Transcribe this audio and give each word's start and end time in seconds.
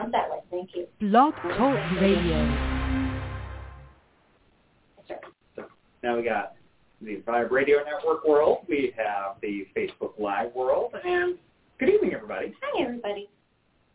Come 0.00 0.12
that 0.12 0.30
way. 0.30 0.38
Thank 0.50 0.70
you. 0.74 0.86
Blog 1.00 1.34
Talk 1.34 2.00
Radio. 2.00 2.38
So 5.54 5.64
now 6.02 6.16
we 6.16 6.22
got 6.22 6.54
the 7.02 7.16
Vibe 7.16 7.50
Radio 7.50 7.78
Network 7.84 8.26
world. 8.26 8.64
We 8.66 8.94
have 8.96 9.36
the 9.42 9.66
Facebook 9.76 10.18
Live 10.18 10.54
world. 10.54 10.94
And 11.04 11.36
good 11.78 11.90
evening, 11.90 12.14
everybody. 12.14 12.54
Hi, 12.62 12.82
everybody. 12.82 13.28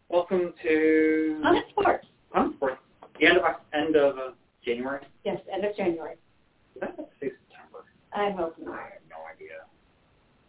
Welcome 0.10 0.54
to 0.62 1.42
On 1.44 1.64
sports. 1.72 2.06
On 2.36 2.54
Sports. 2.58 2.78
The 3.20 3.26
end 3.26 3.38
of 3.40 3.44
end 3.74 3.96
of 3.96 4.18
uh, 4.18 4.22
January. 4.64 5.02
Yes, 5.24 5.40
end 5.52 5.66
of 5.66 5.76
January. 5.76 6.18
Did 6.76 6.84
I 6.84 6.86
have 6.88 6.98
to 6.98 7.04
say 7.20 7.32
September? 7.50 7.86
I 8.14 8.30
hope 8.30 8.56
I 8.60 8.72
have 8.74 9.02
no 9.10 9.18
idea. 9.34 9.66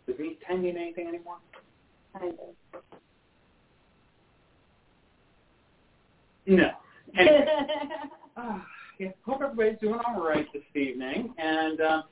Does 0.07 0.19
me 0.19 0.37
ten 0.47 0.61
mean 0.61 0.77
anything 0.77 1.09
anymore? 1.09 1.39
Kind 2.13 2.35
of. 2.75 2.83
No. 6.47 6.71
Anyway, 7.19 7.47
uh, 8.37 8.59
yeah, 8.99 9.09
hope 9.25 9.41
everybody's 9.43 9.79
doing 9.81 10.01
all 10.07 10.25
right 10.25 10.47
this 10.53 10.63
evening. 10.75 11.35
And 11.39 11.81
uh, 11.81 12.03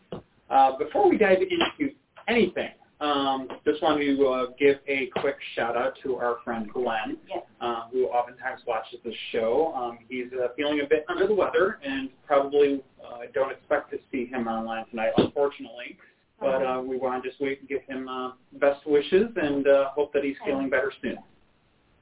uh, 0.50 0.78
before 0.78 1.08
we 1.08 1.18
dive 1.18 1.38
into 1.38 1.94
anything, 2.28 2.70
um, 3.00 3.48
just 3.64 3.82
want 3.82 4.00
to 4.00 4.26
uh, 4.26 4.46
give 4.58 4.78
a 4.88 5.10
quick 5.20 5.36
shout 5.54 5.76
out 5.76 5.94
to 6.02 6.16
our 6.16 6.36
friend 6.44 6.70
Glenn, 6.72 7.18
yes. 7.28 7.42
uh, 7.60 7.88
who 7.92 8.06
oftentimes 8.06 8.62
watches 8.66 8.98
the 9.04 9.12
show. 9.32 9.72
Um, 9.76 9.98
he's 10.08 10.26
uh, 10.32 10.48
feeling 10.56 10.80
a 10.80 10.88
bit 10.88 11.04
under 11.08 11.26
the 11.26 11.34
weather, 11.34 11.78
and 11.84 12.08
probably 12.26 12.82
uh, 13.04 13.18
don't 13.34 13.50
expect 13.50 13.90
to 13.90 13.98
see 14.10 14.26
him 14.26 14.46
online 14.48 14.86
tonight, 14.90 15.12
unfortunately. 15.18 15.98
But 16.40 16.64
uh, 16.64 16.82
we 16.82 16.96
want 16.96 17.22
to 17.22 17.28
just 17.28 17.40
wait 17.40 17.60
and 17.60 17.68
give 17.68 17.82
him 17.82 18.08
uh, 18.08 18.32
best 18.54 18.86
wishes 18.86 19.28
and 19.36 19.66
uh, 19.66 19.90
hope 19.90 20.12
that 20.12 20.24
he's 20.24 20.36
feeling 20.44 20.68
better 20.68 20.92
soon. 21.02 21.18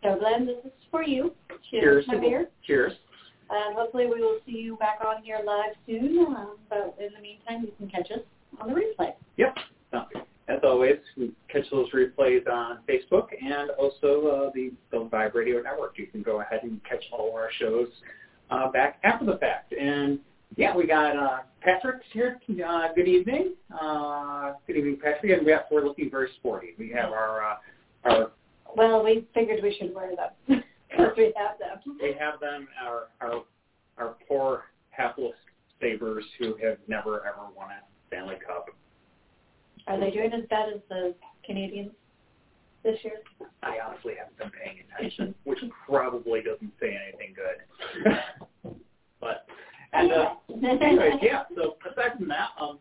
So, 0.03 0.17
Glenn, 0.19 0.47
this 0.47 0.57
is 0.65 0.73
for 0.91 1.03
you. 1.03 1.33
Cheers. 1.71 2.05
Cheers, 2.05 2.05
my 2.09 2.19
dear. 2.19 2.49
Cheers. 2.67 2.93
And 3.51 3.77
hopefully 3.77 4.07
we 4.07 4.21
will 4.21 4.39
see 4.47 4.53
you 4.53 4.77
back 4.77 4.99
on 5.07 5.23
here 5.23 5.41
live 5.45 5.75
soon. 5.87 6.27
Um, 6.27 6.57
but 6.69 6.97
in 6.99 7.13
the 7.15 7.21
meantime, 7.21 7.63
you 7.63 7.73
can 7.79 7.89
catch 7.89 8.11
us 8.11 8.21
on 8.61 8.69
the 8.69 8.75
replay. 8.75 9.13
Yep. 9.37 9.57
So, 9.93 10.05
as 10.49 10.59
always, 10.65 10.97
we 11.17 11.33
catch 11.49 11.71
those 11.71 11.91
replays 11.93 12.49
on 12.51 12.79
Facebook 12.89 13.29
and 13.41 13.71
also 13.71 14.27
uh, 14.27 14.51
the, 14.55 14.73
the 14.91 15.09
Vibe 15.13 15.35
Radio 15.35 15.61
Network. 15.61 15.99
You 15.99 16.07
can 16.07 16.23
go 16.23 16.41
ahead 16.41 16.61
and 16.63 16.81
catch 16.85 17.05
all 17.13 17.29
of 17.29 17.35
our 17.35 17.51
shows 17.59 17.89
uh, 18.51 18.71
back 18.71 18.99
after 19.05 19.25
the 19.25 19.37
fact. 19.37 19.73
And 19.73 20.19
yeah, 20.57 20.77
we 20.77 20.87
got 20.87 21.17
uh, 21.17 21.39
Patrick 21.61 22.03
here. 22.13 22.41
Uh, 22.67 22.89
good 22.95 23.09
evening. 23.09 23.55
Uh, 23.71 24.53
good 24.67 24.77
evening, 24.77 24.99
Patrick. 25.03 25.39
And 25.39 25.47
we 25.47 25.53
have, 25.53 25.65
we're 25.71 25.85
looking 25.85 26.11
very 26.11 26.29
sporty. 26.39 26.75
We 26.79 26.91
have 26.91 27.11
our 27.11 27.45
uh, 27.45 27.55
our 28.05 28.31
Well, 28.77 29.05
we 29.05 29.27
figured 29.35 29.63
we 29.63 29.77
should 29.79 29.95
wear 29.95 30.15
them 30.17 30.31
because 30.91 31.13
we 31.17 31.33
have 31.37 31.59
them. 31.59 31.97
we 32.01 32.15
have 32.19 32.41
them 32.41 32.69
our 32.83 33.09
our 33.21 33.43
our 33.99 34.17
poor 34.27 34.65
hapless 34.91 35.33
Sabres 35.81 36.25
who 36.39 36.57
have 36.63 36.79
never 36.87 37.27
ever 37.27 37.49
won 37.55 37.71
a 37.71 37.83
Stanley 38.09 38.37
Cup. 38.47 38.67
Are 39.87 39.99
they 39.99 40.11
doing 40.11 40.33
as 40.33 40.49
bad 40.49 40.69
as 40.69 40.81
the 40.89 41.15
Canadiens 41.49 41.91
this 42.85 42.97
year? 43.03 43.21
I 43.63 43.79
honestly 43.85 44.15
haven't 44.19 44.39
been 44.39 44.51
paying 44.51 44.79
attention, 44.97 45.35
which 45.45 45.59
probably 45.87 46.41
doesn't 46.41 46.73
say 46.81 46.97
anything 47.09 47.35
good. 47.35 48.75
but 49.21 49.47
and 49.93 50.13
uh, 50.13 50.35
anyways, 50.65 51.15
yeah. 51.21 51.43
So 51.55 51.77
aside 51.91 52.17
from 52.17 52.29
that, 52.29 52.51
um, 52.61 52.79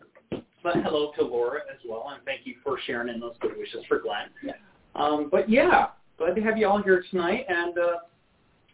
but 0.64 0.76
hello 0.84 1.12
to 1.18 1.24
Laura 1.24 1.62
as 1.72 1.80
well, 1.88 2.12
and 2.14 2.24
thank 2.24 2.42
you 2.46 2.56
for 2.64 2.78
sharing 2.86 3.10
in 3.10 3.20
those 3.20 3.36
good 3.42 3.58
wishes 3.58 3.84
for 3.88 4.00
Glenn. 4.00 4.30
Yeah. 4.44 4.54
Um, 4.96 5.30
but 5.32 5.50
yeah, 5.50 5.88
glad 6.18 6.36
to 6.36 6.42
have 6.42 6.58
you 6.58 6.68
all 6.68 6.82
here 6.82 7.04
tonight, 7.10 7.46
and 7.48 7.78
uh, 7.78 7.98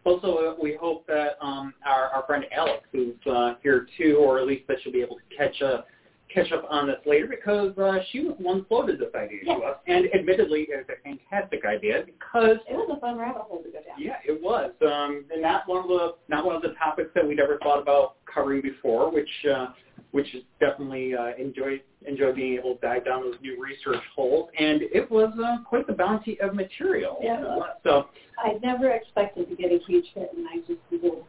also 0.03 0.37
uh, 0.37 0.55
we 0.61 0.77
hope 0.79 1.05
that 1.07 1.37
um, 1.41 1.73
our, 1.85 2.09
our 2.09 2.25
friend 2.25 2.45
Alex, 2.55 2.83
who's 2.91 3.15
uh, 3.29 3.55
here 3.61 3.87
too, 3.97 4.17
or 4.19 4.39
at 4.39 4.47
least 4.47 4.67
that 4.67 4.77
she'll 4.81 4.93
be 4.93 5.01
able 5.01 5.17
to 5.17 5.37
catch 5.37 5.61
a 5.61 5.85
catch 6.33 6.52
up 6.52 6.66
on 6.70 6.88
this 6.88 6.97
later 7.06 7.28
because 7.28 7.77
uh, 7.77 7.99
she 8.11 8.20
was 8.21 8.36
the 8.38 8.43
one 8.43 8.65
floated 8.65 8.99
this 8.99 9.10
idea 9.15 9.39
Yeah. 9.43 9.55
to 9.55 9.61
us, 9.64 9.77
and 9.88 10.05
admittedly, 10.14 10.67
it 10.70 10.86
was 10.88 10.98
a 10.98 11.02
fantastic 11.04 11.65
idea 11.65 12.04
because 12.05 12.58
It 12.70 12.76
was 12.76 12.89
a 12.95 12.99
fun 12.99 13.17
rabbit 13.17 13.43
hole 13.43 13.64
to 13.64 13.70
go 13.70 13.80
down. 13.80 13.98
yeah, 13.98 14.17
it 14.26 14.42
was, 14.42 14.71
um, 14.82 15.26
and 15.32 15.42
not 15.42 15.67
one 15.67 15.83
of 15.83 15.87
the 15.89 16.16
not 16.27 16.45
one 16.45 16.55
of 16.55 16.61
the 16.61 16.73
topics 16.83 17.10
that 17.16 17.27
we'd 17.27 17.39
ever 17.39 17.58
thought 17.64 17.82
about 17.82 18.16
covering 18.26 18.61
before, 18.61 19.11
which 19.11 19.30
uh, 19.52 19.67
which 20.11 20.33
is 20.36 20.43
definitely 20.60 21.16
uh, 21.16 21.32
enjoy 21.37 21.80
enjoy 22.05 22.32
being 22.33 22.54
able 22.55 22.76
to 22.76 22.82
dive 22.82 23.05
down 23.05 23.21
those 23.21 23.36
new 23.42 23.61
research 23.61 24.04
holes, 24.16 24.49
and 24.60 24.82
it 24.83 25.10
was 25.11 25.33
uh, 25.43 25.64
quite 25.64 25.87
the 25.87 25.93
bounty 25.93 26.39
of 26.42 26.54
material. 26.54 27.17
Yeah. 27.21 27.43
So 27.83 28.08
I 28.37 28.58
never 28.64 28.92
expected 28.92 29.49
to 29.49 29.55
get 29.55 29.71
a 29.71 29.80
huge 29.87 30.05
hit, 30.14 30.32
and 30.36 30.48
I 30.48 30.58
just 30.67 30.80
Googled 30.92 31.23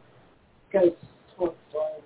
ghost 0.71 0.95
sports 1.33 1.57
stories. 1.69 2.03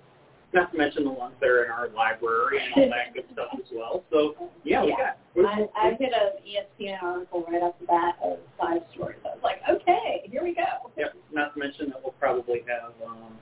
Not 0.54 0.70
to 0.72 0.78
mention 0.78 1.04
the 1.04 1.10
ones 1.10 1.34
that 1.40 1.48
are 1.48 1.64
in 1.64 1.70
our 1.70 1.88
library 1.90 2.58
and 2.62 2.84
all 2.84 2.90
that 2.90 3.12
good 3.12 3.24
stuff 3.32 3.48
as 3.54 3.66
well. 3.74 4.04
So 4.10 4.34
yeah, 4.64 4.82
we 4.82 4.90
Yeah. 4.90 5.14
got. 5.36 5.46
I, 5.46 5.66
I 5.76 5.90
hit 5.98 6.12
an 6.12 6.38
ESPN 6.46 7.02
article 7.02 7.44
right 7.50 7.62
off 7.62 7.74
the 7.80 7.86
bat 7.86 8.14
of 8.22 8.38
five 8.58 8.82
stories. 8.94 9.18
I 9.24 9.34
was 9.34 9.40
like, 9.42 9.58
okay, 9.68 10.22
here 10.30 10.42
we 10.44 10.54
go. 10.54 10.90
Yep. 10.96 11.14
Not 11.32 11.54
to 11.54 11.58
mention 11.60 11.88
that 11.90 12.00
we'll 12.02 12.12
probably 12.20 12.62
have, 12.68 12.92
um, 13.06 13.36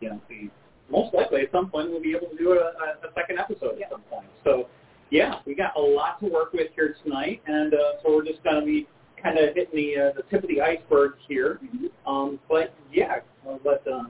you 0.00 0.08
know, 0.08 0.20
the 0.28 0.48
most 0.90 1.14
likely 1.14 1.42
at 1.42 1.52
some 1.52 1.68
point 1.70 1.90
we'll 1.90 2.00
be 2.02 2.14
able 2.16 2.28
to 2.28 2.36
do 2.36 2.52
a, 2.52 2.56
a, 2.56 3.08
a 3.08 3.12
second 3.14 3.38
episode 3.38 3.76
Yeah. 3.78 3.86
at 3.86 3.92
some 3.92 4.00
point. 4.02 4.26
So, 4.42 4.68
yeah, 5.10 5.34
we 5.46 5.54
got 5.54 5.76
a 5.76 5.80
lot 5.80 6.18
to 6.20 6.26
work 6.26 6.52
with 6.54 6.68
here 6.74 6.96
tonight, 7.04 7.42
and 7.46 7.74
uh, 7.74 7.78
so 8.02 8.14
we're 8.16 8.24
just 8.24 8.42
going 8.42 8.60
to 8.60 8.66
be 8.66 8.88
kind 9.22 9.38
of 9.38 9.54
hitting 9.54 9.74
the 9.94 9.96
uh, 10.00 10.12
the 10.16 10.22
tip 10.30 10.42
of 10.42 10.48
the 10.48 10.60
iceberg 10.62 11.12
here. 11.28 11.60
Um, 12.06 12.40
but 12.48 12.74
yeah, 12.90 13.16
uh, 13.48 13.58
but 13.62 13.82
Oh, 13.86 13.98
let 13.98 14.02
start. 14.02 14.06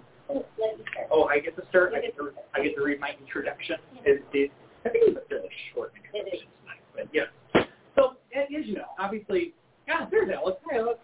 Oh, 1.11 1.25
I 1.25 1.39
get 1.41 1.57
to 1.57 1.63
start. 1.69 1.93
I 1.95 2.01
get 2.01 2.17
to. 2.17 2.31
I 2.55 2.63
get 2.63 2.75
to 2.77 2.83
read 2.83 3.01
my 3.01 3.11
introduction. 3.21 3.77
It, 4.05 4.25
it, 4.33 4.51
I 4.85 4.89
think 4.89 5.05
it 5.09 5.15
was 5.15 5.23
a 5.25 5.29
fairly 5.29 5.49
short 5.75 5.93
introduction 5.97 6.49
tonight, 6.63 6.81
but 6.95 7.09
yeah. 7.13 7.65
So 7.95 8.17
as 8.35 8.67
you 8.67 8.75
know, 8.75 8.87
obviously, 8.99 9.55
God, 9.87 10.09
there's 10.11 10.31
Alex. 10.31 10.59
Hi, 10.71 10.79
Alex. 10.79 10.99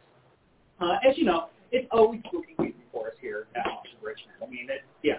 Uh, 0.81 0.97
as 1.09 1.17
you 1.19 1.25
know, 1.25 1.49
it's 1.73 1.87
always 1.93 2.21
spooky 2.27 2.55
season 2.59 2.83
for 2.93 3.09
us 3.09 3.15
here 3.21 3.47
at 3.55 3.67
Haunts 3.67 3.91
of 3.97 4.03
Richmond. 4.03 4.39
I 4.43 4.49
mean, 4.51 4.67
it, 4.71 4.83
yeah, 5.03 5.19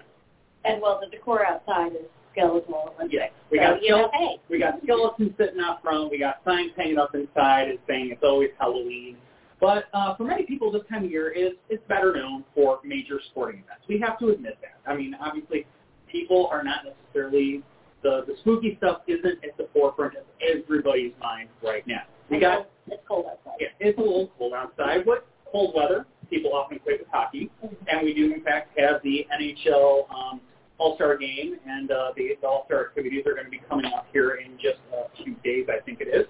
And 0.64 0.82
well, 0.82 1.00
the 1.00 1.08
decor 1.08 1.46
outside 1.46 1.92
is 1.92 2.08
skeletal 2.32 2.92
Olympics. 2.96 3.12
yeah. 3.12 3.28
We 3.50 3.58
so, 3.58 3.64
got 3.64 3.82
you 3.82 3.90
know, 3.90 4.10
hey, 4.12 4.40
we 4.50 4.58
got 4.58 4.82
skeletons 4.82 5.32
sitting 5.38 5.60
out 5.60 5.82
front. 5.82 6.10
We 6.10 6.18
got 6.18 6.40
signs 6.44 6.72
hanging 6.76 6.98
up 6.98 7.14
inside 7.14 7.68
and 7.68 7.78
saying 7.86 8.10
it's 8.10 8.22
always 8.24 8.50
Halloween. 8.58 9.16
But 9.62 9.84
uh, 9.94 10.16
for 10.16 10.24
many 10.24 10.42
people, 10.42 10.72
this 10.72 10.82
time 10.90 11.04
of 11.04 11.10
year 11.10 11.30
is 11.30 11.52
is 11.70 11.78
better 11.88 12.12
known 12.12 12.44
for 12.52 12.80
major 12.84 13.20
sporting 13.30 13.60
events. 13.60 13.84
We 13.88 14.00
have 14.00 14.18
to 14.18 14.30
admit 14.30 14.58
that. 14.60 14.90
I 14.90 14.96
mean, 14.96 15.14
obviously, 15.14 15.66
people 16.10 16.48
are 16.50 16.64
not 16.64 16.84
necessarily 16.84 17.62
the 18.02 18.24
the 18.26 18.34
spooky 18.40 18.74
stuff 18.78 19.02
isn't 19.06 19.38
at 19.44 19.56
the 19.56 19.68
forefront 19.72 20.16
of 20.16 20.24
everybody's 20.42 21.12
mind 21.20 21.48
right 21.62 21.86
now. 21.86 22.02
We 22.28 22.40
got 22.40 22.68
it's 22.88 23.02
cold 23.06 23.26
outside. 23.30 23.58
yeah, 23.60 23.68
it's 23.78 23.96
a 23.98 24.00
little 24.00 24.32
cold 24.36 24.52
outside, 24.52 25.06
but 25.06 25.28
cold 25.52 25.74
weather. 25.76 26.06
People 26.28 26.52
often 26.54 26.78
equate 26.78 26.98
with 26.98 27.08
hockey, 27.12 27.48
and 27.62 28.02
we 28.02 28.14
do 28.14 28.34
in 28.34 28.42
fact 28.42 28.76
have 28.76 29.00
the 29.04 29.24
NHL 29.30 30.10
um, 30.10 30.40
All 30.78 30.96
Star 30.96 31.16
Game, 31.16 31.56
and 31.64 31.88
uh, 31.92 32.10
the, 32.16 32.30
the 32.40 32.48
All 32.48 32.64
Star 32.66 32.86
activities 32.86 33.24
are 33.26 33.34
going 33.34 33.44
to 33.44 33.50
be 33.50 33.60
coming 33.68 33.86
up 33.86 34.08
here 34.12 34.40
in 34.44 34.56
just 34.56 34.80
a 34.92 35.22
few 35.22 35.36
days, 35.44 35.66
I 35.68 35.80
think 35.84 36.00
it 36.00 36.08
is. 36.08 36.26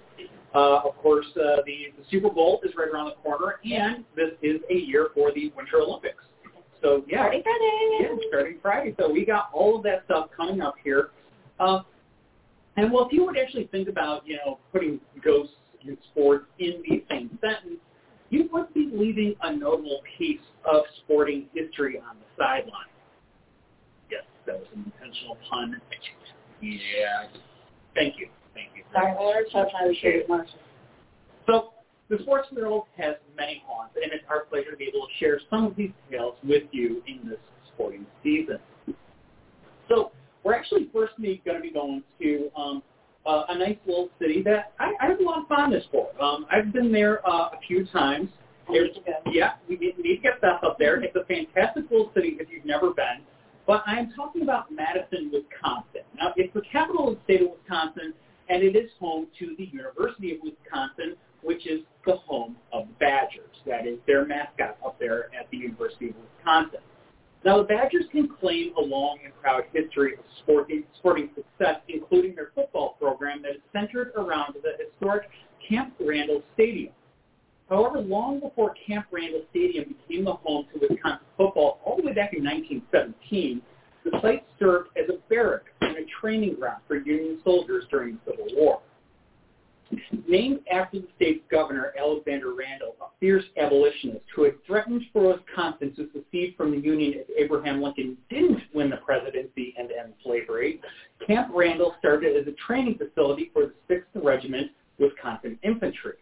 Uh, 0.55 0.81
of 0.85 0.97
course, 0.99 1.27
uh, 1.37 1.63
the, 1.65 1.93
the 1.97 2.05
Super 2.11 2.29
Bowl 2.29 2.61
is 2.63 2.73
right 2.77 2.89
around 2.89 3.07
the 3.07 3.15
corner, 3.23 3.57
and 3.65 4.05
this 4.15 4.33
is 4.43 4.61
a 4.71 4.75
year 4.75 5.09
for 5.15 5.33
the 5.33 5.53
Winter 5.57 5.79
Olympics. 5.79 6.23
So 6.83 7.05
yeah, 7.09 7.23
Party 7.23 7.43
Friday. 7.43 7.99
yeah, 8.01 8.17
starting 8.29 8.59
Friday. 8.61 8.95
So 8.99 9.11
we 9.11 9.25
got 9.25 9.51
all 9.53 9.77
of 9.77 9.83
that 9.85 10.03
stuff 10.07 10.29
coming 10.37 10.61
up 10.61 10.75
here. 10.83 11.11
Uh, 11.61 11.81
and 12.77 12.93
well, 12.93 13.07
if 13.07 13.13
you 13.13 13.25
would 13.25 13.39
actually 13.39 13.69
think 13.69 13.89
about, 13.89 14.27
you 14.27 14.37
know, 14.45 14.59
putting 14.73 15.01
ghosts 15.25 15.55
and 15.87 15.97
sports 16.11 16.47
in 16.59 16.83
the 16.89 17.05
same 17.09 17.39
sentence, 17.41 17.81
you 18.31 18.49
would 18.53 18.73
be 18.75 18.91
leaving 18.93 19.35
a 19.43 19.55
notable 19.55 20.01
piece 20.19 20.41
of 20.65 20.83
sporting 21.05 21.47
history 21.55 21.99
on 21.99 22.17
the 22.17 22.43
sideline. 22.43 22.87
Yes, 24.11 24.23
that 24.47 24.59
was 24.59 24.67
an 24.75 24.91
intentional 24.95 25.37
pun. 25.49 25.81
Yeah. 26.61 27.29
Thank 27.95 28.19
you. 28.19 28.29
Thank 28.93 29.09
you. 29.09 29.15
Sorry, 29.15 29.15
Laura. 29.15 29.43
Sometimes 29.51 29.75
Appreciate 29.83 30.17
it. 30.17 30.29
Marshall. 30.29 30.59
So 31.47 31.73
the 32.09 32.19
sports 32.23 32.49
world 32.53 32.85
has 32.97 33.17
many 33.37 33.63
haunts, 33.67 33.95
and 34.03 34.13
it's 34.13 34.25
our 34.29 34.45
pleasure 34.45 34.71
to 34.71 34.77
be 34.77 34.85
able 34.85 35.07
to 35.07 35.13
share 35.19 35.41
some 35.51 35.67
of 35.67 35.77
these 35.77 35.91
tales 36.11 36.37
with 36.45 36.65
you 36.73 37.03
in 37.07 37.29
this 37.29 37.39
sporting 37.75 38.07
season. 38.23 38.59
So 39.89 40.13
we're 40.45 40.55
actually 40.55 40.89
first 40.93 41.15
going 41.19 41.39
to 41.45 41.61
be 41.61 41.71
going 41.71 42.03
to 42.21 42.51
um, 42.57 42.83
uh, 43.27 43.45
a 43.49 43.59
nice 43.59 43.77
little 43.87 44.11
city 44.21 44.43
that 44.43 44.73
I, 44.79 44.93
I 45.01 45.07
have 45.07 45.21
a 45.21 45.23
lot 45.23 45.43
of 45.43 45.49
fondness 45.49 45.85
for. 45.91 46.09
Um, 46.23 46.47
I've 46.51 46.73
been 46.73 46.93
there 46.93 47.27
uh, 47.29 47.51
a 47.51 47.59
few 47.67 47.87
times. 47.87 48.29
I 48.69 48.73
need 48.73 48.95
to 48.95 49.01
go. 49.01 49.13
Yeah, 49.31 49.53
we 49.69 49.77
need, 49.77 49.99
need 49.99 50.17
to 50.17 50.23
get 50.23 50.41
Beth 50.41 50.63
up 50.63 50.79
there. 50.79 51.03
It's 51.03 51.17
a 51.17 51.25
fantastic 51.25 51.91
little 51.91 52.11
city 52.15 52.37
if 52.41 52.49
you've 52.51 52.65
never 52.65 52.91
been. 52.93 53.23
But 53.67 53.83
I'm 53.87 54.13
talking 54.15 54.43
about 54.43 54.73
Madison, 54.73 55.31
Wisconsin. 55.33 56.03
Now, 56.17 56.33
it's 56.37 56.53
the 56.53 56.63
capital 56.71 57.09
of 57.09 57.15
the 57.15 57.21
state 57.25 57.43
of 57.43 57.49
Wisconsin, 57.59 58.13
and 58.53 58.63
it 58.63 58.77
is 58.77 58.91
home 59.01 59.27
to 59.39 59.57
the 59.57 59.65
University 59.65 60.35
of 60.35 60.39
Wisconsin, 60.43 61.17
which 61.43 61.67
is 61.67 61.81
the 62.05 62.17
home 62.17 62.55
of 62.71 62.87
the 62.87 62.95
Badgers. 63.01 63.57
That 63.67 63.87
is 63.87 63.99
their 64.07 64.27
mascot 64.27 64.77
up 64.85 64.99
there 65.01 65.35
at 65.35 65.51
the 65.51 65.57
University 65.57 66.11
of 66.11 66.17
Wisconsin. 66.17 66.81
Now, 67.47 67.57
the 67.57 67.65
Badgers 67.65 68.05
can 68.13 68.29
claim 68.29 68.75
a 68.77 68.81
long 68.81 69.21
and 69.25 69.33
proud 69.41 69.65
history 69.73 70.13
of 70.19 70.25
sporting, 70.43 70.85
sporting 70.99 71.31
success, 71.35 71.81
including 71.89 72.35
their 72.35 72.51
football 72.55 72.97
program 73.01 73.41
that 73.43 73.53
is 73.53 73.63
centered 73.73 74.13
around 74.17 74.55
the 74.63 74.73
historic 74.85 75.29
Camp 75.67 75.95
Randall 75.99 76.43
Stadium. 76.53 76.93
However, 77.71 78.01
long 78.01 78.39
before 78.39 78.75
Camp 78.87 79.07
Randall 79.11 79.45
Stadium 79.51 79.97
became 80.07 80.27
the 80.27 80.35
home 80.35 80.67
to 80.75 80.79
Wisconsin 80.79 81.27
football, 81.39 81.81
all 81.87 81.97
the 81.97 82.03
way 82.03 82.13
back 82.13 82.35
in 82.35 82.45
1917, 82.45 83.63
the 84.05 84.11
site 84.21 84.45
served 84.59 84.91
as 84.99 85.09
a 85.09 85.19
barrack 85.31 85.63
and 85.97 86.07
a 86.07 86.11
training 86.21 86.57
ground 86.59 86.83
for 86.87 86.97
Union 86.97 87.41
soldiers 87.45 87.85
during 87.91 88.19
the 88.25 88.33
Civil 88.33 88.47
War. 88.57 88.81
Named 90.27 90.61
after 90.73 91.01
the 91.01 91.09
state's 91.17 91.45
governor, 91.51 91.93
Alexander 91.99 92.55
Randall, 92.55 92.97
a 93.03 93.07
fierce 93.21 93.45
abolitionist 93.59 94.25
who 94.35 94.45
had 94.45 94.55
threatened 94.67 95.03
for 95.13 95.35
Wisconsin 95.35 95.95
to 95.97 96.09
secede 96.15 96.55
from 96.57 96.71
the 96.71 96.79
Union 96.79 97.13
if 97.15 97.27
Abraham 97.39 97.83
Lincoln 97.83 98.17
didn't 98.31 98.63
win 98.73 98.89
the 98.89 98.97
presidency 98.99 99.75
and 99.77 99.91
end 99.93 100.15
slavery, 100.25 100.81
Camp 101.27 101.51
Randall 101.55 101.95
started 101.99 102.37
as 102.37 102.47
a 102.47 102.57
training 102.67 102.97
facility 102.97 103.51
for 103.53 103.67
the 103.67 103.95
6th 103.95 104.25
Regiment 104.25 104.71
Wisconsin 104.99 105.59
Infantry. 105.63 106.15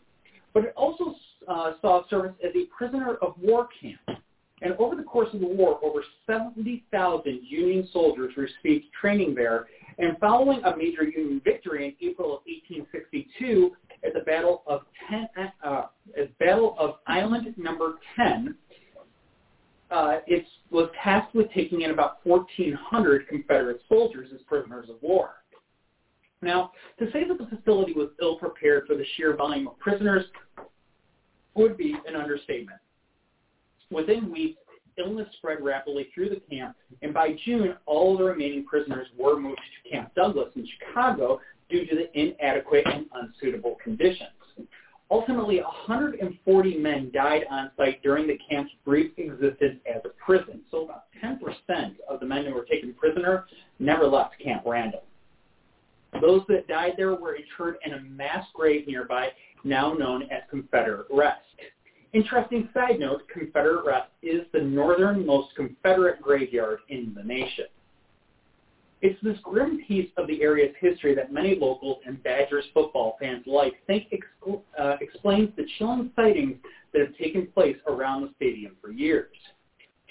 But 0.52 0.64
it 0.64 0.72
also 0.76 1.14
uh, 1.46 1.74
saw 1.80 2.08
service 2.08 2.34
as 2.44 2.50
a 2.56 2.66
prisoner 2.76 3.16
of 3.22 3.34
war 3.40 3.68
camp. 3.80 4.20
And 4.62 4.74
over 4.78 4.94
the 4.94 5.02
course 5.02 5.28
of 5.32 5.40
the 5.40 5.46
war, 5.46 5.78
over 5.82 6.04
70,000 6.26 7.40
Union 7.42 7.88
soldiers 7.92 8.34
received 8.36 8.86
training 9.00 9.34
there 9.34 9.66
and 9.98 10.18
following 10.18 10.62
a 10.64 10.76
major 10.76 11.04
Union 11.04 11.40
victory 11.44 11.86
in 11.86 12.08
April 12.08 12.28
of 12.28 12.40
1862 12.46 13.72
at 14.04 14.14
the 14.14 14.20
Battle 14.20 14.62
of 14.66 14.82
Ten, 15.08 15.28
uh, 15.64 15.86
at 16.18 16.38
Battle 16.38 16.74
of 16.78 16.96
Island 17.06 17.54
Number 17.56 17.94
10, 18.16 18.54
uh, 19.90 20.18
it 20.26 20.44
was 20.70 20.88
tasked 21.02 21.34
with 21.34 21.50
taking 21.52 21.82
in 21.82 21.90
about 21.90 22.24
1,400 22.24 23.28
Confederate 23.28 23.80
soldiers 23.88 24.28
as 24.34 24.40
prisoners 24.42 24.88
of 24.88 24.96
war. 25.02 25.30
Now, 26.42 26.72
to 26.98 27.10
say 27.12 27.26
that 27.26 27.36
the 27.36 27.54
facility 27.54 27.92
was 27.92 28.08
ill 28.22 28.36
prepared 28.36 28.86
for 28.86 28.96
the 28.96 29.04
sheer 29.16 29.36
volume 29.36 29.68
of 29.68 29.78
prisoners 29.78 30.24
would 31.54 31.76
be 31.76 31.94
an 32.06 32.16
understatement. 32.16 32.78
Within 33.90 34.30
weeks, 34.30 34.58
illness 34.96 35.28
spread 35.38 35.62
rapidly 35.62 36.08
through 36.14 36.30
the 36.30 36.40
camp, 36.50 36.76
and 37.02 37.12
by 37.14 37.36
June, 37.44 37.76
all 37.86 38.16
the 38.16 38.24
remaining 38.24 38.64
prisoners 38.64 39.08
were 39.18 39.38
moved 39.38 39.60
to 39.84 39.90
Camp 39.90 40.14
Douglas 40.14 40.50
in 40.56 40.66
Chicago 40.78 41.40
due 41.68 41.86
to 41.86 41.94
the 41.94 42.18
inadequate 42.18 42.86
and 42.86 43.06
unsuitable 43.14 43.76
conditions. 43.82 44.30
Ultimately, 45.10 45.60
140 45.60 46.78
men 46.78 47.10
died 47.12 47.44
on 47.50 47.72
site 47.76 48.00
during 48.02 48.28
the 48.28 48.38
camp's 48.48 48.70
brief 48.84 49.10
existence 49.18 49.80
as 49.92 50.02
a 50.04 50.10
prison. 50.24 50.60
So 50.70 50.84
about 50.84 51.04
10% 51.22 51.96
of 52.08 52.20
the 52.20 52.26
men 52.26 52.44
who 52.44 52.54
were 52.54 52.64
taken 52.64 52.94
prisoner 52.94 53.46
never 53.80 54.06
left 54.06 54.38
Camp 54.38 54.62
Randall. 54.64 55.02
Those 56.20 56.42
that 56.48 56.68
died 56.68 56.94
there 56.96 57.14
were 57.14 57.36
interred 57.36 57.76
in 57.84 57.94
a 57.94 58.00
mass 58.00 58.46
grave 58.54 58.86
nearby, 58.86 59.28
now 59.64 59.94
known 59.94 60.22
as 60.24 60.42
Confederate 60.48 61.06
Rest. 61.10 61.40
Interesting 62.12 62.68
side 62.74 62.98
note, 62.98 63.22
Confederate 63.32 63.84
Rest 63.84 64.10
is 64.22 64.40
the 64.52 64.60
northernmost 64.60 65.54
Confederate 65.54 66.20
graveyard 66.20 66.80
in 66.88 67.14
the 67.14 67.22
nation. 67.22 67.66
It's 69.02 69.18
this 69.22 69.38
grim 69.42 69.80
piece 69.86 70.10
of 70.16 70.26
the 70.26 70.42
area's 70.42 70.74
history 70.78 71.14
that 71.14 71.32
many 71.32 71.54
locals 71.58 71.98
and 72.04 72.22
Badgers 72.22 72.64
football 72.74 73.16
fans 73.18 73.44
like 73.46 73.74
think 73.86 74.08
ex- 74.12 74.54
uh, 74.78 74.96
explains 75.00 75.50
the 75.56 75.64
chilling 75.78 76.10
sightings 76.16 76.56
that 76.92 77.00
have 77.00 77.16
taken 77.16 77.46
place 77.46 77.76
around 77.86 78.22
the 78.22 78.30
stadium 78.36 78.76
for 78.80 78.90
years. 78.90 79.36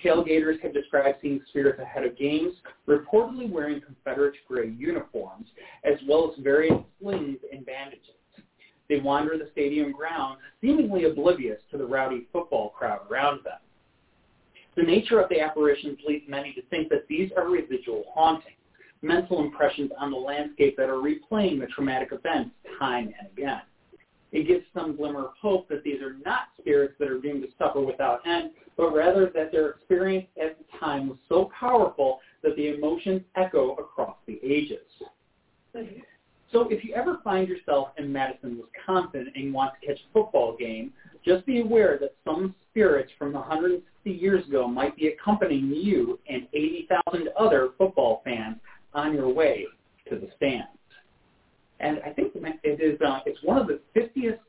Tailgaters 0.04 0.60
have 0.62 0.74
described 0.74 1.18
seeing 1.22 1.42
spirits 1.50 1.80
ahead 1.80 2.06
of 2.06 2.18
games, 2.18 2.54
reportedly 2.88 3.52
wearing 3.52 3.82
Confederate 3.82 4.36
gray 4.48 4.70
uniforms, 4.70 5.48
as 5.84 6.00
well 6.08 6.34
as 6.34 6.42
various 6.42 6.80
slings 7.02 7.38
and 7.52 7.66
bandages. 7.66 8.16
They 8.90 9.00
wander 9.00 9.38
the 9.38 9.50
stadium 9.52 9.92
grounds, 9.92 10.40
seemingly 10.62 11.06
oblivious 11.06 11.62
to 11.72 11.78
the 11.78 11.86
rowdy 11.86 12.28
football 12.34 12.70
crowd 12.70 13.02
around 13.10 13.46
them. 13.46 13.60
The 14.76 14.84
nature 14.84 15.20
of 15.20 15.30
the 15.30 15.40
apparitions 15.40 16.00
leads 16.08 16.28
many 16.28 16.54
to 16.54 16.62
think 16.64 16.90
that 16.90 17.08
these 17.08 17.32
are 17.38 17.50
residual 17.50 18.06
hauntings, 18.14 18.56
mental 19.02 19.44
impressions 19.44 19.92
on 19.98 20.12
the 20.12 20.18
landscape 20.18 20.76
that 20.78 20.90
are 20.90 21.02
replaying 21.02 21.60
the 21.60 21.68
traumatic 21.68 22.10
events 22.12 22.56
time 22.80 23.14
and 23.20 23.28
again. 23.32 23.62
It 24.32 24.48
gives 24.48 24.64
some 24.74 24.96
glimmer 24.96 25.26
of 25.26 25.34
hope 25.42 25.68
that 25.70 25.84
these 25.84 26.02
are 26.02 26.16
not 26.26 26.50
spirits 26.60 26.94
that 27.00 27.10
are 27.10 27.20
doomed 27.20 27.44
to 27.44 27.50
suffer 27.58 27.82
without 27.82 28.26
end, 28.28 28.52
but 28.78 28.94
rather 28.94 29.32
that 29.34 29.52
their 29.52 29.72
experience 29.72 30.28
at 30.42 30.58
the 30.58 30.78
time 30.80 31.10
was 31.10 31.18
so 31.28 31.50
powerful 31.58 32.20
that 32.44 32.56
the 32.56 32.76
emotions 32.76 33.22
echo 33.36 33.74
across 33.76 34.16
the 34.28 34.40
ages. 34.44 34.86
So 36.52 36.68
if 36.70 36.84
you 36.84 36.94
ever 36.96 37.20
find 37.24 37.48
yourself 37.48 37.90
in 37.98 38.12
Madison, 38.12 38.60
Wisconsin 38.60 39.32
and 39.36 39.54
want 39.54 39.74
to 39.80 39.88
catch 39.88 40.00
a 40.00 40.14
football 40.14 40.56
game, 40.58 40.92
just 41.26 41.46
be 41.46 41.62
aware 41.62 41.98
that 42.00 42.16
some 42.26 42.56
spirits 42.72 43.12
from 43.18 43.34
160 43.34 43.84
years 44.10 44.48
ago 44.48 44.68
might 44.68 44.96
be 44.96 45.08
accompanying 45.08 45.70
you 45.70 46.20
and 46.30 46.48
80,000 46.54 47.30
other 47.38 47.70
football 47.78 48.22
fans 48.24 48.58
on 48.94 49.14
your 49.14 49.32
way 49.32 49.66
to 50.10 50.16
the 50.16 50.30
stands. 50.38 50.68
And 51.80 52.00
I 52.06 52.12
think 52.12 52.34
it 52.36 52.82
is 52.82 53.00
uh, 53.02 53.20
it's 53.26 53.40
one 53.44 53.58
of 53.58 53.68
the 53.68 53.80
50th, 53.96 54.40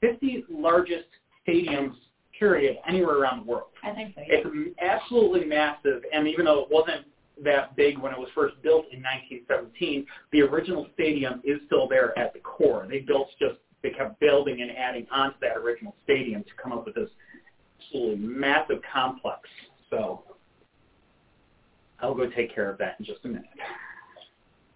50 0.00 0.44
largest 0.48 1.06
stadiums 1.46 1.94
period 2.38 2.78
anywhere 2.88 3.18
around 3.18 3.44
the 3.44 3.50
world. 3.50 3.68
I 3.84 3.92
think 3.92 4.14
so. 4.14 4.22
Yeah. 4.26 4.38
It's 4.38 4.78
absolutely 4.80 5.44
massive, 5.44 6.02
and 6.12 6.26
even 6.26 6.46
though 6.46 6.62
it 6.62 6.68
wasn't 6.70 7.04
that 7.44 7.76
big 7.76 7.98
when 7.98 8.12
it 8.12 8.18
was 8.18 8.28
first 8.34 8.60
built 8.62 8.86
in 8.92 9.02
1917. 9.02 10.06
The 10.32 10.42
original 10.42 10.86
stadium 10.94 11.40
is 11.44 11.60
still 11.66 11.88
there 11.88 12.16
at 12.18 12.32
the 12.32 12.40
core. 12.40 12.86
They 12.88 13.00
built 13.00 13.28
just 13.38 13.56
they 13.82 13.90
kept 13.90 14.20
building 14.20 14.60
and 14.60 14.70
adding 14.76 15.06
onto 15.10 15.38
that 15.40 15.56
original 15.56 15.94
stadium 16.04 16.42
to 16.44 16.50
come 16.62 16.72
up 16.72 16.84
with 16.84 16.94
this 16.94 17.08
absolutely 17.78 18.16
massive 18.26 18.78
complex. 18.92 19.40
So 19.88 20.22
I'll 22.00 22.14
go 22.14 22.28
take 22.28 22.54
care 22.54 22.70
of 22.70 22.78
that 22.78 22.96
in 22.98 23.04
just 23.04 23.24
a 23.24 23.28
minute. 23.28 23.44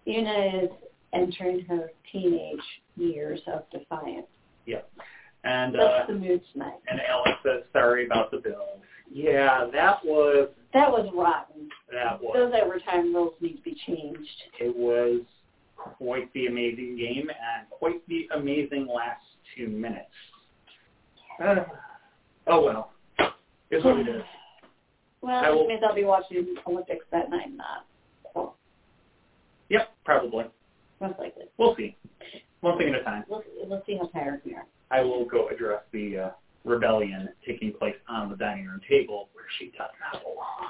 Una 0.07 0.63
is 0.63 0.69
entering 1.13 1.65
her 1.65 1.91
teenage 2.11 2.59
years 2.95 3.39
of 3.47 3.63
defiance. 3.71 4.27
Yep. 4.65 4.89
And 5.43 5.75
That's 5.75 5.83
uh, 5.83 6.07
the 6.07 6.13
mood 6.13 6.41
tonight. 6.53 6.79
and 6.87 6.99
Alex 7.07 7.37
says 7.43 7.63
sorry 7.71 8.05
about 8.05 8.31
the 8.31 8.37
bill. 8.37 8.79
Yeah, 9.11 9.67
that 9.71 10.03
was 10.03 10.49
That 10.75 10.91
was 10.91 11.09
rotten. 11.15 11.69
that 11.93 12.21
was 12.21 12.33
Those 12.35 12.53
overtime 12.61 13.15
rules 13.15 13.33
need 13.39 13.55
to 13.55 13.61
be 13.63 13.77
changed. 13.87 14.29
it 14.59 14.75
was 14.75 15.21
quite 15.77 16.31
the 16.33 16.47
amazing 16.47 16.97
game 16.97 17.29
and 17.29 17.69
quite 17.69 18.05
the 18.09 18.27
amazing 18.35 18.85
last 18.93 19.21
two 19.55 19.67
minutes. 19.69 20.11
Uh, 21.41 21.55
oh 22.47 22.63
well, 22.65 22.91
it's 23.71 23.83
what 23.85 23.97
it 23.97 24.07
is. 24.09 24.21
Well, 25.21 25.43
I 25.43 25.49
will- 25.49 25.65
means 25.67 25.81
I'll 25.87 25.95
be 25.95 26.03
watching 26.03 26.55
Olympics 26.67 27.05
that 27.11 27.31
night, 27.31 27.51
not 27.55 27.87
well, 28.35 28.57
Yep, 29.69 29.89
probably. 30.03 30.45
most 31.01 31.17
likely. 31.17 31.45
We'll 31.57 31.75
see. 31.75 31.95
One 32.61 32.77
thing 32.77 32.89
at 32.93 33.01
a 33.01 33.03
time. 33.03 33.23
We'll, 33.27 33.41
we'll 33.63 33.81
see 33.87 33.97
how 33.97 34.05
tired 34.07 34.41
we 34.45 34.53
are. 34.53 34.65
I 34.91 35.01
will 35.01 35.25
go 35.25 35.47
address 35.49 35.81
the 35.91 36.17
uh, 36.19 36.29
rebellion 36.65 37.29
taking 37.45 37.71
place 37.73 37.95
on 38.09 38.29
the 38.29 38.35
dining 38.35 38.65
room 38.65 38.81
table 38.89 39.29
where 39.33 39.45
she 39.57 39.67
does 39.77 39.91
not 40.11 40.21
belong. 40.23 40.69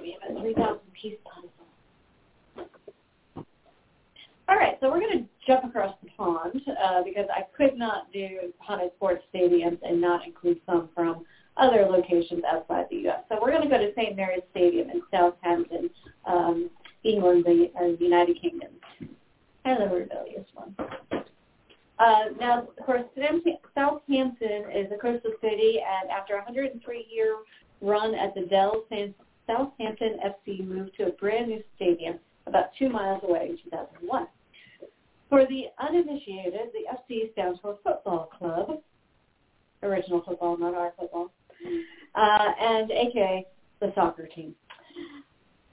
We 0.00 0.16
have 0.22 0.36
a 0.36 0.40
3,000 0.40 0.78
piece 0.92 1.14
puzzle. 1.24 1.50
All 4.48 4.56
right, 4.56 4.76
so 4.80 4.90
we're 4.90 5.00
going 5.00 5.18
to 5.18 5.24
jump 5.46 5.64
across 5.64 5.96
the 6.04 6.10
pond 6.16 6.60
uh, 6.82 7.02
because 7.02 7.26
I 7.34 7.42
could 7.56 7.76
not 7.76 8.12
do 8.12 8.52
haunted 8.58 8.92
sports 8.96 9.24
stadiums 9.34 9.78
and 9.82 10.00
not 10.00 10.24
include 10.24 10.60
some 10.66 10.88
from 10.94 11.24
other 11.56 11.86
locations 11.90 12.42
outside 12.44 12.86
the 12.90 12.96
U.S. 12.98 13.20
So 13.28 13.38
we're 13.40 13.50
going 13.50 13.62
to 13.62 13.68
go 13.68 13.78
to 13.78 13.92
St. 13.96 14.14
Mary's 14.14 14.42
Stadium 14.52 14.90
in 14.90 15.02
Southampton, 15.10 15.90
um, 16.26 16.70
England, 17.02 17.44
the, 17.44 17.70
uh, 17.76 17.96
the 17.98 18.04
United 18.04 18.40
Kingdom. 18.40 18.70
The 19.64 19.88
rebellious 19.92 20.46
one. 20.54 20.76
Uh, 21.98 22.24
now, 22.38 22.60
of 22.60 22.84
course, 22.84 23.04
Southampton 23.74 24.64
is 24.74 24.92
a 24.92 24.98
coastal 25.00 25.32
city, 25.40 25.80
and 25.80 26.10
after 26.10 26.36
a 26.36 26.42
103-year 26.42 27.36
run 27.80 28.14
at 28.14 28.34
the 28.34 28.42
Dell, 28.42 28.84
Southampton 29.46 30.18
FC 30.24 30.66
moved 30.66 30.96
to 30.96 31.06
a 31.06 31.12
brand 31.12 31.48
new 31.48 31.62
stadium 31.76 32.18
about 32.46 32.66
two 32.78 32.88
miles 32.88 33.22
away 33.24 33.50
in 33.50 33.58
2001. 33.64 34.26
For 35.28 35.46
the 35.46 35.66
uninitiated, 35.78 36.70
the 36.72 37.14
FC 37.14 37.32
stands 37.32 37.58
for 37.60 37.78
Football 37.82 38.30
Club, 38.38 38.80
original 39.82 40.22
football, 40.22 40.56
not 40.56 40.74
our 40.74 40.92
football, 40.98 41.32
uh, 42.14 42.52
and 42.60 42.90
AKA 42.90 43.46
the 43.80 43.92
soccer 43.94 44.26
team. 44.26 44.54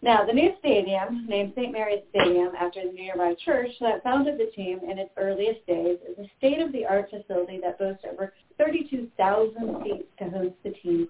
Now, 0.03 0.25
the 0.25 0.33
new 0.33 0.51
stadium, 0.59 1.25
named 1.29 1.53
St. 1.55 1.71
Mary's 1.71 2.03
Stadium 2.09 2.51
after 2.59 2.83
the 2.83 2.91
nearby 2.91 3.35
church 3.45 3.69
that 3.79 4.03
founded 4.03 4.37
the 4.37 4.51
team 4.53 4.81
in 4.83 4.99
its 4.99 5.11
earliest 5.15 5.65
days, 5.65 5.97
is 6.05 6.17
a 6.19 6.29
state-of-the-art 6.37 7.09
facility 7.09 7.61
that 7.61 7.79
boasts 7.79 8.03
over 8.11 8.33
32,000 8.57 9.81
seats 9.81 10.03
to 10.19 10.29
host 10.29 10.55
the 10.65 10.71
team's 10.71 11.07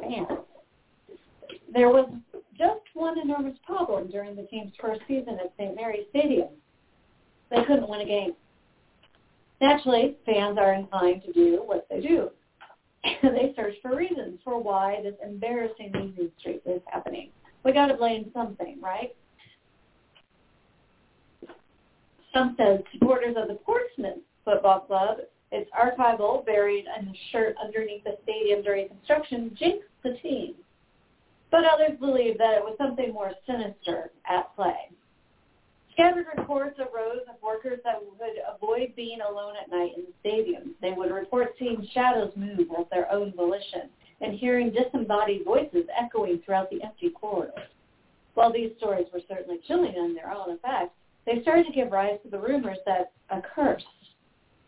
fans. 0.00 0.28
there 1.74 1.88
was 1.88 2.08
just 2.56 2.82
one 2.94 3.18
enormous 3.18 3.58
problem 3.66 4.08
during 4.12 4.36
the 4.36 4.44
team's 4.44 4.72
first 4.80 5.00
season 5.08 5.40
at 5.40 5.52
St. 5.58 5.74
Mary's 5.74 6.06
Stadium. 6.10 6.50
They 7.50 7.64
couldn't 7.64 7.88
win 7.88 8.02
a 8.02 8.06
game. 8.06 8.34
Naturally, 9.60 10.18
fans 10.24 10.56
are 10.56 10.72
inclined 10.74 11.24
to 11.24 11.32
do 11.32 11.62
what 11.66 11.88
they 11.90 12.00
do. 12.00 12.30
they 13.24 13.52
search 13.56 13.74
for 13.82 13.96
reasons 13.96 14.38
for 14.44 14.62
why 14.62 15.00
this 15.02 15.16
embarrassing 15.24 15.90
losing 15.92 16.30
streak 16.38 16.62
is 16.64 16.80
happening. 16.86 17.30
We 17.66 17.72
got 17.72 17.86
to 17.86 17.94
blame 17.94 18.30
something, 18.32 18.78
right? 18.80 19.12
Some 22.32 22.54
said 22.56 22.84
supporters 22.92 23.34
of 23.36 23.48
the 23.48 23.54
Portsmouth 23.54 24.18
Football 24.44 24.80
Club, 24.82 25.18
its 25.50 25.68
archival 25.72 26.46
buried 26.46 26.84
in 26.84 27.08
a 27.08 27.12
shirt 27.32 27.56
underneath 27.60 28.04
the 28.04 28.18
stadium 28.22 28.62
during 28.62 28.86
construction, 28.86 29.50
jinxed 29.58 29.88
the 30.04 30.16
team. 30.22 30.54
But 31.50 31.64
others 31.64 31.98
believe 31.98 32.38
that 32.38 32.54
it 32.54 32.62
was 32.62 32.76
something 32.78 33.12
more 33.12 33.32
sinister 33.48 34.12
at 34.30 34.54
play. 34.54 34.90
Scattered 35.92 36.26
reports 36.38 36.78
arose 36.78 37.22
of 37.28 37.42
workers 37.42 37.80
that 37.82 38.00
would 38.00 38.36
avoid 38.54 38.94
being 38.94 39.18
alone 39.28 39.54
at 39.60 39.72
night 39.72 39.90
in 39.96 40.04
the 40.04 40.12
stadium. 40.20 40.76
They 40.80 40.92
would 40.92 41.10
report 41.10 41.56
seeing 41.58 41.84
shadows 41.92 42.30
move 42.36 42.68
of 42.78 42.88
their 42.90 43.10
own 43.10 43.32
volition 43.34 43.90
and 44.20 44.38
hearing 44.38 44.72
disembodied 44.72 45.44
voices 45.44 45.84
echoing 45.98 46.40
throughout 46.44 46.70
the 46.70 46.82
empty 46.82 47.10
corridors. 47.10 47.68
While 48.34 48.52
these 48.52 48.72
stories 48.78 49.06
were 49.12 49.20
certainly 49.28 49.60
chilling 49.66 49.94
in 49.94 50.14
their 50.14 50.30
own 50.30 50.50
effect, 50.50 50.92
they 51.24 51.42
started 51.42 51.66
to 51.66 51.72
give 51.72 51.90
rise 51.90 52.18
to 52.22 52.30
the 52.30 52.38
rumors 52.38 52.78
that 52.86 53.12
a 53.30 53.40
curse 53.40 53.84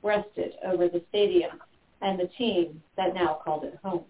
rested 0.02 0.54
over 0.64 0.88
the 0.88 1.02
stadium 1.08 1.60
and 2.00 2.18
the 2.18 2.28
team 2.38 2.82
that 2.96 3.14
now 3.14 3.40
called 3.44 3.64
it 3.64 3.78
home. 3.82 4.04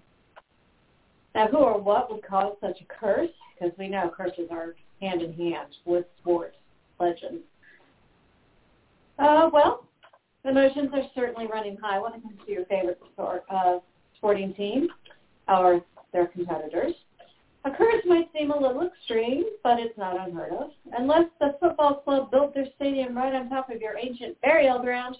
Now, 1.35 1.49
who 1.49 1.59
or 1.59 1.81
what 1.81 2.11
would 2.11 2.27
cause 2.27 2.57
such 2.61 2.81
a 2.81 2.85
curse? 2.85 3.31
Because 3.55 3.77
we 3.79 3.89
know 3.89 4.11
curses 4.17 4.49
are 4.51 4.75
hand 5.01 5.23
in 5.23 5.33
hand 5.33 5.69
with 5.85 6.07
sports 6.21 6.57
legends. 6.99 7.43
Uh, 9.19 9.51
well, 9.53 9.87
emotions 10.45 10.91
are 10.93 11.03
certainly 11.15 11.47
running 11.47 11.77
high 11.77 11.99
when 11.99 12.15
it 12.15 12.23
comes 12.23 12.39
to 12.47 12.53
your 12.53 12.65
favorite 12.67 13.01
sport, 13.13 13.45
uh, 13.51 13.79
sporting 14.17 14.55
team 14.55 14.89
or 15.49 15.83
their 16.13 16.27
competitors. 16.27 16.95
A 17.65 17.71
curse 17.71 18.03
might 18.07 18.31
seem 18.33 18.51
a 18.51 18.59
little 18.59 18.87
extreme, 18.87 19.45
but 19.63 19.79
it's 19.79 19.97
not 19.99 20.29
unheard 20.29 20.53
of. 20.53 20.71
Unless 20.97 21.27
the 21.41 21.57
football 21.61 21.97
club 21.97 22.31
built 22.31 22.55
their 22.55 22.67
stadium 22.77 23.17
right 23.17 23.35
on 23.35 23.51
top 23.51 23.71
of 23.71 23.81
your 23.81 23.99
ancient 23.99 24.41
burial 24.41 24.79
ground. 24.79 25.17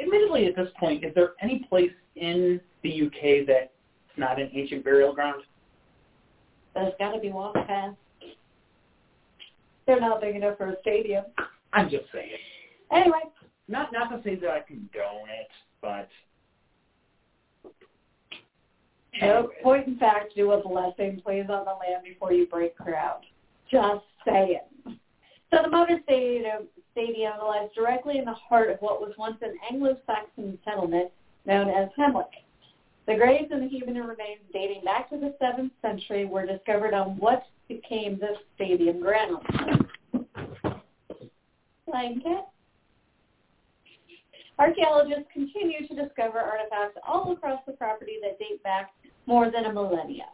Admittedly, 0.00 0.46
at 0.46 0.56
this 0.56 0.68
point, 0.78 1.04
is 1.04 1.14
there 1.14 1.34
any 1.40 1.66
place 1.68 1.92
in 2.16 2.60
the 2.82 3.06
UK 3.06 3.46
that's 3.46 3.70
not 4.16 4.40
an 4.40 4.50
ancient 4.52 4.84
burial 4.84 5.14
ground? 5.14 5.42
There's 6.74 6.92
got 6.98 7.12
to 7.12 7.20
be 7.20 7.30
one 7.30 7.52
path. 7.66 7.94
They're 9.86 10.00
not 10.00 10.20
big 10.20 10.36
enough 10.36 10.58
for 10.58 10.68
a 10.68 10.80
stadium. 10.80 11.24
I'm 11.72 11.88
just 11.88 12.04
saying. 12.12 12.30
Anyway. 12.92 13.20
Not 13.68 13.92
not 13.92 14.10
to 14.10 14.22
say 14.22 14.36
that 14.36 14.48
I 14.48 14.60
condone 14.60 15.28
it, 15.28 15.48
but 15.82 16.08
no 19.20 19.50
point 19.62 19.86
in 19.86 19.98
fact 19.98 20.34
do 20.34 20.52
a 20.52 20.62
blessing 20.62 21.20
please 21.24 21.46
on 21.48 21.64
the 21.64 21.72
land 21.72 22.04
before 22.04 22.32
you 22.32 22.46
break 22.46 22.76
ground. 22.76 23.24
Just 23.70 24.04
saying. 24.26 24.60
So 24.84 25.58
the 25.62 25.70
Motor 25.70 26.00
Stadium, 26.04 26.64
stadium 26.92 27.34
lies 27.42 27.68
directly 27.74 28.18
in 28.18 28.24
the 28.24 28.34
heart 28.34 28.70
of 28.70 28.78
what 28.80 29.00
was 29.00 29.12
once 29.16 29.36
an 29.42 29.54
Anglo-Saxon 29.70 30.58
settlement 30.64 31.10
known 31.46 31.68
as 31.68 31.88
Hamwic. 31.98 32.24
The 33.06 33.14
graves 33.14 33.48
and 33.52 33.62
the 33.62 33.68
human 33.68 33.94
remains 33.94 34.40
dating 34.52 34.82
back 34.84 35.08
to 35.10 35.16
the 35.16 35.34
7th 35.40 35.70
century 35.80 36.24
were 36.24 36.44
discovered 36.44 36.92
on 36.92 37.16
what 37.18 37.44
became 37.68 38.18
the 38.18 38.34
stadium 38.54 39.00
grounds. 39.00 39.44
Cat. 42.22 42.48
Archaeologists 44.58 45.24
continue 45.32 45.86
to 45.86 45.94
discover 45.94 46.38
artifacts 46.38 46.98
all 47.06 47.32
across 47.32 47.60
the 47.66 47.72
property 47.72 48.16
that 48.22 48.38
date 48.38 48.62
back 48.62 48.90
more 49.26 49.50
than 49.50 49.66
a 49.66 49.72
millennia. 49.72 50.26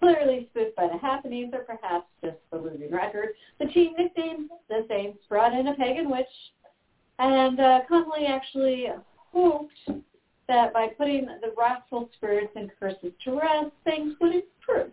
Clearly 0.00 0.48
spooked 0.50 0.74
by 0.76 0.88
the 0.88 0.98
happenings 0.98 1.52
or 1.52 1.60
perhaps 1.60 2.06
just 2.24 2.36
the 2.50 2.58
losing 2.58 2.90
record, 2.90 3.28
the 3.60 3.66
team 3.66 3.94
nicknamed 3.96 4.50
the 4.68 4.84
Saints 4.88 5.18
brought 5.28 5.52
in 5.52 5.68
a 5.68 5.74
pagan 5.74 6.10
witch, 6.10 6.26
and 7.18 7.60
uh, 7.60 7.80
Connolly 7.88 8.26
actually 8.26 8.86
hoped 9.32 9.78
that 10.48 10.72
by 10.72 10.88
putting 10.98 11.26
the 11.26 11.54
wrathful 11.56 12.08
spirits 12.16 12.50
and 12.56 12.70
curses 12.80 13.12
to 13.24 13.38
rest, 13.38 13.70
things 13.84 14.14
would 14.20 14.34
improve. 14.34 14.92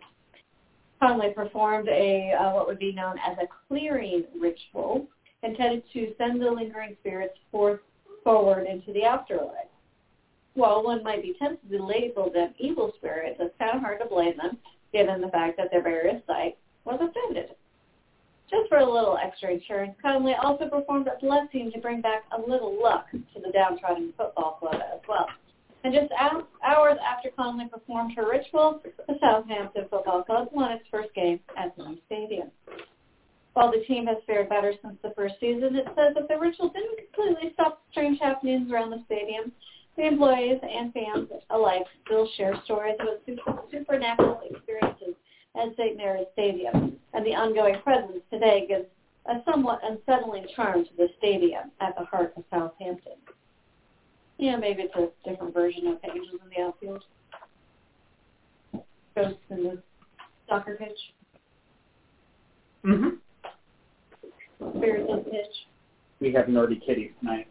Conley 1.00 1.30
performed 1.30 1.88
a 1.88 2.32
uh, 2.32 2.52
what 2.52 2.66
would 2.66 2.78
be 2.78 2.92
known 2.92 3.16
as 3.26 3.36
a 3.38 3.48
clearing 3.66 4.24
ritual 4.38 5.06
intended 5.42 5.82
to 5.92 6.12
send 6.18 6.40
the 6.40 6.50
lingering 6.50 6.94
spirits 7.00 7.38
forth 7.50 7.80
forward 8.22 8.66
into 8.66 8.92
the 8.92 9.02
afterlife. 9.02 9.66
While 10.54 10.82
one 10.82 11.02
might 11.02 11.22
be 11.22 11.34
tempted 11.38 11.70
to 11.70 11.84
label 11.84 12.30
them 12.30 12.54
evil 12.58 12.92
spirits, 12.96 13.38
it's 13.40 13.54
kind 13.58 13.76
of 13.76 13.80
hard 13.80 14.00
to 14.00 14.06
blame 14.06 14.36
them, 14.36 14.58
given 14.92 15.20
the 15.20 15.28
fact 15.28 15.56
that 15.56 15.70
their 15.70 15.82
burial 15.82 16.20
site 16.26 16.56
was 16.84 17.00
offended. 17.00 17.54
Just 18.50 18.68
for 18.68 18.78
a 18.78 18.84
little 18.92 19.16
extra 19.16 19.52
insurance, 19.52 19.94
Conley 20.02 20.34
also 20.34 20.68
performed 20.68 21.06
a 21.06 21.24
blessing 21.24 21.70
to 21.72 21.80
bring 21.80 22.00
back 22.00 22.24
a 22.36 22.40
little 22.40 22.76
luck 22.82 23.06
to 23.12 23.40
the 23.40 23.52
downtrodden 23.52 24.12
football 24.16 24.56
club 24.58 24.82
as 24.92 25.00
well. 25.08 25.26
And 25.84 25.94
just 25.94 26.12
hours 26.62 26.98
after 27.00 27.30
Conley 27.30 27.66
performed 27.68 28.12
her 28.16 28.28
ritual, 28.28 28.82
the 29.06 29.14
Southampton 29.20 29.86
Football 29.88 30.24
Club 30.24 30.48
won 30.52 30.72
its 30.72 30.84
first 30.90 31.14
game 31.14 31.40
at 31.56 31.78
new 31.78 31.96
stadium. 32.06 32.50
While 33.54 33.70
the 33.70 33.84
team 33.86 34.06
has 34.06 34.18
fared 34.26 34.48
better 34.48 34.74
since 34.82 34.96
the 35.02 35.14
first 35.16 35.36
season, 35.40 35.76
it 35.76 35.86
says 35.96 36.14
that 36.16 36.28
the 36.28 36.38
ritual 36.38 36.68
didn't 36.68 36.98
completely 37.14 37.52
stop 37.54 37.82
strange 37.92 38.20
happenings 38.20 38.70
around 38.70 38.90
the 38.90 39.02
stadium. 39.06 39.52
The 39.96 40.06
employees 40.06 40.60
and 40.62 40.92
fans 40.92 41.28
alike 41.50 41.82
still 42.04 42.28
share 42.36 42.54
stories 42.64 42.96
of 43.00 43.36
supernatural 43.70 44.40
experiences 44.48 45.14
at 45.56 45.76
St. 45.76 45.96
Mary's 45.96 46.26
Stadium, 46.32 46.96
and 47.12 47.26
the 47.26 47.34
ongoing 47.34 47.80
presence 47.82 48.22
today 48.32 48.66
gives 48.68 48.86
a 49.26 49.42
somewhat 49.44 49.80
unsettling 49.82 50.46
charm 50.56 50.84
to 50.84 50.90
the 50.96 51.08
stadium 51.18 51.70
at 51.80 51.94
the 51.98 52.04
heart 52.04 52.32
of 52.36 52.44
Southampton. 52.50 53.14
Yeah, 54.38 54.56
maybe 54.56 54.84
it's 54.84 54.94
a 54.96 55.28
different 55.28 55.52
version 55.52 55.86
of 55.88 56.00
the 56.00 56.08
Angels 56.08 56.40
in 56.42 56.50
the 56.50 56.62
Outfield. 56.62 57.04
Ghosts 59.14 59.38
in 59.50 59.62
the 59.64 59.82
soccer 60.48 60.76
pitch. 60.76 60.98
Mm-hmm. 62.86 64.76
Spirits 64.78 65.10
of 65.10 65.24
the 65.24 65.30
pitch. 65.30 65.66
We 66.20 66.32
have 66.32 66.46
Nerdy 66.46 66.84
Kitty 66.84 67.12
tonight. 67.20 67.48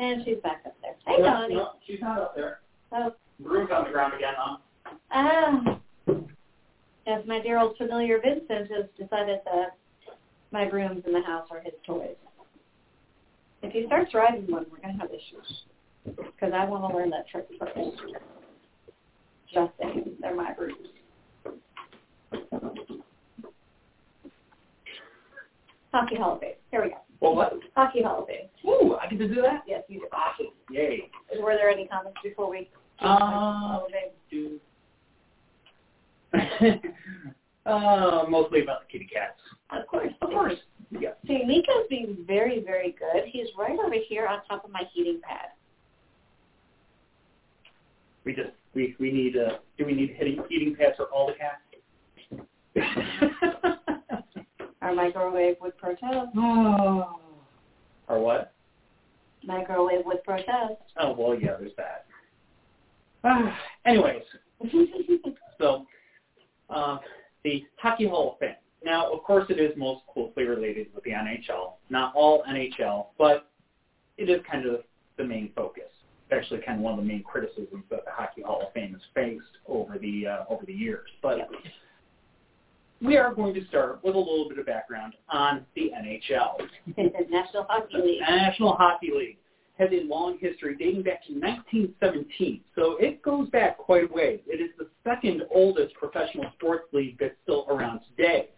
And 0.00 0.24
she's 0.24 0.38
back 0.42 0.62
up 0.64 0.74
there. 0.80 0.94
Hey, 1.06 1.22
Donnie. 1.22 1.56
No, 1.56 1.72
she's 1.86 2.00
not 2.00 2.18
up 2.18 2.34
there. 2.34 2.60
Oh. 2.90 3.12
Broom's 3.38 3.70
on 3.70 3.84
the 3.84 3.90
ground 3.90 4.14
again, 4.14 4.32
huh? 4.34 4.56
Ah. 5.12 5.78
As 7.06 7.26
my 7.26 7.40
dear 7.40 7.58
old 7.58 7.76
familiar 7.76 8.18
Vincent 8.18 8.70
has 8.70 8.86
decided 8.98 9.40
that 9.44 9.76
my 10.52 10.66
brooms 10.66 11.02
in 11.06 11.12
the 11.12 11.20
house 11.20 11.48
are 11.50 11.60
his 11.60 11.74
toys. 11.86 12.16
If 13.62 13.72
he 13.72 13.84
starts 13.86 14.14
riding 14.14 14.50
one, 14.50 14.64
we're 14.72 14.78
going 14.78 14.94
to 14.94 15.00
have 15.00 15.10
issues 15.10 15.64
because 16.04 16.52
I 16.54 16.64
want 16.64 16.90
to 16.90 16.96
learn 16.96 17.10
that 17.10 17.28
trick 17.28 17.46
first. 17.58 18.02
Just 19.52 19.72
saying, 19.78 20.12
they're 20.20 20.34
my 20.34 20.54
roots. 20.58 20.88
Hockey 25.92 26.16
Fame. 26.16 26.54
Here 26.70 26.82
we 26.82 26.88
go. 26.88 27.09
Well, 27.20 27.36
what? 27.36 27.52
Hockey 27.76 28.02
Hall 28.02 28.22
of 28.22 28.28
Fame. 28.28 28.48
Ooh, 28.66 28.96
I 28.96 29.06
get 29.08 29.18
to 29.18 29.28
do 29.28 29.42
that? 29.42 29.62
Yes, 29.66 29.82
you 29.88 30.00
do. 30.00 30.06
Awesome. 30.12 30.52
Yay. 30.70 31.10
Were 31.40 31.54
there 31.54 31.68
any 31.68 31.86
comments 31.86 32.18
before 32.22 32.50
we? 32.50 32.60
do 32.60 32.66
Hall 32.98 33.88
uh, 37.66 38.24
mostly 38.28 38.62
about 38.62 38.80
the 38.80 38.86
kitty 38.90 39.08
cats. 39.12 39.38
Of 39.70 39.86
course. 39.86 40.12
Of 40.22 40.30
course. 40.30 40.54
Yeah. 40.90 41.10
See, 41.26 41.42
Nico's 41.44 41.86
being 41.88 42.18
very, 42.26 42.62
very 42.64 42.92
good. 42.92 43.24
He's 43.26 43.48
right 43.58 43.78
over 43.78 43.94
here 44.08 44.26
on 44.26 44.40
top 44.48 44.64
of 44.64 44.70
my 44.70 44.82
heating 44.92 45.20
pad. 45.22 45.48
We 48.24 48.34
just 48.34 48.50
we 48.74 48.94
we 49.00 49.10
need 49.10 49.36
uh 49.36 49.58
do 49.78 49.86
we 49.86 49.92
need 49.92 50.14
heating 50.18 50.42
heating 50.48 50.76
pads 50.76 50.96
for 50.96 51.06
all 51.06 51.26
the 51.26 51.34
cats? 51.34 51.62
Our 54.82 54.94
microwave 54.94 55.56
would 55.60 55.76
protest. 55.76 56.28
oh. 56.36 57.20
Or 58.08 58.20
what? 58.20 58.52
Microwave 59.44 60.04
would 60.04 60.22
protest. 60.24 60.80
Oh 60.98 61.14
well, 61.16 61.38
yeah, 61.38 61.56
there's 61.58 61.72
that. 61.76 62.06
Uh, 63.24 63.52
anyways, 63.86 64.22
so 65.58 65.86
uh, 66.68 66.98
the 67.44 67.64
Hockey 67.78 68.08
Hall 68.08 68.32
of 68.32 68.38
Fame. 68.38 68.54
Now, 68.82 69.12
of 69.12 69.22
course, 69.22 69.44
it 69.50 69.60
is 69.60 69.76
most 69.76 70.02
closely 70.12 70.44
related 70.44 70.86
with 70.94 71.04
the 71.04 71.10
NHL. 71.10 71.74
Not 71.90 72.14
all 72.14 72.42
NHL, 72.48 73.06
but 73.18 73.50
it 74.16 74.30
is 74.30 74.40
kind 74.50 74.66
of 74.66 74.80
the 75.18 75.24
main 75.24 75.50
focus. 75.54 75.84
It's 76.30 76.32
actually 76.32 76.60
kind 76.62 76.78
of 76.78 76.84
one 76.84 76.98
of 76.98 77.00
the 77.00 77.04
main 77.04 77.22
criticisms 77.22 77.84
that 77.90 78.04
the 78.06 78.10
Hockey 78.10 78.42
Hall 78.42 78.62
of 78.66 78.72
Fame 78.72 78.92
has 78.92 79.02
faced 79.14 79.58
over 79.68 79.98
the 79.98 80.26
uh, 80.26 80.44
over 80.48 80.64
the 80.66 80.72
years. 80.72 81.08
But. 81.22 81.48
We 83.00 83.16
are 83.16 83.34
going 83.34 83.54
to 83.54 83.66
start 83.66 84.00
with 84.02 84.14
a 84.14 84.18
little 84.18 84.48
bit 84.48 84.58
of 84.58 84.66
background 84.66 85.14
on 85.30 85.64
the 85.74 85.90
NHL. 85.96 86.60
National 87.30 87.64
Hockey 87.68 87.96
The 87.96 87.98
League. 87.98 88.20
National 88.20 88.72
Hockey 88.74 89.10
League 89.16 89.38
has 89.78 89.88
a 89.92 90.04
long 90.06 90.36
history 90.38 90.76
dating 90.76 91.02
back 91.02 91.24
to 91.26 91.32
1917, 91.32 92.60
so 92.74 92.96
it 92.98 93.22
goes 93.22 93.48
back 93.48 93.78
quite 93.78 94.10
a 94.10 94.12
ways. 94.12 94.40
It 94.46 94.60
is 94.60 94.70
the 94.78 94.88
second 95.04 95.42
oldest 95.52 95.94
professional 95.94 96.44
sports 96.58 96.84
league 96.92 97.16
that's 97.18 97.34
still 97.42 97.66
around 97.70 98.00
today. 98.14 98.50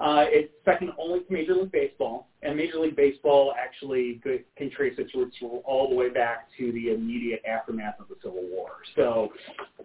Uh, 0.00 0.24
it's 0.26 0.52
second 0.64 0.90
only 0.98 1.20
to 1.20 1.32
Major 1.32 1.54
League 1.54 1.70
Baseball, 1.70 2.26
and 2.42 2.56
Major 2.56 2.80
League 2.80 2.96
Baseball 2.96 3.54
actually 3.56 4.20
can 4.56 4.68
trace 4.72 4.94
its 4.98 5.14
roots 5.14 5.36
all 5.64 5.88
the 5.88 5.94
way 5.94 6.08
back 6.08 6.48
to 6.58 6.72
the 6.72 6.92
immediate 6.92 7.40
aftermath 7.48 8.00
of 8.00 8.08
the 8.08 8.16
Civil 8.20 8.42
War. 8.50 8.70
So 8.96 9.28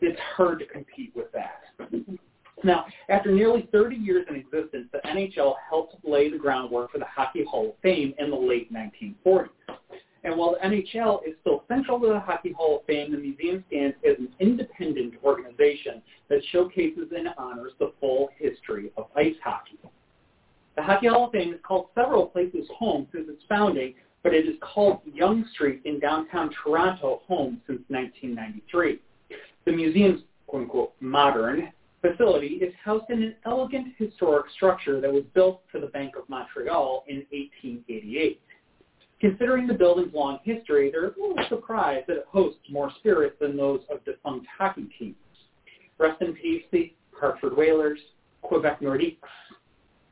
it's 0.01 0.19
hard 0.35 0.57
to 0.57 0.65
compete 0.65 1.11
with 1.15 1.31
that. 1.33 1.61
Now, 2.63 2.85
after 3.09 3.31
nearly 3.31 3.69
30 3.71 3.95
years 3.95 4.25
in 4.29 4.35
existence, 4.35 4.87
the 4.91 4.99
NHL 5.05 5.55
helped 5.69 5.95
lay 6.03 6.29
the 6.29 6.37
groundwork 6.37 6.91
for 6.91 6.97
the 6.97 7.05
Hockey 7.05 7.43
Hall 7.43 7.69
of 7.69 7.75
Fame 7.83 8.13
in 8.17 8.31
the 8.31 8.35
late 8.35 8.73
1940s. 8.73 9.49
And 10.23 10.35
while 10.35 10.57
the 10.59 10.67
NHL 10.67 11.19
is 11.25 11.35
still 11.41 11.63
central 11.67 11.99
to 11.99 12.07
the 12.07 12.19
Hockey 12.19 12.51
Hall 12.51 12.79
of 12.79 12.85
Fame, 12.85 13.11
the 13.11 13.17
museum 13.17 13.63
stands 13.67 13.95
as 14.05 14.17
an 14.17 14.29
independent 14.39 15.13
organization 15.23 16.01
that 16.29 16.41
showcases 16.51 17.11
and 17.15 17.29
honors 17.37 17.73
the 17.79 17.93
full 17.99 18.29
history 18.37 18.91
of 18.97 19.05
ice 19.15 19.35
hockey. 19.43 19.77
The 20.75 20.83
Hockey 20.83 21.07
Hall 21.07 21.25
of 21.25 21.31
Fame 21.31 21.51
has 21.51 21.61
called 21.63 21.87
several 21.95 22.25
places 22.25 22.67
home 22.75 23.07
since 23.13 23.29
its 23.29 23.43
founding, 23.47 23.93
but 24.23 24.33
it 24.33 24.47
is 24.47 24.55
called 24.61 24.99
Yonge 25.05 25.45
Street 25.53 25.81
in 25.85 25.99
downtown 25.99 26.49
Toronto 26.63 27.21
home 27.27 27.61
since 27.67 27.81
1993. 27.87 28.99
The 29.65 29.71
museum's 29.71 30.23
quote-unquote 30.47 30.93
modern 30.99 31.71
facility 32.01 32.59
is 32.61 32.73
housed 32.83 33.09
in 33.09 33.23
an 33.23 33.35
elegant 33.45 33.93
historic 33.97 34.45
structure 34.55 35.01
that 35.01 35.11
was 35.11 35.23
built 35.33 35.61
for 35.71 35.79
the 35.79 35.87
Bank 35.87 36.15
of 36.15 36.27
Montreal 36.29 37.03
in 37.07 37.17
1888. 37.31 38.41
Considering 39.19 39.65
the 39.65 39.73
building's 39.73 40.13
long 40.13 40.39
history, 40.43 40.91
they're 40.91 41.07
a 41.07 41.13
little 41.19 41.43
surprised 41.49 42.05
that 42.07 42.17
it 42.17 42.25
hosts 42.29 42.59
more 42.69 42.91
spirits 42.99 43.35
than 43.41 43.57
those 43.57 43.81
of 43.89 44.03
defunct 44.05 44.45
hockey 44.55 44.87
teams. 44.99 45.15
Rest 45.97 46.21
in 46.21 46.33
peace, 46.33 46.63
the 46.71 46.93
Hartford 47.19 47.57
Whalers, 47.57 47.99
Quebec 48.43 48.79
Nordiques, 48.81 49.17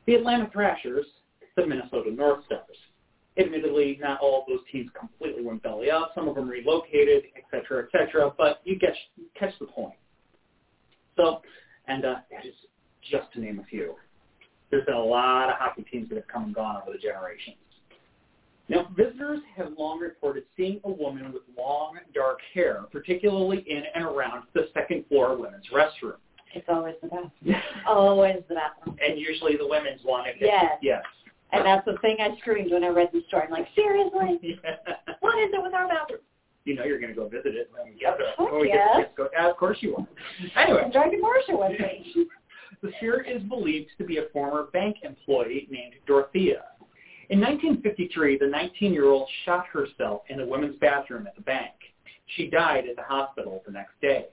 the 0.06 0.14
Atlanta 0.14 0.50
Thrashers, 0.52 1.06
the 1.56 1.64
Minnesota 1.64 2.10
North 2.10 2.44
Stars. 2.46 2.62
Admittedly, 3.38 3.98
not 4.00 4.18
all 4.20 4.40
of 4.40 4.48
those 4.48 4.64
teams 4.72 4.90
completely 4.98 5.44
went 5.44 5.62
belly 5.62 5.90
up. 5.90 6.10
Some 6.14 6.26
of 6.26 6.34
them 6.34 6.48
relocated, 6.48 7.24
et 7.36 7.44
cetera, 7.50 7.84
et 7.84 7.88
cetera, 7.92 8.32
but 8.36 8.60
you 8.64 8.78
get, 8.78 8.94
catch 9.38 9.56
the 9.60 9.66
point. 9.66 9.94
So, 11.16 11.42
and 11.88 12.04
uh, 12.04 12.16
that 12.30 12.44
is 12.46 12.54
just 13.10 13.32
to 13.34 13.40
name 13.40 13.60
a 13.60 13.64
few. 13.64 13.94
There's 14.70 14.84
been 14.84 14.94
a 14.94 15.04
lot 15.04 15.48
of 15.48 15.56
hockey 15.58 15.84
teams 15.90 16.08
that 16.08 16.16
have 16.16 16.26
come 16.28 16.44
and 16.44 16.54
gone 16.54 16.76
over 16.82 16.92
the 16.92 16.98
generations. 16.98 17.56
Now, 18.68 18.88
visitors 18.96 19.38
have 19.56 19.68
long 19.78 20.00
reported 20.00 20.42
seeing 20.56 20.80
a 20.84 20.90
woman 20.90 21.32
with 21.32 21.42
long, 21.56 21.98
dark 22.12 22.38
hair, 22.52 22.82
particularly 22.90 23.64
in 23.68 23.84
and 23.94 24.04
around 24.04 24.42
the 24.54 24.68
second 24.74 25.04
floor 25.08 25.36
women's 25.36 25.66
restroom. 25.72 26.16
It's 26.52 26.66
always 26.68 26.94
the 27.02 27.08
bathroom. 27.08 27.62
Always 27.86 28.36
the 28.48 28.54
bathroom. 28.54 28.96
And 29.06 29.18
usually 29.20 29.56
the 29.56 29.66
women's 29.66 30.00
one. 30.04 30.26
if- 30.26 30.36
Yes. 30.40 30.78
Yes. 30.80 31.02
And 31.52 31.64
that's 31.64 31.84
the 31.84 31.96
thing 31.98 32.16
I 32.18 32.36
screamed 32.38 32.72
when 32.72 32.82
I 32.82 32.88
read 32.88 33.10
the 33.12 33.22
story. 33.28 33.44
I'm 33.46 33.50
like, 33.50 33.68
seriously? 33.74 34.58
What 35.20 35.38
is 35.38 35.50
it 35.52 35.62
with 35.62 35.74
our 35.74 35.86
bathroom? 35.88 36.20
You 36.66 36.74
know 36.74 36.84
you're 36.84 37.00
going 37.00 37.14
to 37.14 37.16
go 37.18 37.28
visit 37.28 37.54
it. 37.54 37.70
when 37.72 37.92
we 37.92 37.98
get 37.98 38.18
there. 38.18 38.28
Heck 38.36 38.52
When 38.52 38.60
we 38.60 38.68
get- 38.68 39.14
go- 39.16 39.28
of 39.38 39.56
course 39.56 39.78
you 39.80 39.90
will. 39.96 40.06
Anyway, 40.56 40.82
I'm 40.84 40.90
dragging 40.90 41.20
Marcia 41.20 41.56
with 41.56 41.78
me. 41.80 42.26
the 42.82 42.90
spirit 42.98 43.26
is 43.34 43.42
believed 43.48 43.88
to 43.98 44.04
be 44.04 44.18
a 44.18 44.24
former 44.32 44.64
bank 44.72 44.96
employee 45.02 45.66
named 45.70 45.94
Dorothea. 46.06 46.64
In 47.30 47.40
1953, 47.40 48.38
the 48.38 48.44
19-year-old 48.44 49.28
shot 49.44 49.66
herself 49.72 50.22
in 50.28 50.38
the 50.38 50.46
women's 50.46 50.76
bathroom 50.78 51.26
at 51.26 51.34
the 51.34 51.42
bank. 51.42 51.72
She 52.36 52.48
died 52.48 52.84
at 52.88 52.96
the 52.96 53.02
hospital 53.02 53.62
the 53.66 53.72
next 53.72 54.00
day. 54.00 54.26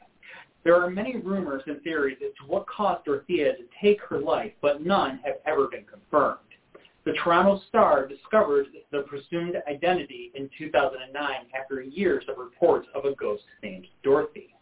There 0.63 0.75
are 0.81 0.89
many 0.89 1.17
rumors 1.17 1.63
and 1.67 1.81
theories 1.81 2.17
as 2.25 2.31
to 2.39 2.51
what 2.51 2.65
caused 2.67 3.05
Dorothea 3.05 3.53
to 3.53 3.63
take 3.81 3.99
her 4.09 4.19
life, 4.19 4.51
but 4.61 4.83
none 4.85 5.19
have 5.25 5.35
ever 5.45 5.67
been 5.67 5.83
confirmed. 5.85 6.37
The 7.05 7.13
Toronto 7.21 7.59
Star 7.67 8.07
discovered 8.07 8.67
the 8.91 9.01
presumed 9.01 9.57
identity 9.67 10.31
in 10.35 10.49
2009 10.57 11.31
after 11.53 11.81
years 11.81 12.23
of 12.29 12.37
reports 12.37 12.87
of 12.95 13.03
a 13.03 13.13
ghost 13.15 13.43
named 13.61 13.87
Dorothy. 14.03 14.55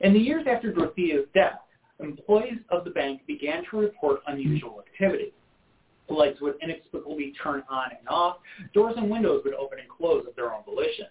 In 0.00 0.12
the 0.12 0.18
years 0.18 0.44
after 0.50 0.72
Dorothea's 0.72 1.26
death, 1.34 1.60
employees 2.00 2.58
of 2.70 2.84
the 2.84 2.90
bank 2.90 3.24
began 3.28 3.62
to 3.70 3.78
report 3.78 4.22
unusual 4.26 4.82
activity. 4.84 5.32
The 6.08 6.14
Lights 6.14 6.40
would 6.40 6.56
inexplicably 6.60 7.32
turn 7.40 7.62
on 7.70 7.90
and 7.96 8.08
off. 8.08 8.38
Doors 8.74 8.94
and 8.96 9.08
windows 9.08 9.42
would 9.44 9.54
open 9.54 9.78
and 9.78 9.88
close 9.88 10.26
of 10.26 10.34
their 10.34 10.52
own 10.52 10.64
volition. 10.64 11.06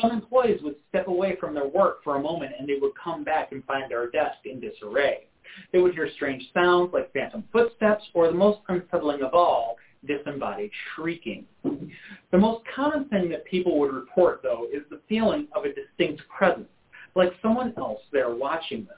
Some 0.00 0.10
employees 0.10 0.60
would 0.64 0.74
step 0.88 1.06
away 1.06 1.36
from 1.36 1.54
their 1.54 1.68
work 1.68 2.02
for 2.02 2.16
a 2.16 2.20
moment 2.20 2.52
and 2.58 2.68
they 2.68 2.78
would 2.80 2.92
come 3.02 3.22
back 3.22 3.52
and 3.52 3.64
find 3.64 3.88
their 3.88 4.10
desk 4.10 4.38
in 4.44 4.58
disarray. 4.58 5.27
They 5.72 5.80
would 5.80 5.94
hear 5.94 6.08
strange 6.14 6.44
sounds 6.52 6.92
like 6.92 7.12
phantom 7.12 7.44
footsteps 7.52 8.04
or 8.14 8.26
the 8.26 8.34
most 8.34 8.60
unsettling 8.68 9.22
of 9.22 9.34
all, 9.34 9.76
disembodied 10.06 10.70
shrieking. 10.94 11.44
The 11.64 12.38
most 12.38 12.64
common 12.74 13.08
thing 13.08 13.28
that 13.30 13.44
people 13.44 13.78
would 13.78 13.92
report, 13.92 14.40
though, 14.42 14.66
is 14.72 14.82
the 14.90 15.00
feeling 15.08 15.48
of 15.54 15.64
a 15.64 15.72
distinct 15.72 16.22
presence, 16.28 16.68
like 17.14 17.32
someone 17.42 17.74
else 17.76 18.00
there 18.12 18.34
watching 18.34 18.86
them. 18.86 18.96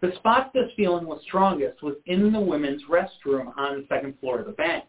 The 0.00 0.16
spot 0.16 0.52
this 0.52 0.70
feeling 0.76 1.06
was 1.06 1.20
strongest 1.22 1.82
was 1.82 1.94
in 2.06 2.32
the 2.32 2.40
women's 2.40 2.82
restroom 2.90 3.56
on 3.56 3.80
the 3.80 3.86
second 3.88 4.18
floor 4.18 4.40
of 4.40 4.46
the 4.46 4.52
bank. 4.52 4.84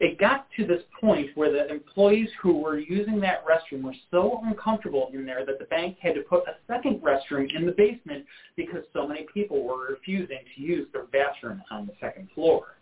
It 0.00 0.18
got 0.18 0.46
to 0.56 0.66
this 0.66 0.82
point 1.00 1.30
where 1.34 1.52
the 1.52 1.70
employees 1.70 2.28
who 2.40 2.58
were 2.58 2.78
using 2.78 3.20
that 3.20 3.44
restroom 3.46 3.82
were 3.82 3.94
so 4.10 4.40
uncomfortable 4.44 5.10
in 5.12 5.24
there 5.24 5.44
that 5.46 5.58
the 5.58 5.66
bank 5.66 5.98
had 6.00 6.14
to 6.14 6.22
put 6.22 6.44
a 6.48 6.56
second 6.66 7.00
restroom 7.02 7.54
in 7.54 7.66
the 7.66 7.72
basement 7.72 8.24
because 8.56 8.82
so 8.92 9.06
many 9.06 9.26
people 9.32 9.62
were 9.62 9.88
refusing 9.90 10.40
to 10.56 10.62
use 10.62 10.88
their 10.92 11.04
bathroom 11.04 11.62
on 11.70 11.86
the 11.86 11.92
second 12.00 12.28
floor. 12.34 12.76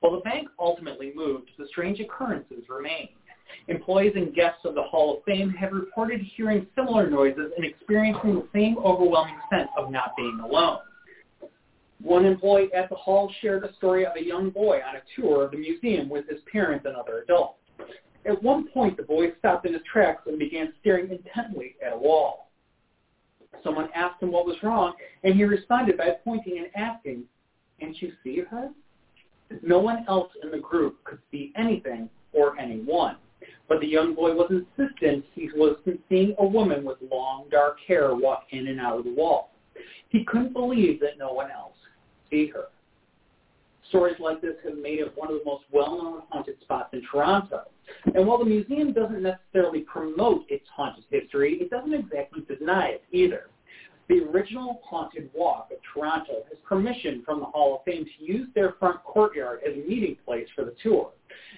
While 0.00 0.16
the 0.16 0.20
bank 0.20 0.48
ultimately 0.58 1.12
moved, 1.14 1.50
the 1.58 1.66
strange 1.68 2.00
occurrences 2.00 2.64
remained. 2.68 3.08
Employees 3.68 4.12
and 4.16 4.34
guests 4.34 4.60
of 4.64 4.74
the 4.74 4.82
Hall 4.82 5.16
of 5.16 5.24
Fame 5.24 5.50
have 5.50 5.72
reported 5.72 6.20
hearing 6.20 6.66
similar 6.74 7.08
noises 7.08 7.52
and 7.56 7.64
experiencing 7.64 8.34
the 8.34 8.48
same 8.52 8.76
overwhelming 8.78 9.38
sense 9.50 9.68
of 9.76 9.90
not 9.90 10.14
being 10.16 10.40
alone. 10.42 10.78
One 12.04 12.26
employee 12.26 12.68
at 12.74 12.90
the 12.90 12.96
hall 12.96 13.32
shared 13.40 13.64
a 13.64 13.72
story 13.76 14.04
of 14.04 14.12
a 14.14 14.22
young 14.22 14.50
boy 14.50 14.80
on 14.86 14.96
a 14.96 15.00
tour 15.16 15.42
of 15.42 15.52
the 15.52 15.56
museum 15.56 16.10
with 16.10 16.28
his 16.28 16.38
parents 16.52 16.84
and 16.84 16.94
other 16.94 17.22
adults. 17.22 17.60
At 18.26 18.42
one 18.42 18.68
point, 18.68 18.98
the 18.98 19.04
boy 19.04 19.28
stopped 19.38 19.64
in 19.64 19.72
his 19.72 19.80
tracks 19.90 20.20
and 20.26 20.38
began 20.38 20.74
staring 20.82 21.10
intently 21.10 21.76
at 21.84 21.94
a 21.94 21.96
wall. 21.96 22.50
Someone 23.62 23.88
asked 23.94 24.22
him 24.22 24.32
what 24.32 24.44
was 24.44 24.62
wrong, 24.62 24.92
and 25.22 25.34
he 25.34 25.44
responded 25.44 25.96
by 25.96 26.10
pointing 26.22 26.58
and 26.58 26.66
asking, 26.76 27.24
Can't 27.80 27.96
you 28.02 28.12
see 28.22 28.40
her? 28.50 28.68
No 29.62 29.78
one 29.78 30.04
else 30.06 30.30
in 30.42 30.50
the 30.50 30.58
group 30.58 31.02
could 31.04 31.20
see 31.30 31.54
anything 31.56 32.10
or 32.34 32.58
anyone. 32.58 33.16
But 33.66 33.80
the 33.80 33.86
young 33.86 34.14
boy 34.14 34.34
was 34.34 34.50
insistent 34.50 35.24
he 35.34 35.48
was 35.56 35.78
seeing 36.10 36.34
a 36.38 36.44
woman 36.44 36.84
with 36.84 36.98
long 37.10 37.46
dark 37.50 37.78
hair 37.88 38.14
walk 38.14 38.44
in 38.50 38.68
and 38.68 38.78
out 38.78 38.98
of 38.98 39.04
the 39.04 39.14
wall. 39.14 39.52
He 40.10 40.22
couldn't 40.24 40.52
believe 40.52 41.00
that 41.00 41.18
no 41.18 41.32
one 41.32 41.50
else 41.50 41.73
see 42.34 42.48
her. 42.48 42.64
Stories 43.88 44.16
like 44.18 44.40
this 44.40 44.54
have 44.64 44.76
made 44.76 44.98
it 44.98 45.12
one 45.14 45.30
of 45.30 45.38
the 45.38 45.44
most 45.44 45.64
well-known 45.70 46.22
haunted 46.30 46.56
spots 46.62 46.88
in 46.92 47.02
Toronto. 47.10 47.62
And 48.14 48.26
while 48.26 48.38
the 48.38 48.44
museum 48.44 48.92
doesn't 48.92 49.22
necessarily 49.22 49.80
promote 49.80 50.44
its 50.48 50.64
haunted 50.74 51.04
history, 51.10 51.58
it 51.60 51.70
doesn't 51.70 51.92
exactly 51.92 52.42
deny 52.48 52.88
it 52.88 53.04
either. 53.12 53.50
The 54.08 54.20
original 54.20 54.80
Haunted 54.84 55.30
Walk 55.34 55.68
of 55.70 55.78
Toronto 55.92 56.42
has 56.48 56.58
permission 56.66 57.22
from 57.24 57.40
the 57.40 57.46
Hall 57.46 57.76
of 57.76 57.84
Fame 57.84 58.04
to 58.04 58.24
use 58.24 58.48
their 58.54 58.72
front 58.78 59.02
courtyard 59.04 59.60
as 59.66 59.74
a 59.74 59.88
meeting 59.88 60.16
place 60.26 60.46
for 60.54 60.64
the 60.64 60.74
tour. 60.82 61.10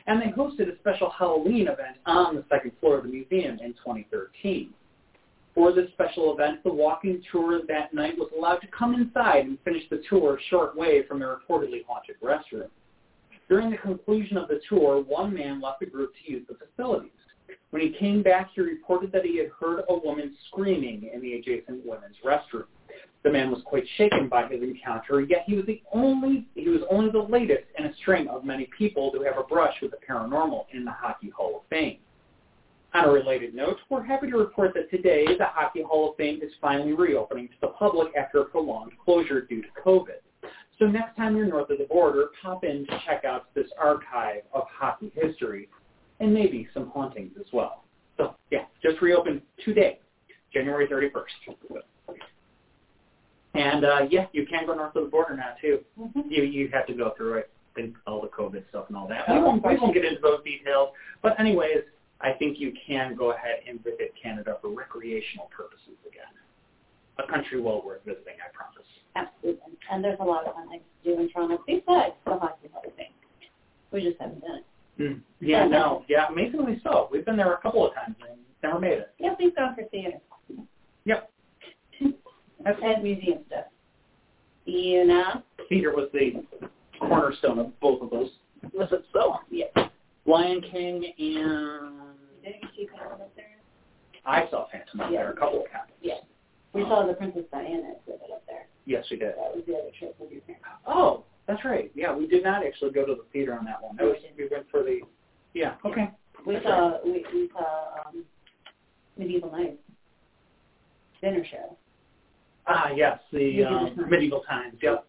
And 0.07 0.21
they 0.21 0.27
hosted 0.27 0.73
a 0.73 0.79
special 0.79 1.11
Halloween 1.11 1.62
event 1.62 1.97
on 2.07 2.37
the 2.37 2.45
second 2.49 2.73
floor 2.79 2.99
of 2.99 3.05
the 3.05 3.09
museum 3.09 3.59
in 3.61 3.73
2013. 3.73 4.73
For 5.57 5.73
this 5.73 5.90
special 5.92 6.35
event, 6.35 6.62
the 6.64 6.73
walking 6.73 7.23
tour 7.33 7.62
that 7.66 7.95
night 7.95 8.19
was 8.19 8.29
allowed 8.37 8.59
to 8.59 8.66
come 8.66 8.92
inside 8.92 9.47
and 9.47 9.59
finish 9.64 9.85
the 9.88 10.03
tour 10.07 10.37
a 10.37 10.42
short 10.51 10.77
way 10.77 11.03
from 11.09 11.21
the 11.21 11.25
reportedly 11.25 11.83
haunted 11.88 12.16
restroom. 12.23 12.69
During 13.49 13.71
the 13.71 13.79
conclusion 13.79 14.37
of 14.37 14.49
the 14.49 14.61
tour, 14.69 15.03
one 15.03 15.33
man 15.33 15.62
left 15.62 15.81
the 15.81 15.87
group 15.87 16.12
to 16.12 16.31
use 16.31 16.47
the 16.47 16.57
facilities. 16.57 17.11
When 17.71 17.81
he 17.81 17.97
came 17.99 18.23
back, 18.23 18.51
he 18.55 18.61
reported 18.61 19.12
that 19.12 19.25
he 19.25 19.38
had 19.38 19.49
heard 19.59 19.85
a 19.88 19.97
woman 19.97 20.37
screaming 20.49 21.09
in 21.11 21.23
the 21.23 21.37
adjacent 21.37 21.87
women's 21.87 22.16
restroom. 22.23 22.66
The 23.23 23.33
man 23.33 23.51
was 23.51 23.62
quite 23.64 23.85
shaken 23.97 24.29
by 24.29 24.49
his 24.49 24.62
encounter, 24.62 25.23
yet 25.23 25.45
he 25.47 25.55
was 25.55 25.64
the 25.64 25.81
only 25.90 26.47
he 26.55 26.69
was 26.69 26.83
only 26.90 27.11
the 27.11 27.19
latest 27.19 27.64
in 27.79 27.87
a 27.87 27.95
string 27.97 28.29
of 28.29 28.45
many 28.45 28.69
people 28.77 29.11
to 29.12 29.23
have 29.23 29.38
a 29.38 29.42
brush 29.42 29.75
with 29.81 29.92
the 29.92 29.99
paranormal 30.07 30.66
in 30.75 30.85
the 30.85 30.92
Hockey 30.92 31.31
Hall 31.31 31.57
of 31.57 31.62
Fame. 31.71 31.99
On 32.96 33.04
a 33.04 33.12
related 33.12 33.54
note, 33.54 33.76
we're 33.90 34.02
happy 34.02 34.30
to 34.30 34.38
report 34.38 34.72
that 34.72 34.90
today 34.90 35.26
the 35.26 35.44
Hockey 35.44 35.82
Hall 35.82 36.11
of 36.11 36.16
Fame 36.16 36.40
is 36.42 36.50
finally 36.62 36.94
reopening 36.94 37.46
to 37.48 37.54
the 37.61 37.66
public 37.66 38.11
after 38.16 38.38
a 38.38 38.44
prolonged 38.46 38.92
closure 39.04 39.42
due 39.42 39.61
to 39.61 39.68
COVID. 39.85 40.48
So 40.78 40.87
next 40.87 41.14
time 41.14 41.37
you're 41.37 41.46
north 41.46 41.68
of 41.68 41.76
the 41.76 41.85
border, 41.85 42.30
pop 42.40 42.64
in 42.64 42.87
to 42.87 43.00
check 43.04 43.26
out 43.26 43.52
this 43.54 43.66
archive 43.78 44.44
of 44.54 44.62
hockey 44.70 45.12
history 45.14 45.68
and 46.20 46.32
maybe 46.32 46.68
some 46.72 46.88
hauntings 46.88 47.32
as 47.38 47.44
well. 47.52 47.85
So 48.16 48.35
yeah, 48.50 48.64
just 48.82 49.02
reopened 49.02 49.42
today, 49.62 49.98
January 50.50 50.87
31st. 50.87 51.82
And 53.52 53.85
uh, 53.85 54.06
yeah, 54.09 54.24
you 54.32 54.46
can 54.46 54.64
go 54.64 54.74
north 54.74 54.96
of 54.96 55.04
the 55.04 55.11
border 55.11 55.37
now 55.37 55.52
too. 55.61 55.80
Mm-hmm. 56.00 56.30
You 56.30 56.44
you 56.44 56.70
have 56.72 56.87
to 56.87 56.94
go 56.94 57.12
through 57.14 57.40
it, 57.40 57.50
all 58.06 58.22
the 58.22 58.28
COVID 58.28 58.66
stuff 58.70 58.87
and 58.88 58.96
all 58.96 59.06
that. 59.09 59.28
We 59.28 59.38
won't, 59.38 59.66
we 59.66 59.76
won't 59.76 59.92
get 59.92 60.06
into 60.06 60.20
those 60.22 60.42
details. 60.44 60.90
But 61.22 61.38
anyways, 61.38 61.82
I 62.20 62.33
think 62.33 62.59
you 62.59 62.72
can 62.87 63.14
go 63.14 63.33
ahead 63.33 63.61
and 63.68 63.83
visit 63.83 64.12
Canada 64.20 64.57
for 64.61 64.70
recreational 64.70 65.46
purposes 65.57 65.96
again. 66.07 66.22
A 67.18 67.31
country 67.31 67.61
well 67.61 67.83
worth 67.85 68.05
visiting, 68.05 68.35
I 68.44 68.52
promise. 68.55 68.87
Absolutely. 69.14 69.79
And 69.90 70.02
there's 70.05 70.18
a 70.20 70.24
lot 70.24 70.46
of 70.46 70.55
fun 70.55 70.68
things 70.68 70.83
to 71.05 71.14
do 71.14 71.20
in 71.20 71.31
Toronto 71.31 71.59
besides 71.66 72.14
the 72.24 72.37
Hockey 72.38 72.68
Hall 72.72 72.83
of 72.87 72.94
Fame. 72.96 73.07
We 73.92 74.02
just 74.02 74.20
haven't 74.20 74.40
done 74.40 74.59
it. 74.59 74.64
Mm. 75.00 75.20
Yeah, 75.40 75.66
no, 75.66 76.05
yeah, 76.09 76.26
amazingly 76.29 76.81
so. 76.83 77.09
We've 77.12 77.24
been 77.24 77.37
there 77.37 77.52
a 77.52 77.59
couple 77.59 77.87
of 77.87 77.94
times 77.94 78.16
and 78.29 78.38
never 78.62 78.79
made 78.79 78.98
it. 78.98 79.12
Yeah, 79.18 79.35
we've 79.38 79.55
gone 79.55 79.74
for 79.74 79.85
theater 79.85 80.18
Yep. 81.05 81.31
And 82.00 83.02
museum 83.02 83.38
stuff. 83.46 83.66
You 84.64 85.07
know? 85.07 85.42
Theater 85.68 85.92
was 85.94 86.09
the 86.12 86.42
cornerstone 86.98 87.59
of 87.59 87.81
both 87.81 88.02
of 88.02 88.11
those. 88.11 88.31
Was 88.74 88.88
it 88.90 89.05
so? 89.12 89.37
Yeah. 89.50 89.66
Lion 90.27 90.61
King 90.61 91.05
and 91.19 91.93
Didn't 92.43 92.62
you 92.62 92.69
see 92.77 92.89
Phantom 92.93 93.21
up 93.21 93.35
there? 93.37 93.47
I 94.25 94.49
saw 94.51 94.67
Phantom 94.71 95.01
up 95.01 95.11
there 95.11 95.31
a 95.31 95.37
couple 95.37 95.61
of 95.61 95.71
times. 95.71 95.93
Yeah. 96.03 96.15
We 96.73 96.83
saw 96.83 97.07
the 97.07 97.15
Princess 97.15 97.45
Diana 97.51 97.95
exhibit 97.99 98.31
up 98.35 98.43
there. 98.47 98.67
Yes, 98.85 99.05
we 99.11 99.17
did. 99.17 99.31
That 99.31 99.55
was 99.55 99.62
the 99.67 99.75
other 99.75 99.91
trip 99.99 100.17
with 100.19 100.31
your 100.31 100.43
parents. 100.43 100.67
Oh, 100.87 101.25
that's 101.47 101.65
right. 101.65 101.91
Yeah, 101.95 102.15
we 102.15 102.27
did 102.27 102.43
not 102.43 102.67
actually 102.67 102.91
go 102.91 103.07
to 103.07 103.15
the 103.15 103.25
theater 103.33 103.57
on 103.57 103.65
that 103.65 103.83
one. 103.83 103.97
That 103.97 104.05
was, 104.05 104.17
we 104.37 104.49
went 104.51 104.67
for 104.71 104.83
the. 104.83 105.01
Yeah. 105.55 105.75
Okay. 105.85 106.11
We 106.47 106.55
That's 106.55 106.67
saw 106.67 106.99
we, 107.05 107.25
we 107.33 107.51
saw 107.53 108.09
um, 108.09 108.25
Medieval 109.17 109.51
Knights 109.51 109.79
dinner 111.21 111.45
show. 111.51 111.77
Ah, 112.67 112.91
yes, 112.95 113.19
the 113.33 113.65
um, 113.65 113.97
medieval 114.09 114.43
times. 114.43 114.75
Yep. 114.83 115.07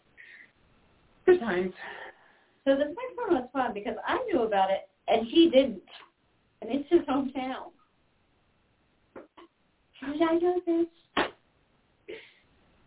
Good 1.26 1.40
times. 1.40 1.74
So 2.66 2.72
the 2.76 2.86
next 2.86 3.16
one 3.16 3.42
was 3.42 3.50
fun 3.52 3.74
because 3.74 3.96
I 4.08 4.18
knew 4.26 4.44
about 4.44 4.70
it 4.70 4.88
and 5.08 5.26
he 5.26 5.50
didn't, 5.50 5.82
and 6.62 6.72
it's 6.72 6.90
his 6.90 7.02
hometown. 7.02 7.72
How 10.00 10.12
did 10.12 10.22
I 10.22 10.36
know 10.36 10.62
this? 10.66 10.86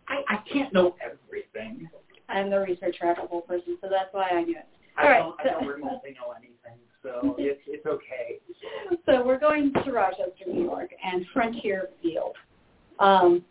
I, 0.08 0.22
I 0.28 0.38
can't 0.52 0.72
know 0.72 0.94
everything. 1.02 1.88
I'm 2.28 2.50
the 2.50 2.60
research 2.60 2.96
travel 2.98 3.40
person, 3.42 3.76
so 3.80 3.88
that's 3.90 4.12
why 4.12 4.28
I 4.30 4.42
knew 4.42 4.56
it. 4.56 4.66
I 4.96 5.02
All 5.02 5.10
right, 5.10 5.18
don't. 5.18 5.40
I 5.40 5.44
don't 5.44 5.66
remotely 5.66 6.10
know 6.10 6.32
anything, 6.36 6.78
so 7.02 7.34
it's 7.38 7.60
it's 7.66 7.86
okay. 7.86 8.38
So 9.06 9.24
we're 9.24 9.38
going 9.38 9.72
to 9.84 9.92
Rochester, 9.92 10.44
New 10.46 10.64
York, 10.64 10.90
and 11.04 11.24
Frontier 11.32 11.88
Field. 12.02 12.36
Um, 12.98 13.44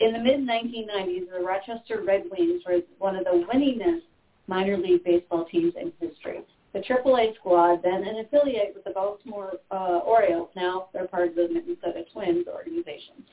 in 0.00 0.12
the 0.12 0.18
mid 0.18 0.40
1990s, 0.40 1.30
the 1.30 1.44
Rochester 1.44 2.02
Red 2.04 2.24
Wings 2.30 2.62
were 2.66 2.80
one 2.98 3.16
of 3.16 3.24
the 3.24 3.46
winningest 3.52 4.00
minor 4.48 4.76
league 4.76 5.04
baseball 5.04 5.46
teams 5.46 5.72
in 5.80 5.92
history. 6.00 6.40
The 6.72 6.80
AAA 6.80 7.34
squad, 7.36 7.82
then 7.82 8.04
an 8.04 8.20
affiliate 8.20 8.72
with 8.74 8.84
the 8.84 8.90
Baltimore 8.90 9.54
uh, 9.70 10.00
Orioles, 10.04 10.48
now 10.56 10.88
they're 10.92 11.06
part 11.06 11.28
of 11.28 11.34
the 11.34 11.48
Minnesota 11.48 12.04
Twins 12.12 12.46
organization. 12.48 13.24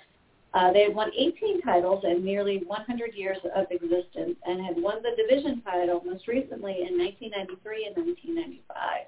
Uh, 0.53 0.73
they 0.73 0.83
had 0.83 0.95
won 0.95 1.11
18 1.15 1.61
titles 1.61 2.03
in 2.03 2.25
nearly 2.25 2.63
100 2.65 3.13
years 3.13 3.37
of 3.55 3.67
existence 3.69 4.35
and 4.45 4.65
had 4.65 4.75
won 4.81 5.01
the 5.03 5.11
division 5.15 5.61
title 5.61 6.01
most 6.03 6.27
recently 6.27 6.81
in 6.87 6.97
1993 6.97 7.85
and 7.85 7.95
1995 7.95 9.05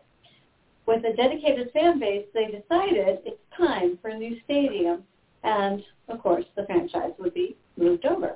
with 0.86 1.06
a 1.06 1.15
dedicated 1.15 1.72
fan 1.72 2.00
base, 2.00 2.26
they 2.34 2.46
decided 2.46 3.20
it's 3.26 3.39
time 3.58 3.98
for 4.02 4.10
a 4.10 4.17
new 4.17 4.39
stadium, 4.44 5.04
and 5.44 5.84
of 6.10 6.22
course, 6.22 6.46
the 6.56 6.65
franchise 6.65 7.12
would 7.20 7.34
be 7.34 7.56
moved 7.78 8.06
over. 8.06 8.36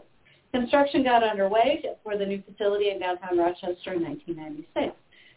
Construction 0.54 1.04
got 1.04 1.24
underway 1.24 1.84
for 2.04 2.18
the 2.18 2.26
new 2.26 2.42
facility 2.50 2.90
in 2.90 3.00
downtown 3.00 3.38
Rochester 3.38 3.94
in 3.94 4.04
1996, 4.04 4.96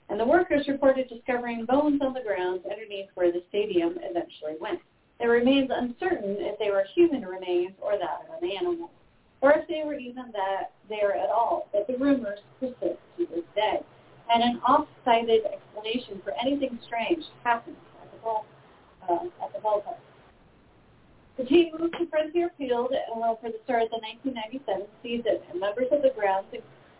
and 0.08 0.18
the 0.18 0.24
workers 0.24 0.66
reported 0.68 1.08
discovering 1.08 1.64
bones 1.64 2.00
on 2.02 2.14
the 2.14 2.20
ground 2.20 2.60
underneath 2.70 3.08
where 3.14 3.32
the 3.32 3.42
stadium 3.48 3.96
eventually 4.02 4.56
went. 4.60 4.80
It 5.20 5.26
remains 5.26 5.70
uncertain 5.72 6.36
if 6.38 6.58
they 6.58 6.70
were 6.70 6.84
human 6.94 7.22
remains 7.22 7.72
or 7.80 7.98
that 7.98 8.28
of 8.34 8.42
an 8.42 8.50
animal, 8.50 8.90
or 9.40 9.52
if 9.52 9.68
they 9.68 9.82
were 9.84 9.94
even 9.94 10.32
that 10.32 10.72
there 10.88 11.14
at 11.14 11.28
all, 11.28 11.68
but 11.72 11.86
the 11.86 11.96
rumors 11.96 12.38
persist 12.60 12.98
to 13.18 13.26
this 13.26 13.44
day 13.54 13.80
and 14.32 14.42
an 14.42 14.60
off-cited 14.66 15.42
explanation 15.46 16.20
for 16.22 16.32
anything 16.40 16.78
strange 16.86 17.24
happened 17.44 17.76
at 18.02 18.12
the 18.12 18.18
ball 18.18 18.44
uh, 19.08 19.44
at 19.44 19.52
the 19.52 19.58
ballpark. 19.58 19.96
The 21.36 21.44
team 21.44 21.72
moved 21.78 21.94
to 21.98 22.06
Frontier 22.08 22.50
Field 22.58 22.92
uh, 22.92 23.34
for 23.40 23.48
the 23.48 23.58
start 23.64 23.84
of 23.84 23.90
the 23.90 24.02
1997 24.26 24.86
season, 25.02 25.38
and 25.50 25.60
members 25.60 25.86
of 25.92 26.02
the 26.02 26.10
grounds 26.10 26.46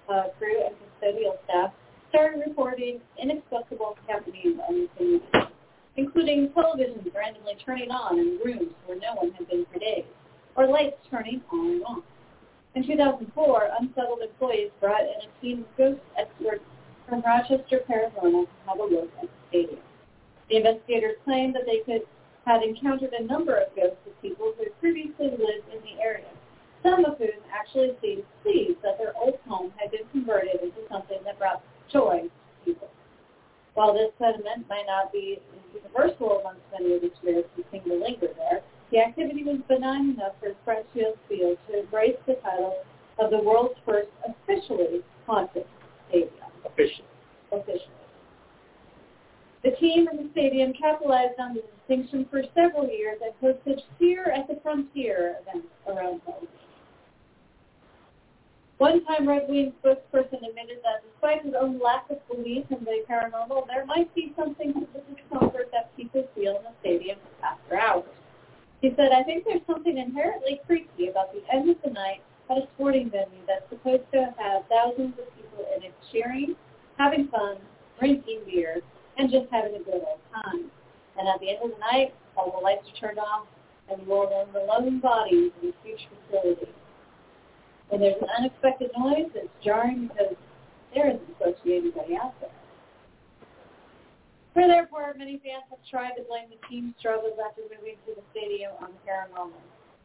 uh, 0.09 0.31
crew 0.39 0.63
and 0.65 0.75
custodial 0.79 1.37
staff 1.45 1.73
started 2.09 2.43
reporting 2.47 3.01
inexplicable 3.21 3.97
happenings 4.07 4.59
on 4.69 4.75
the 4.75 4.89
community, 4.97 5.55
including 5.97 6.49
televisions 6.51 7.15
randomly 7.15 7.57
turning 7.65 7.91
on 7.91 8.19
in 8.19 8.39
rooms 8.45 8.73
where 8.87 8.99
no 8.99 9.15
one 9.15 9.33
had 9.33 9.49
been 9.49 9.67
for 9.73 9.79
days, 9.79 10.05
or 10.57 10.67
lights 10.67 10.97
turning 11.11 11.43
on 11.53 11.71
and 11.71 11.85
off. 11.85 12.05
In 12.75 12.87
2004, 12.87 13.71
unsettled 13.81 14.21
employees 14.23 14.71
brought 14.81 15.03
in 15.03 15.29
a 15.29 15.41
team 15.41 15.61
of 15.61 15.77
ghost 15.77 16.01
experts 16.19 16.65
from 17.09 17.23
Rochester, 17.23 17.81
Arizona 17.91 18.45
to 18.45 18.49
have 18.67 18.79
a 18.79 18.85
look 18.85 19.11
at 19.23 19.23
the 19.23 19.29
stadium. 19.49 19.81
The 20.51 20.57
investigators 20.57 21.17
claimed 21.25 21.55
that 21.55 21.67
they 21.67 21.81
could 21.85 22.07
had 22.49 22.63
encountered 22.63 23.13
a 23.13 23.25
number 23.25 23.57
of 23.57 23.69
ghosts 23.77 24.01
of 24.07 24.23
people 24.23 24.55
who 24.57 24.65
had 24.65 24.81
previously 24.81 25.29
lived 25.29 25.69
in 25.69 25.81
the 25.85 26.01
area, 26.01 26.25
some 26.83 27.05
of 27.05 27.19
whom 27.19 27.37
actually 27.53 27.93
seemed 28.01 28.25
pleased 28.43 28.81
that 28.83 28.97
their 28.97 29.13
old 29.21 29.37
home 29.47 29.71
had 29.77 29.91
been 29.91 30.09
converted 30.13 30.57
into 30.63 30.81
something 30.91 31.19
that 31.25 31.39
brought 31.39 31.63
joy 31.93 32.23
to 32.23 32.65
people. 32.65 32.89
While 33.75 33.95
this 33.95 34.11
sentiment 34.19 34.69
might 34.69 34.87
not 34.87 35.13
be 35.13 35.39
universal 35.75 36.41
amongst 36.41 36.63
many 36.73 36.95
of 36.95 37.03
the 37.03 37.11
spirits 37.21 37.49
who 37.55 37.65
seem 37.71 37.83
to 37.85 37.95
linger 37.95 38.29
there, 38.37 38.63
the 38.91 38.99
activity 38.99 39.45
was 39.45 39.59
benign 39.69 40.11
enough 40.11 40.33
for 40.41 40.55
Frontier 40.65 41.13
Field 41.29 41.59
to 41.69 41.81
embrace 41.81 42.17
the 42.27 42.35
title 42.43 42.77
of 43.19 43.31
the 43.31 43.39
world's 43.39 43.79
first 43.85 44.09
officially 44.27 45.03
haunted 45.27 45.67
stadium 46.09 46.33
Officially. 46.65 47.07
officially. 47.53 47.95
The 49.65 49.73
team 49.73 50.07
and 50.09 50.19
the 50.19 50.31
stadium 50.33 50.73
capitalized 50.73 51.39
on 51.39 51.55
the 51.55 51.63
distinction 51.77 52.27
for 52.31 52.43
several 52.55 52.89
years 52.89 53.19
and 53.23 53.35
hosted 53.43 53.81
Fear 53.99 54.31
at 54.31 54.49
the 54.49 54.59
Frontier 54.63 55.37
events 55.43 55.69
around 55.87 56.21
the 56.25 56.31
world. 56.31 56.49
One 58.79 59.05
time 59.07 59.29
Red 59.29 59.49
Wings 59.49 59.75
spokesperson 59.83 60.39
admitted 60.49 60.79
that 60.85 61.03
despite 61.03 61.45
his 61.45 61.55
own 61.59 61.81
lack 61.81 62.09
of 62.11 62.19
belief 62.29 62.65
in 62.71 62.85
the 62.85 63.03
paranormal, 63.11 63.67
there 63.67 63.85
might 63.85 64.15
be 64.15 64.33
something 64.39 64.73
to 64.73 64.87
the 64.95 65.03
discomfort 65.15 65.71
that 65.73 65.95
people 65.97 66.29
feel 66.37 66.59
in 66.59 66.63
the 66.63 66.71
stadium 66.81 67.19
after 67.43 67.77
hours. 67.77 68.05
He 68.81 68.91
said, 68.97 69.11
I 69.11 69.25
think 69.25 69.45
there's 69.45 69.67
something 69.67 69.99
inherently 69.99 70.61
creepy 70.65 71.09
about 71.09 71.33
the 71.33 71.43
end 71.53 71.69
of 71.69 71.77
the 71.85 71.91
night 71.91 72.23
at 72.49 72.59
a 72.59 72.69
sporting 72.75 73.11
venue 73.11 73.43
that's 73.49 73.69
supposed 73.69 74.05
to 74.13 74.33
have 74.39 74.63
thousands 74.71 75.15
of 75.19 75.27
people 75.35 75.67
in 75.77 75.83
it 75.83 75.95
cheering, 76.13 76.55
having 76.99 77.27
fun, 77.29 77.57
drinking 77.99 78.43
beer, 78.47 78.81
and 79.19 79.29
just 79.29 79.47
having 79.51 79.75
a 79.75 79.83
good 79.83 80.03
old 80.07 80.21
time. 80.33 80.71
And 81.19 81.27
at 81.27 81.41
the 81.41 81.51
end 81.51 81.59
of 81.65 81.71
the 81.71 81.81
night, 81.81 82.15
all 82.37 82.53
the 82.53 82.63
lights 82.63 82.87
are 82.87 83.09
turned 83.09 83.19
off, 83.19 83.49
and 83.91 84.01
you 84.01 84.09
roll 84.09 84.31
in 84.47 84.53
the 84.53 84.61
lone 84.61 85.01
bodies 85.01 85.51
in 85.61 85.71
a 85.71 85.73
huge 85.83 86.07
facility. 86.31 86.71
When 87.89 88.01
there's 88.01 88.21
an 88.21 88.29
unexpected 88.39 88.91
noise, 88.97 89.31
it's 89.35 89.49
jarring 89.65 90.09
because 90.09 90.37
there 90.95 91.09
isn't 91.09 91.27
supposed 91.39 91.59
to 91.59 91.65
be 91.65 91.77
anybody 91.77 92.17
out 92.17 92.35
there. 92.41 92.51
For 94.53 94.67
their 94.67 94.87
part, 94.87 95.19
many 95.19 95.39
fans 95.39 95.65
have 95.71 95.79
tried 95.89 96.19
to 96.19 96.23
blame 96.29 96.51
the 96.51 96.61
team's 96.69 96.95
struggles 96.99 97.39
after 97.39 97.63
moving 97.71 97.97
to 98.07 98.15
the 98.17 98.25
stadium 98.33 98.73
on 98.81 98.91
paranormal. 99.07 99.63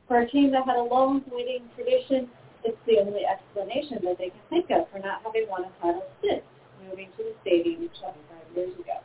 For 0.07 0.19
a 0.19 0.29
team 0.29 0.51
that 0.51 0.65
had 0.65 0.77
a 0.77 0.83
long 0.83 1.23
winning 1.31 1.67
tradition, 1.75 2.29
it's 2.63 2.77
the 2.87 2.99
only 2.99 3.25
explanation 3.25 3.99
that 4.03 4.17
they 4.17 4.29
can 4.29 4.43
think 4.49 4.69
of 4.71 4.87
for 4.91 4.99
not 4.99 5.23
having 5.23 5.49
won 5.49 5.65
a 5.65 5.71
title 5.81 6.07
since 6.21 6.43
moving 6.87 7.09
to 7.17 7.23
the 7.23 7.35
stadium 7.41 7.89
25 7.89 8.13
years 8.55 8.73
ago. 8.79 8.99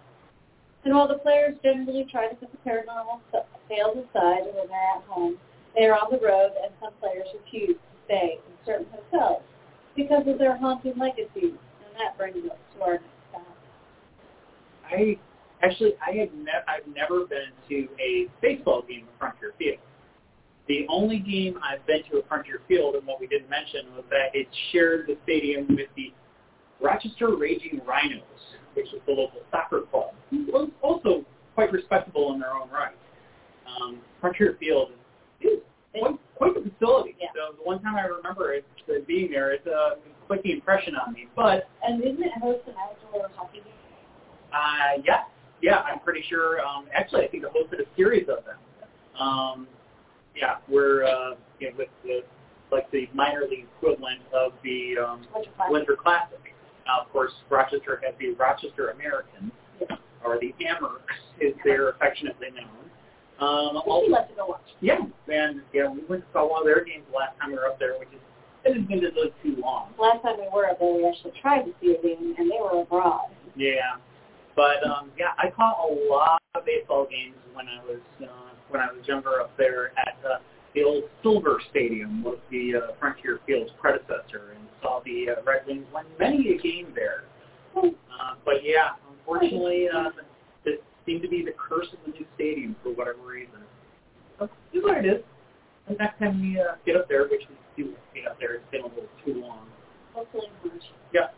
And 0.84 0.94
while 0.94 1.08
the 1.08 1.18
players 1.18 1.56
generally 1.62 2.06
try 2.10 2.28
to 2.28 2.34
put 2.36 2.50
the 2.52 2.58
paranormal 2.62 3.20
tales 3.68 3.98
aside 3.98 4.46
when 4.54 4.68
they're 4.68 4.92
at 4.96 5.02
home, 5.08 5.38
they 5.74 5.86
are 5.86 5.98
on 5.98 6.10
the 6.10 6.18
road 6.18 6.52
and 6.62 6.72
some 6.80 6.92
players 7.00 7.26
refuse 7.34 7.76
to 7.76 7.96
stay 8.06 8.38
in 8.38 8.52
certain 8.68 8.86
hotels 8.92 9.42
because 9.96 10.22
of 10.26 10.38
their 10.38 10.56
haunting 10.56 10.94
legacies. 10.98 11.56
And 11.56 11.94
that 11.96 12.16
brings 12.16 12.36
us 12.36 12.58
to 12.76 12.82
our 12.82 12.92
next 12.92 13.32
topic. 13.32 13.46
I 14.84 15.18
Actually, 15.62 15.94
I 16.06 16.12
had 16.12 16.32
ne- 16.34 16.64
I've 16.68 16.86
never 16.94 17.26
been 17.26 17.50
to 17.68 17.88
a 18.00 18.26
baseball 18.40 18.82
game 18.88 19.06
at 19.12 19.18
Frontier 19.18 19.52
Field. 19.58 19.78
The 20.68 20.86
only 20.88 21.18
game 21.18 21.58
I've 21.62 21.84
been 21.86 22.02
to 22.10 22.18
at 22.18 22.28
Frontier 22.28 22.60
Field, 22.68 22.94
and 22.94 23.06
what 23.06 23.20
we 23.20 23.26
didn't 23.26 23.50
mention, 23.50 23.92
was 23.96 24.04
that 24.10 24.34
it 24.34 24.46
shared 24.70 25.06
the 25.08 25.16
stadium 25.24 25.66
with 25.70 25.88
the 25.96 26.12
Rochester 26.80 27.34
Raging 27.36 27.80
Rhinos, 27.86 28.22
which 28.74 28.86
is 28.86 29.00
the 29.06 29.12
local 29.12 29.40
soccer 29.50 29.80
club, 29.90 30.14
who 30.30 30.46
was 30.52 30.70
also 30.82 31.24
quite 31.54 31.72
respectable 31.72 32.32
in 32.34 32.40
their 32.40 32.52
own 32.52 32.70
right. 32.70 32.94
Um, 33.66 33.98
Frontier 34.20 34.56
Field 34.60 34.90
is 35.40 35.58
quite, 35.92 36.14
quite 36.36 36.54
the 36.54 36.70
facility. 36.70 37.16
Yeah. 37.20 37.28
So 37.34 37.56
the 37.56 37.62
one 37.62 37.82
time 37.82 37.96
I 37.96 38.02
remember 38.02 38.52
it 38.54 38.64
being 39.06 39.30
there, 39.30 39.52
it's 39.52 39.66
uh, 39.66 39.96
quite 40.26 40.42
the 40.42 40.52
impression 40.52 40.94
on 40.96 41.12
me. 41.14 41.28
But 41.36 41.68
And 41.86 42.02
isn't 42.02 42.22
it 42.22 42.32
host 42.40 42.60
an 42.66 42.74
outdoor 42.78 43.28
hockey 43.34 43.58
game? 43.58 43.72
uh, 44.52 45.02
yeah, 45.04 45.22
yeah, 45.62 45.80
I'm 45.80 46.00
pretty 46.00 46.22
sure. 46.28 46.60
Um, 46.64 46.86
actually, 46.94 47.24
I 47.24 47.28
think 47.28 47.44
I 47.44 47.48
hosted 47.48 47.80
a 47.80 47.96
series 47.96 48.28
of 48.28 48.44
them. 48.44 48.58
Um, 49.20 49.66
yeah, 50.36 50.56
we're 50.68 51.04
uh, 51.04 51.34
you 51.58 51.70
know, 51.70 51.76
with 51.78 51.88
the 52.04 52.20
like 52.70 52.90
the 52.92 53.08
minor 53.14 53.42
league 53.48 53.66
equivalent 53.76 54.20
of 54.32 54.52
the 54.62 54.94
um, 55.02 55.26
Winter 55.34 55.50
Classic. 55.56 55.72
Winter 55.72 55.96
Classic. 56.00 56.54
Now, 56.86 57.00
of 57.00 57.12
course, 57.12 57.32
Rochester 57.50 58.00
has 58.04 58.14
the 58.20 58.34
Rochester 58.34 58.90
Americans, 58.90 59.52
or 60.24 60.38
the 60.40 60.54
Amerks, 60.64 61.18
as 61.46 61.54
they're 61.64 61.90
affectionately 61.90 62.48
known. 62.54 62.87
Um, 63.38 63.78
also, 63.86 64.08
to 64.08 64.34
go 64.34 64.46
watch. 64.46 64.66
yeah, 64.80 64.98
and 65.28 65.62
yeah, 65.72 65.88
we 65.88 66.02
went 66.08 66.22
to 66.22 66.28
saw 66.32 66.50
one 66.50 66.62
of 66.62 66.66
their 66.66 66.84
games 66.84 67.04
the 67.10 67.16
last 67.16 67.38
time 67.38 67.50
we 67.50 67.56
were 67.56 67.66
up 67.66 67.78
there, 67.78 67.98
which 67.98 68.08
is 68.08 68.20
it 68.64 68.74
hasn't 68.74 68.88
been 68.88 68.98
really 68.98 69.32
too 69.42 69.56
long. 69.62 69.90
Last 69.98 70.22
time 70.22 70.36
we 70.38 70.48
were 70.52 70.66
up 70.66 70.80
there, 70.80 70.92
we 70.92 71.06
actually 71.06 71.32
tried 71.40 71.62
to 71.62 71.72
see 71.80 71.94
a 71.94 72.02
game, 72.02 72.34
and 72.36 72.50
they 72.50 72.58
were 72.60 72.82
abroad. 72.82 73.30
Yeah, 73.54 74.02
but 74.56 74.82
um, 74.84 75.12
yeah, 75.16 75.38
I 75.38 75.50
caught 75.50 75.78
a 75.78 76.10
lot 76.10 76.42
of 76.56 76.66
baseball 76.66 77.06
games 77.08 77.36
when 77.54 77.68
I 77.68 77.78
was 77.84 78.00
uh, 78.22 78.54
when 78.70 78.80
I 78.80 78.86
was 78.90 79.06
younger 79.06 79.40
up 79.40 79.56
there 79.56 79.92
at 79.98 80.18
uh, 80.26 80.38
the 80.74 80.82
old 80.82 81.04
Silver 81.22 81.60
Stadium, 81.70 82.24
was 82.24 82.38
the 82.50 82.74
uh, 82.74 82.94
Frontier 82.98 83.38
Field's 83.46 83.70
predecessor, 83.80 84.52
and 84.56 84.66
saw 84.82 85.00
the 85.04 85.30
uh, 85.30 85.42
Red 85.46 85.62
Wings 85.66 85.86
win 85.94 86.04
many 86.18 86.54
a 86.54 86.58
game 86.58 86.88
there. 86.94 87.22
Uh, 87.76 88.34
but 88.44 88.64
yeah, 88.64 88.98
unfortunately, 89.10 89.86
uh, 89.94 90.10
it 90.64 90.82
seemed 91.08 91.22
to 91.22 91.28
be 91.28 91.42
the 91.42 91.54
curse 91.56 91.86
of 91.92 91.98
the 92.04 92.12
new 92.12 92.26
stadium 92.34 92.76
for 92.82 92.90
whatever 92.90 93.24
reason. 93.24 93.64
But 94.38 94.50
it's 94.72 94.84
what 94.84 94.98
it 94.98 95.06
is. 95.06 95.22
The 95.88 95.94
next 95.94 96.18
time 96.18 96.40
we 96.40 96.60
uh, 96.60 96.76
get 96.84 96.96
up 96.96 97.08
there, 97.08 97.22
which 97.22 97.42
we 97.48 97.82
do 97.82 97.94
get 98.14 98.26
up 98.26 98.38
there, 98.38 98.56
it's 98.56 98.70
been 98.70 98.82
a 98.82 98.88
little 98.88 99.08
too 99.24 99.40
long. 99.40 99.66
Hopefully 100.12 100.46
in 100.64 100.70
March. 100.70 100.82
Yeah, 101.12 101.28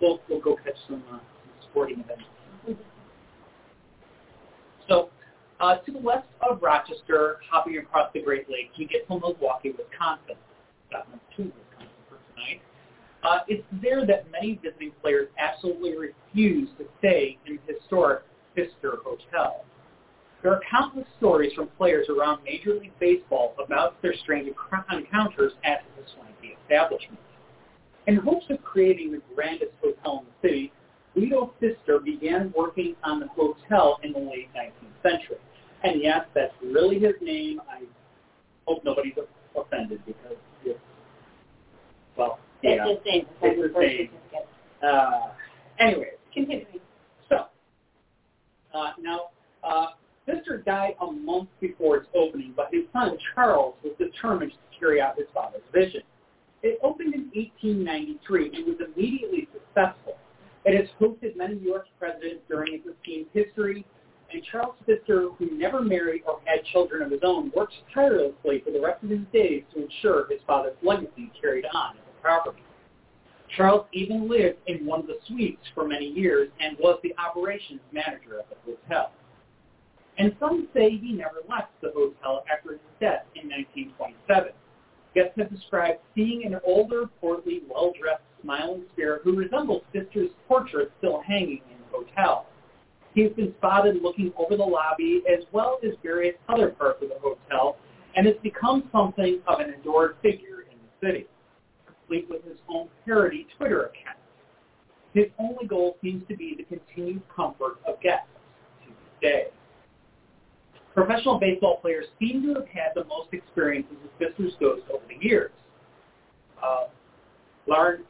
we'll 0.00 0.20
we'll 0.28 0.40
go 0.40 0.56
catch 0.56 0.74
some, 0.88 1.04
uh, 1.12 1.18
some 1.18 1.70
sporting 1.70 2.00
events. 2.00 2.24
So, 4.88 5.10
uh, 5.60 5.76
to 5.76 5.92
the 5.92 6.00
west 6.00 6.26
of 6.42 6.60
Rochester, 6.60 7.36
hopping 7.48 7.78
across 7.78 8.12
the 8.12 8.22
Great 8.22 8.50
Lakes, 8.50 8.72
you 8.74 8.88
get 8.88 9.06
to 9.06 9.20
Milwaukee, 9.20 9.70
Wisconsin. 9.70 10.34
Got 10.90 11.08
number 11.08 11.24
two 11.36 11.44
Wisconsin 11.44 12.02
for 12.08 12.18
tonight. 12.34 12.60
Uh, 13.22 13.44
it's 13.46 13.62
there 13.80 14.04
that 14.04 14.28
many 14.32 14.58
visiting 14.60 14.90
players 15.00 15.28
absolutely 15.38 15.94
refuse 15.96 16.68
to 16.78 16.86
stay 16.98 17.38
in 17.46 17.60
historic 17.68 18.24
Pfister 18.54 18.98
Hotel. 19.04 19.64
There 20.42 20.52
are 20.52 20.60
countless 20.70 21.06
stories 21.18 21.52
from 21.52 21.68
players 21.76 22.08
around 22.08 22.42
Major 22.44 22.74
League 22.74 22.98
Baseball 22.98 23.54
about 23.62 24.00
their 24.00 24.14
strange 24.22 24.48
encounters 24.48 25.52
at 25.64 25.82
the 25.96 26.04
swanky 26.14 26.56
establishment. 26.62 27.18
In 28.06 28.16
hopes 28.16 28.46
of 28.48 28.62
creating 28.62 29.12
the 29.12 29.20
grandest 29.34 29.72
hotel 29.82 30.20
in 30.20 30.26
the 30.26 30.48
city, 30.48 30.72
Guido 31.14 31.52
Pfister 31.60 31.98
began 31.98 32.52
working 32.56 32.94
on 33.04 33.20
the 33.20 33.28
hotel 33.28 33.98
in 34.02 34.12
the 34.12 34.18
late 34.18 34.48
19th 34.56 35.02
century. 35.02 35.36
And 35.82 36.00
yes, 36.02 36.24
that's 36.34 36.54
really 36.62 36.98
his 36.98 37.14
name. 37.20 37.60
I 37.70 37.82
hope 38.66 38.82
nobody's 38.84 39.14
offended 39.56 40.00
because 40.06 40.36
it's, 40.64 40.78
well, 42.16 42.38
yeah. 42.62 42.86
It's 42.86 43.02
the 43.04 43.10
same. 43.10 43.26
It's 43.42 43.60
the 43.60 43.66
as 43.66 43.72
birth 43.72 43.82
same. 43.82 44.08
certificate. 44.32 44.48
Uh, 44.82 45.32
anyways, 45.78 46.08
Continuing. 46.32 46.66
Uh, 48.74 48.92
now, 49.00 49.30
uh, 49.62 49.86
died 50.64 50.94
a 51.00 51.10
month 51.10 51.48
before 51.60 51.96
its 51.96 52.06
opening, 52.14 52.52
but 52.56 52.68
his 52.72 52.84
son 52.92 53.16
Charles 53.34 53.74
was 53.82 53.92
determined 53.98 54.52
to 54.52 54.78
carry 54.78 55.00
out 55.00 55.16
his 55.16 55.26
father's 55.34 55.62
vision. 55.72 56.02
It 56.62 56.78
opened 56.82 57.14
in 57.14 57.30
1893 57.34 58.52
and 58.54 58.66
was 58.66 58.76
immediately 58.94 59.48
successful. 59.52 60.16
It 60.64 60.78
has 60.78 60.88
hosted 61.00 61.36
many 61.36 61.56
U.S. 61.70 61.86
presidents 61.98 62.42
during 62.48 62.74
its 62.74 62.86
esteemed 62.86 63.26
history, 63.32 63.86
and 64.32 64.42
Charles 64.52 64.74
Pfister, 64.86 65.30
who 65.38 65.58
never 65.58 65.80
married 65.80 66.22
or 66.26 66.40
had 66.44 66.64
children 66.66 67.02
of 67.02 67.10
his 67.10 67.20
own, 67.24 67.50
worked 67.56 67.74
tirelessly 67.92 68.62
for 68.64 68.70
the 68.70 68.80
rest 68.80 69.02
of 69.02 69.10
his 69.10 69.20
days 69.32 69.64
to 69.74 69.82
ensure 69.82 70.28
his 70.28 70.40
father's 70.46 70.76
legacy 70.82 71.32
carried 71.40 71.64
on 71.74 71.96
at 71.96 72.04
the 72.04 72.22
property. 72.22 72.62
Charles 73.56 73.86
even 73.92 74.28
lived 74.28 74.58
in 74.66 74.86
one 74.86 75.00
of 75.00 75.06
the 75.06 75.18
suites 75.26 75.62
for 75.74 75.86
many 75.86 76.06
years 76.06 76.50
and 76.60 76.76
was 76.78 76.98
the 77.02 77.14
operations 77.18 77.80
manager 77.92 78.38
at 78.38 78.48
the 78.48 78.56
hotel. 78.64 79.12
And 80.18 80.36
some 80.38 80.68
say 80.74 80.90
he 80.90 81.12
never 81.12 81.38
left 81.48 81.72
the 81.80 81.92
hotel 81.94 82.44
after 82.52 82.72
his 82.72 82.80
death 83.00 83.24
in 83.34 83.48
1927. 83.48 84.52
Guests 85.14 85.32
have 85.36 85.50
described 85.50 85.98
seeing 86.14 86.44
an 86.44 86.60
older, 86.64 87.06
portly, 87.20 87.62
well-dressed, 87.68 88.22
smiling 88.42 88.84
spirit 88.92 89.22
who 89.24 89.36
resembles 89.36 89.82
Pfister's 89.92 90.30
portrait 90.46 90.92
still 90.98 91.20
hanging 91.26 91.62
in 91.70 91.78
the 91.80 91.98
hotel. 91.98 92.46
He 93.14 93.22
has 93.22 93.32
been 93.32 93.54
spotted 93.58 94.02
looking 94.02 94.32
over 94.38 94.56
the 94.56 94.62
lobby 94.62 95.22
as 95.28 95.44
well 95.52 95.78
as 95.82 95.94
various 96.02 96.36
other 96.48 96.68
parts 96.68 97.02
of 97.02 97.08
the 97.08 97.18
hotel 97.20 97.76
and 98.14 98.26
has 98.26 98.36
become 98.42 98.88
something 98.92 99.40
of 99.46 99.60
an 99.60 99.74
adored 99.80 100.16
figure 100.22 100.62
in 100.70 100.78
the 100.78 101.06
city, 101.06 101.26
complete 102.10 102.28
with 102.28 102.44
his 102.44 102.58
own 102.68 102.88
parody 103.04 103.46
Twitter 103.56 103.84
account. 103.84 104.18
His 105.14 105.26
only 105.38 105.66
goal 105.66 105.96
seems 106.02 106.22
to 106.28 106.36
be 106.36 106.54
the 106.56 106.64
continued 106.64 107.22
comfort 107.34 107.78
of 107.86 108.00
guests 108.00 108.28
to 108.84 108.88
this 108.88 109.20
day. 109.20 109.44
Professional 110.94 111.38
baseball 111.38 111.78
players 111.80 112.06
seem 112.18 112.42
to 112.42 112.54
have 112.54 112.68
had 112.68 112.90
the 112.94 113.04
most 113.04 113.28
experiences 113.32 113.96
with 114.02 114.10
Pfister's 114.18 114.54
ghost 114.60 114.82
over 114.92 115.02
the 115.08 115.24
years. 115.24 115.50
Uh, 116.62 116.86
Lard, 117.66 118.04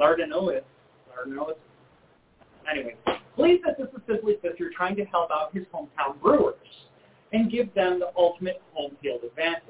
Lardanois, 0.00 0.62
Lardanois, 1.10 1.54
anyway, 2.70 2.94
believes 3.36 3.62
that 3.64 3.76
this 3.78 3.88
is 3.88 4.00
simply 4.06 4.36
Pfister 4.42 4.70
trying 4.76 4.96
to 4.96 5.04
help 5.06 5.30
out 5.30 5.52
his 5.52 5.64
hometown 5.74 6.20
Brewers 6.22 6.54
and 7.32 7.50
give 7.50 7.72
them 7.74 7.98
the 7.98 8.10
ultimate 8.16 8.62
home 8.72 8.96
field 9.02 9.20
advantage. 9.24 9.62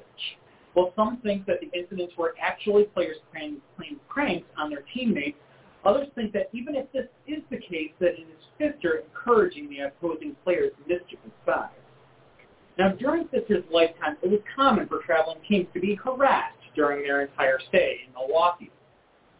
While 0.79 0.93
some 0.95 1.17
think 1.25 1.45
that 1.47 1.59
the 1.61 1.77
incidents 1.77 2.15
were 2.17 2.37
actually 2.41 2.85
players 2.85 3.17
playing, 3.33 3.57
playing 3.77 3.99
pranks 4.09 4.47
on 4.57 4.71
their 4.71 4.85
teammates, 4.95 5.37
others 5.85 6.07
think 6.15 6.33
that 6.35 6.51
even 6.53 6.77
if 6.77 6.87
this 6.93 7.07
is 7.27 7.43
the 7.51 7.57
case, 7.57 7.91
that 7.99 8.13
it 8.13 8.29
is 8.31 8.45
Pfister 8.57 9.03
encouraging 9.03 9.69
the 9.71 9.81
opposing 9.81 10.37
players' 10.45 10.71
mischievous 10.87 11.33
side. 11.45 11.71
Now, 12.79 12.91
during 12.91 13.27
Pfister's 13.27 13.65
lifetime, 13.73 14.19
it 14.23 14.31
was 14.31 14.39
common 14.55 14.87
for 14.87 15.03
traveling 15.03 15.39
teams 15.49 15.67
to 15.75 15.81
be 15.81 15.97
harassed 15.97 16.55
during 16.77 17.03
their 17.03 17.23
entire 17.23 17.59
stay 17.69 18.03
in 18.07 18.13
Milwaukee. 18.13 18.71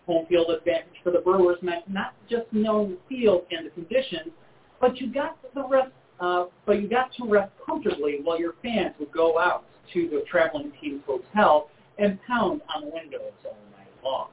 Home 0.07 0.27
field 0.27 0.51
advantage 0.51 0.97
for 1.05 1.13
the 1.13 1.21
Brewers 1.21 1.59
meant 1.63 1.89
not 1.89 2.15
just 2.29 2.47
knowing 2.51 2.97
the 2.97 2.99
field 3.09 3.43
and 3.53 3.65
the 3.65 3.71
conditions, 3.71 4.33
but 4.81 4.97
you 4.97 5.13
got 5.13 5.41
to 5.55 5.65
rest, 5.71 5.93
uh, 6.19 6.47
but 6.67 6.83
you 6.83 6.89
got 6.89 7.13
to 7.13 7.29
rest 7.29 7.53
comfortably 7.65 8.19
while 8.25 8.41
your 8.41 8.55
fans 8.61 8.97
would 8.99 9.13
go 9.13 9.39
out 9.39 9.65
to 9.93 10.09
the 10.09 10.25
traveling 10.31 10.73
team's 10.81 11.03
hotel 11.07 11.71
and 11.99 12.19
pound 12.27 12.63
on 12.75 12.85
the 12.85 12.91
windows 12.91 13.33
all 13.45 13.57
night 13.77 14.05
long. 14.05 14.29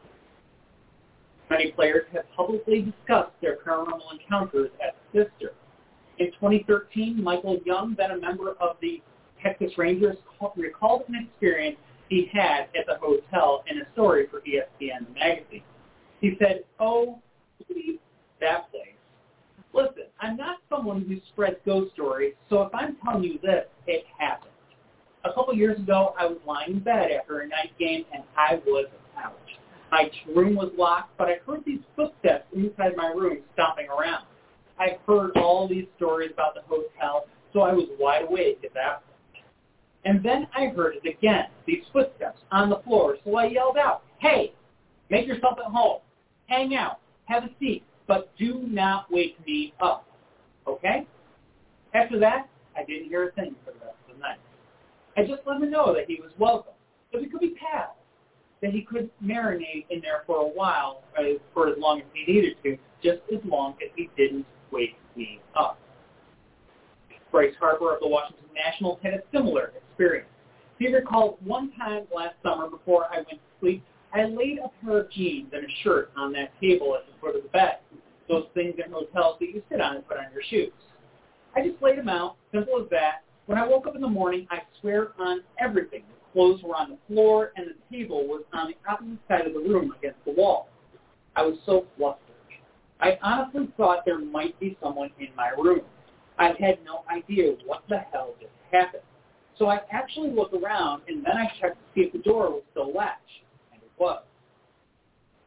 Many 1.49 1.71
players 1.71 2.05
have 2.13 2.25
publicly 2.35 2.81
discussed 2.81 3.33
their 3.41 3.57
paranormal 3.57 4.19
encounters 4.19 4.71
at 4.83 4.95
Pfister. 5.11 5.53
In 6.17 6.27
2013, 6.33 7.21
Michael 7.21 7.59
Young, 7.65 7.95
then 7.97 8.11
a 8.11 8.17
member 8.17 8.53
of 8.61 8.77
the 8.81 9.01
Texas 9.41 9.77
Rangers, 9.77 10.17
recalled 10.55 11.03
an 11.07 11.27
experience 11.27 11.77
he 12.09 12.29
had 12.31 12.67
at 12.77 12.85
the 12.87 12.97
hotel 12.99 13.63
in 13.69 13.79
a 13.79 13.91
story 13.93 14.27
for 14.29 14.41
ESPN 14.41 15.13
magazine. 15.13 15.63
He 16.21 16.35
said, 16.39 16.63
oh, 16.79 17.19
please, 17.67 17.99
that 18.39 18.71
place. 18.71 18.89
Listen, 19.73 20.05
I'm 20.21 20.37
not 20.37 20.59
someone 20.69 21.01
who 21.01 21.17
spreads 21.29 21.57
ghost 21.65 21.93
stories, 21.93 22.33
so 22.49 22.61
if 22.61 22.73
I'm 22.73 22.95
telling 23.03 23.23
you 23.23 23.39
this, 23.43 23.65
it 23.87 24.05
happened. 24.17 24.51
A 25.25 25.33
couple 25.33 25.55
years 25.55 25.79
ago, 25.79 26.13
I 26.19 26.27
was 26.27 26.37
lying 26.45 26.73
in 26.73 26.79
bed 26.79 27.09
after 27.11 27.39
a 27.39 27.47
night 27.47 27.71
game, 27.79 28.05
and 28.13 28.23
I 28.37 28.61
was 28.65 28.85
out. 29.17 29.39
My 29.91 30.09
room 30.35 30.55
was 30.55 30.71
locked, 30.77 31.17
but 31.17 31.27
I 31.27 31.37
heard 31.47 31.63
these 31.65 31.79
footsteps 31.95 32.45
inside 32.53 32.95
my 32.95 33.07
room 33.07 33.39
stomping 33.53 33.87
around. 33.87 34.25
I 34.77 34.99
heard 35.07 35.31
all 35.37 35.67
these 35.67 35.85
stories 35.97 36.29
about 36.31 36.53
the 36.53 36.61
hotel, 36.67 37.25
so 37.53 37.61
I 37.61 37.73
was 37.73 37.87
wide 37.99 38.25
awake 38.29 38.59
at 38.63 38.73
that 38.75 39.01
point. 39.03 39.45
And 40.03 40.23
then 40.23 40.47
I 40.55 40.67
heard 40.67 40.95
it 41.03 41.09
again, 41.09 41.45
these 41.65 41.83
footsteps 41.91 42.39
on 42.51 42.69
the 42.69 42.79
floor, 42.83 43.17
so 43.23 43.35
I 43.35 43.45
yelled 43.45 43.77
out, 43.77 44.03
hey, 44.19 44.53
make 45.09 45.25
yourself 45.25 45.57
at 45.57 45.71
home. 45.71 46.01
Hang 46.47 46.75
out. 46.75 46.99
Have 47.25 47.45
a 47.45 47.49
seat. 47.59 47.83
But 48.07 48.29
do 48.37 48.61
not 48.67 49.11
wake 49.11 49.43
me 49.47 49.73
up. 49.81 50.05
Okay? 50.67 51.07
After 51.95 52.19
that, 52.19 52.47
I 52.77 52.83
didn't 52.83 53.07
hear 53.07 53.29
a 53.29 53.31
thing 53.31 53.55
for 53.65 53.71
the 53.71 53.79
rest 53.79 53.97
of 54.07 54.15
the 54.15 54.19
night. 54.19 54.37
I 55.17 55.21
just 55.21 55.41
let 55.45 55.61
him 55.61 55.71
know 55.71 55.93
that 55.93 56.05
he 56.07 56.19
was 56.21 56.31
welcome, 56.37 56.73
that 57.11 57.21
we 57.21 57.27
could 57.27 57.39
be 57.39 57.55
pals, 57.55 57.95
that 58.61 58.71
he 58.71 58.81
could 58.81 59.09
marinate 59.23 59.85
in 59.89 60.01
there 60.01 60.23
for 60.25 60.37
a 60.37 60.47
while, 60.47 61.03
uh, 61.17 61.37
for 61.53 61.69
as 61.69 61.75
long 61.77 61.99
as 61.99 62.05
he 62.13 62.31
needed 62.31 62.57
to, 62.63 62.77
just 63.01 63.21
as 63.33 63.39
long 63.45 63.75
as 63.83 63.89
he 63.95 64.09
didn't 64.17 64.45
wake 64.71 64.95
me 65.15 65.39
up. 65.55 65.79
Bryce 67.31 67.53
Harper 67.59 67.93
of 67.93 67.99
the 67.99 68.07
Washington 68.07 68.45
Nationals 68.53 68.99
had 69.03 69.13
a 69.13 69.21
similar 69.33 69.73
experience. 69.75 70.29
He 70.79 70.93
recalled 70.93 71.37
one 71.43 71.71
time 71.73 72.03
last 72.13 72.35
summer 72.43 72.69
before 72.69 73.05
I 73.11 73.17
went 73.17 73.29
to 73.29 73.37
sleep, 73.59 73.83
I 74.13 74.23
laid 74.23 74.59
a 74.59 74.69
pair 74.83 74.99
of 74.99 75.11
jeans 75.11 75.51
and 75.51 75.65
a 75.65 75.67
shirt 75.83 76.11
on 76.15 76.31
that 76.33 76.51
table 76.61 76.95
at 76.95 77.05
the 77.05 77.11
foot 77.19 77.35
of 77.35 77.43
the 77.43 77.49
bed. 77.49 77.79
Those 78.29 78.45
things 78.53 78.75
in 78.83 78.89
hotels 78.89 79.35
that 79.41 79.47
you 79.47 79.61
sit 79.69 79.81
on 79.81 79.97
and 79.97 80.07
put 80.07 80.17
on 80.17 80.27
your 80.33 80.41
shoes. 80.49 80.71
I 81.53 81.67
just 81.67 81.81
laid 81.81 81.97
them 81.97 82.07
out, 82.07 82.37
simple 82.53 82.81
as 82.81 82.89
that. 82.91 83.24
When 83.45 83.57
I 83.57 83.67
woke 83.67 83.85
up 83.85 83.95
in 83.95 84.01
the 84.01 84.07
morning, 84.07 84.47
I 84.49 84.59
swear 84.79 85.09
on 85.19 85.41
everything. 85.59 86.03
The 86.09 86.33
clothes 86.33 86.63
were 86.63 86.75
on 86.75 86.89
the 86.89 86.97
floor 87.07 87.51
and 87.55 87.67
the 87.67 87.95
table 87.95 88.27
was 88.27 88.43
on 88.53 88.71
the 88.71 88.91
opposite 88.91 89.19
side 89.27 89.45
of 89.45 89.53
the 89.53 89.59
room 89.59 89.93
against 89.97 90.23
the 90.25 90.31
wall. 90.31 90.69
I 91.35 91.43
was 91.43 91.57
so 91.65 91.85
flustered. 91.97 92.21
I 92.99 93.19
honestly 93.21 93.69
thought 93.77 94.03
there 94.05 94.19
might 94.19 94.59
be 94.59 94.77
someone 94.81 95.11
in 95.19 95.27
my 95.35 95.49
room. 95.49 95.81
I 96.39 96.53
had 96.59 96.79
no 96.83 97.03
idea 97.09 97.55
what 97.65 97.83
the 97.87 97.99
hell 98.11 98.33
just 98.39 98.51
happened. 98.71 99.03
So 99.57 99.67
I 99.67 99.79
actually 99.91 100.31
looked 100.31 100.55
around 100.55 101.03
and 101.07 101.23
then 101.23 101.37
I 101.37 101.45
checked 101.59 101.75
to 101.75 101.83
see 101.93 102.01
if 102.07 102.13
the 102.13 102.19
door 102.19 102.49
was 102.49 102.63
still 102.71 102.91
latched, 102.93 103.43
and 103.71 103.81
it 103.81 103.91
was. 103.97 104.23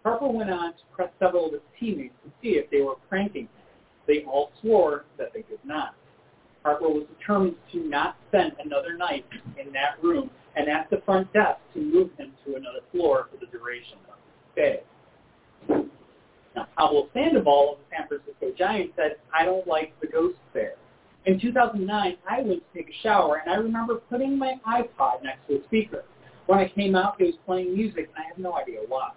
Harper 0.04 0.28
went 0.28 0.50
on 0.50 0.72
to 0.72 0.78
press 0.94 1.10
several 1.18 1.46
of 1.46 1.52
his 1.52 1.60
teammates 1.78 2.14
to 2.24 2.30
see 2.40 2.56
if 2.56 2.70
they 2.70 2.80
were 2.80 2.94
pranking 3.08 3.42
him. 3.42 3.50
They 4.06 4.24
all 4.24 4.52
swore 4.60 5.04
that 5.18 5.32
they 5.34 5.42
did 5.42 5.58
not. 5.64 5.94
Harper 6.68 6.90
was 6.90 7.04
determined 7.18 7.56
to 7.72 7.78
not 7.88 8.16
spend 8.28 8.52
another 8.62 8.94
night 8.94 9.24
in 9.58 9.72
that 9.72 10.02
room 10.02 10.28
and 10.54 10.68
asked 10.68 10.90
the 10.90 11.00
front 11.06 11.32
desk 11.32 11.58
to 11.72 11.80
move 11.80 12.10
him 12.18 12.30
to 12.44 12.56
another 12.56 12.80
floor 12.92 13.26
for 13.30 13.38
the 13.38 13.50
duration 13.50 13.96
of 14.10 14.18
his 14.54 14.82
stay. 15.72 15.86
Now, 16.54 16.66
Pablo 16.76 17.08
Sandoval 17.14 17.72
of 17.72 17.78
the 17.78 17.96
San 17.96 18.06
Francisco 18.06 18.52
Giants 18.58 18.92
said, 18.96 19.16
I 19.34 19.46
don't 19.46 19.66
like 19.66 19.98
the 20.02 20.08
ghosts 20.08 20.40
there. 20.52 20.74
In 21.24 21.40
2009, 21.40 22.16
I 22.28 22.40
went 22.42 22.60
to 22.60 22.78
take 22.78 22.90
a 22.90 23.02
shower, 23.02 23.36
and 23.36 23.50
I 23.50 23.56
remember 23.56 24.02
putting 24.10 24.38
my 24.38 24.56
iPod 24.66 25.22
next 25.22 25.48
to 25.48 25.62
a 25.62 25.64
speaker. 25.64 26.04
When 26.44 26.58
I 26.58 26.68
came 26.68 26.94
out, 26.94 27.18
it 27.18 27.24
was 27.24 27.34
playing 27.46 27.74
music, 27.74 28.10
and 28.14 28.24
I 28.24 28.28
have 28.28 28.36
no 28.36 28.58
idea 28.58 28.80
why. 28.86 29.12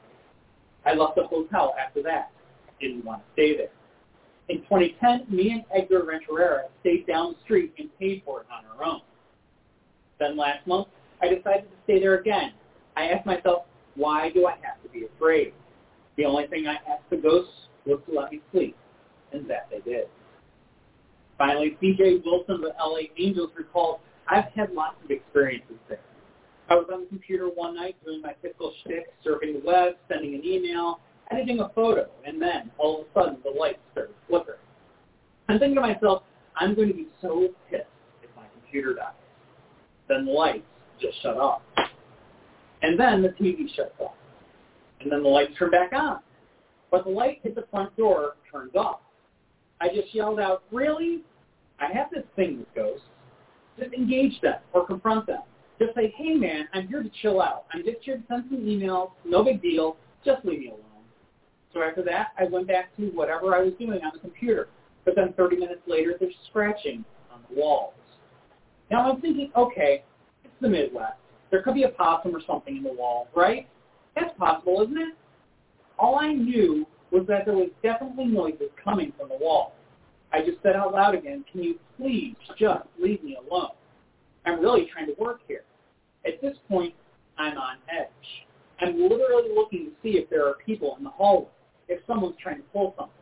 I 0.85 0.93
left 0.93 1.17
the 1.17 1.23
hotel 1.23 1.75
after 1.85 2.01
that. 2.03 2.31
Didn't 2.79 3.03
want 3.03 3.23
to 3.23 3.33
stay 3.33 3.57
there. 3.57 3.71
In 4.51 4.57
2010, 4.63 5.33
me 5.33 5.51
and 5.51 5.63
Edgar 5.73 6.03
Renteria 6.03 6.63
stayed 6.81 7.07
down 7.07 7.35
the 7.35 7.39
street 7.45 7.73
and 7.77 7.87
paid 7.97 8.21
for 8.25 8.41
it 8.41 8.47
on 8.51 8.65
our 8.65 8.83
own. 8.83 8.99
Then 10.19 10.35
last 10.35 10.67
month, 10.67 10.89
I 11.21 11.29
decided 11.29 11.71
to 11.71 11.77
stay 11.85 12.01
there 12.01 12.15
again. 12.15 12.51
I 12.97 13.05
asked 13.05 13.25
myself, 13.25 13.63
why 13.95 14.29
do 14.29 14.47
I 14.47 14.55
have 14.61 14.83
to 14.83 14.89
be 14.89 15.05
afraid? 15.05 15.53
The 16.17 16.25
only 16.25 16.47
thing 16.47 16.67
I 16.67 16.73
asked 16.73 17.09
the 17.09 17.15
ghosts 17.15 17.53
was 17.85 18.01
to 18.09 18.19
let 18.19 18.29
me 18.33 18.41
sleep, 18.51 18.75
and 19.31 19.49
that 19.49 19.69
they 19.71 19.79
did. 19.89 20.07
Finally, 21.37 21.77
C.J. 21.79 22.21
Wilson 22.25 22.55
of 22.55 22.61
the 22.61 22.73
LA 22.77 23.03
Angels 23.17 23.51
recalled, 23.57 24.01
I've 24.27 24.51
had 24.53 24.73
lots 24.73 24.97
of 25.01 25.11
experiences 25.11 25.77
there. 25.87 26.01
I 26.69 26.75
was 26.75 26.87
on 26.91 27.01
the 27.01 27.07
computer 27.07 27.47
one 27.47 27.75
night 27.75 27.95
doing 28.03 28.21
my 28.21 28.33
typical 28.41 28.73
shtick, 28.81 29.13
surfing 29.25 29.61
the 29.61 29.61
web, 29.65 29.93
sending 30.09 30.35
an 30.35 30.43
email, 30.43 30.99
editing 31.31 31.59
a 31.59 31.69
photo, 31.69 32.07
and 32.25 32.41
then 32.41 32.71
all 32.77 33.01
of 33.01 33.07
a 33.07 33.13
sudden 33.13 33.37
the 33.43 33.59
lights 33.59 33.79
started 33.91 34.15
flickering. 34.27 34.57
I'm 35.49 35.59
thinking 35.59 35.75
to 35.75 35.81
myself, 35.81 36.23
I'm 36.55 36.75
going 36.75 36.87
to 36.89 36.93
be 36.93 37.07
so 37.21 37.49
pissed 37.69 37.83
if 38.23 38.29
my 38.35 38.43
computer 38.53 38.93
dies. 38.93 39.13
Then 40.07 40.25
the 40.25 40.31
lights 40.31 40.65
just 41.01 41.21
shut 41.21 41.37
off. 41.37 41.61
And 42.81 42.99
then 42.99 43.21
the 43.21 43.29
TV 43.29 43.73
shuts 43.75 43.93
off. 43.99 44.13
And 44.99 45.11
then 45.11 45.23
the 45.23 45.29
lights 45.29 45.53
turn 45.57 45.71
back 45.71 45.93
on. 45.93 46.19
But 46.89 47.05
the 47.05 47.09
light 47.09 47.41
at 47.45 47.55
the 47.55 47.65
front 47.71 47.95
door 47.97 48.35
turns 48.51 48.75
off. 48.75 48.99
I 49.79 49.87
just 49.87 50.13
yelled 50.13 50.39
out, 50.39 50.63
really? 50.71 51.23
I 51.79 51.91
have 51.93 52.09
this 52.11 52.23
thing 52.35 52.59
with 52.59 52.75
ghosts. 52.75 53.05
Just 53.79 53.93
engage 53.93 54.39
them 54.41 54.59
or 54.73 54.85
confront 54.85 55.25
them. 55.27 55.41
Just 55.79 55.95
say, 55.95 56.13
hey 56.15 56.35
man, 56.35 56.67
I'm 56.73 56.87
here 56.87 57.01
to 57.01 57.09
chill 57.21 57.41
out. 57.41 57.65
I'm 57.73 57.83
just 57.83 57.97
here 58.01 58.17
to 58.17 58.23
send 58.27 58.45
some 58.49 58.59
emails. 58.59 59.11
No 59.25 59.43
big 59.43 59.61
deal. 59.61 59.97
Just 60.23 60.45
leave 60.45 60.59
me 60.59 60.67
alone. 60.67 60.90
So 61.73 61.81
after 61.81 62.03
that, 62.03 62.29
I 62.37 62.45
went 62.45 62.67
back 62.67 62.95
to 62.97 63.07
whatever 63.11 63.55
I 63.55 63.61
was 63.61 63.73
doing 63.79 64.01
on 64.03 64.11
the 64.13 64.19
computer. 64.19 64.67
But 65.05 65.15
then 65.15 65.33
30 65.33 65.57
minutes 65.57 65.81
later, 65.87 66.15
there's 66.19 66.33
scratching 66.49 67.03
on 67.31 67.41
the 67.49 67.59
walls. 67.59 67.93
Now 68.89 69.11
I'm 69.11 69.21
thinking, 69.21 69.51
okay, 69.55 70.03
it's 70.43 70.53
the 70.61 70.69
Midwest. 70.69 71.13
There 71.49 71.61
could 71.61 71.73
be 71.73 71.83
a 71.83 71.89
possum 71.89 72.35
or 72.35 72.41
something 72.45 72.77
in 72.77 72.83
the 72.83 72.93
wall, 72.93 73.27
right? 73.35 73.67
That's 74.15 74.37
possible, 74.37 74.81
isn't 74.81 74.97
it? 74.97 75.15
All 75.97 76.19
I 76.19 76.33
knew 76.33 76.85
was 77.11 77.25
that 77.27 77.45
there 77.45 77.55
was 77.55 77.69
definitely 77.83 78.25
noises 78.25 78.69
coming 78.83 79.13
from 79.17 79.29
the 79.29 79.37
wall. 79.39 79.73
I 80.33 80.39
just 80.39 80.61
said 80.63 80.75
out 80.75 80.93
loud 80.93 81.15
again, 81.15 81.43
can 81.51 81.61
you 81.63 81.79
please 81.97 82.35
just 82.57 82.85
leave 82.99 83.23
me 83.23 83.37
alone? 83.37 83.71
I'm 84.45 84.61
really 84.61 84.89
trying 84.91 85.07
to 85.07 85.15
work 85.19 85.41
here. 85.47 85.63
At 86.25 86.41
this 86.41 86.57
point, 86.69 86.93
I'm 87.37 87.57
on 87.57 87.77
edge. 87.89 88.07
I'm 88.79 89.01
literally 89.01 89.49
looking 89.53 89.85
to 89.85 89.91
see 90.01 90.17
if 90.17 90.29
there 90.29 90.47
are 90.47 90.55
people 90.65 90.95
in 90.97 91.03
the 91.03 91.09
hallway, 91.09 91.49
if 91.91 91.99
someone's 92.07 92.35
trying 92.41 92.57
to 92.57 92.63
pull 92.73 92.93
something. 92.97 93.13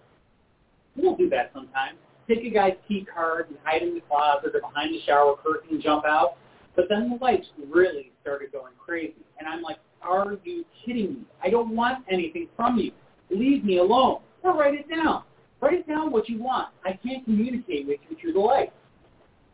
We'll 0.96 1.16
do 1.16 1.30
that 1.30 1.52
sometimes. 1.54 1.98
Take 2.28 2.44
a 2.46 2.50
guy's 2.50 2.74
key 2.88 3.06
card 3.12 3.48
and 3.50 3.58
hide 3.64 3.82
in 3.82 3.96
the 3.96 4.02
closet 4.02 4.52
or 4.54 4.62
behind 4.62 4.94
the 4.94 5.02
shower 5.06 5.36
curtain 5.44 5.70
and 5.72 5.82
jump 5.82 6.06
out. 6.06 6.36
But 6.76 6.86
then 6.88 7.10
the 7.10 7.16
lights 7.24 7.48
really 7.68 8.12
started 8.22 8.52
going 8.52 8.74
crazy. 8.78 9.16
And 9.40 9.48
I'm 9.48 9.62
like, 9.62 9.78
are 10.02 10.38
you 10.44 10.64
kidding 10.86 11.14
me? 11.14 11.22
I 11.44 11.50
don't 11.50 11.76
want 11.76 12.06
anything 12.10 12.48
from 12.56 12.78
you. 12.78 12.92
Leave 13.32 13.66
me 13.66 13.80
alone. 13.80 14.20
Or 14.44 14.56
write 14.56 14.76
it 14.76 14.88
down. 14.90 15.24
Write 15.62 15.80
it 15.80 15.88
down 15.88 16.12
what 16.12 16.30
you 16.30 16.42
want. 16.42 16.70
I 16.86 16.98
can't 17.04 17.26
communicate 17.26 17.88
with 17.88 18.00
you 18.10 18.16
through 18.22 18.34
the 18.34 18.40
light. 18.40 18.72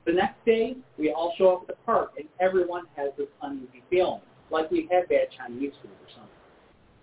The 0.05 0.13
next 0.13 0.43
day, 0.45 0.75
we 0.99 1.11
all 1.11 1.33
show 1.37 1.55
up 1.55 1.61
at 1.63 1.67
the 1.67 1.73
park, 1.83 2.11
and 2.17 2.27
everyone 2.39 2.83
has 2.95 3.11
this 3.17 3.27
uneasy 3.41 3.81
feeling, 3.89 4.21
like 4.51 4.69
we 4.69 4.87
had 4.91 5.09
bad 5.09 5.29
Chinese 5.35 5.71
food 5.81 5.89
or 5.89 6.09
something. 6.13 6.29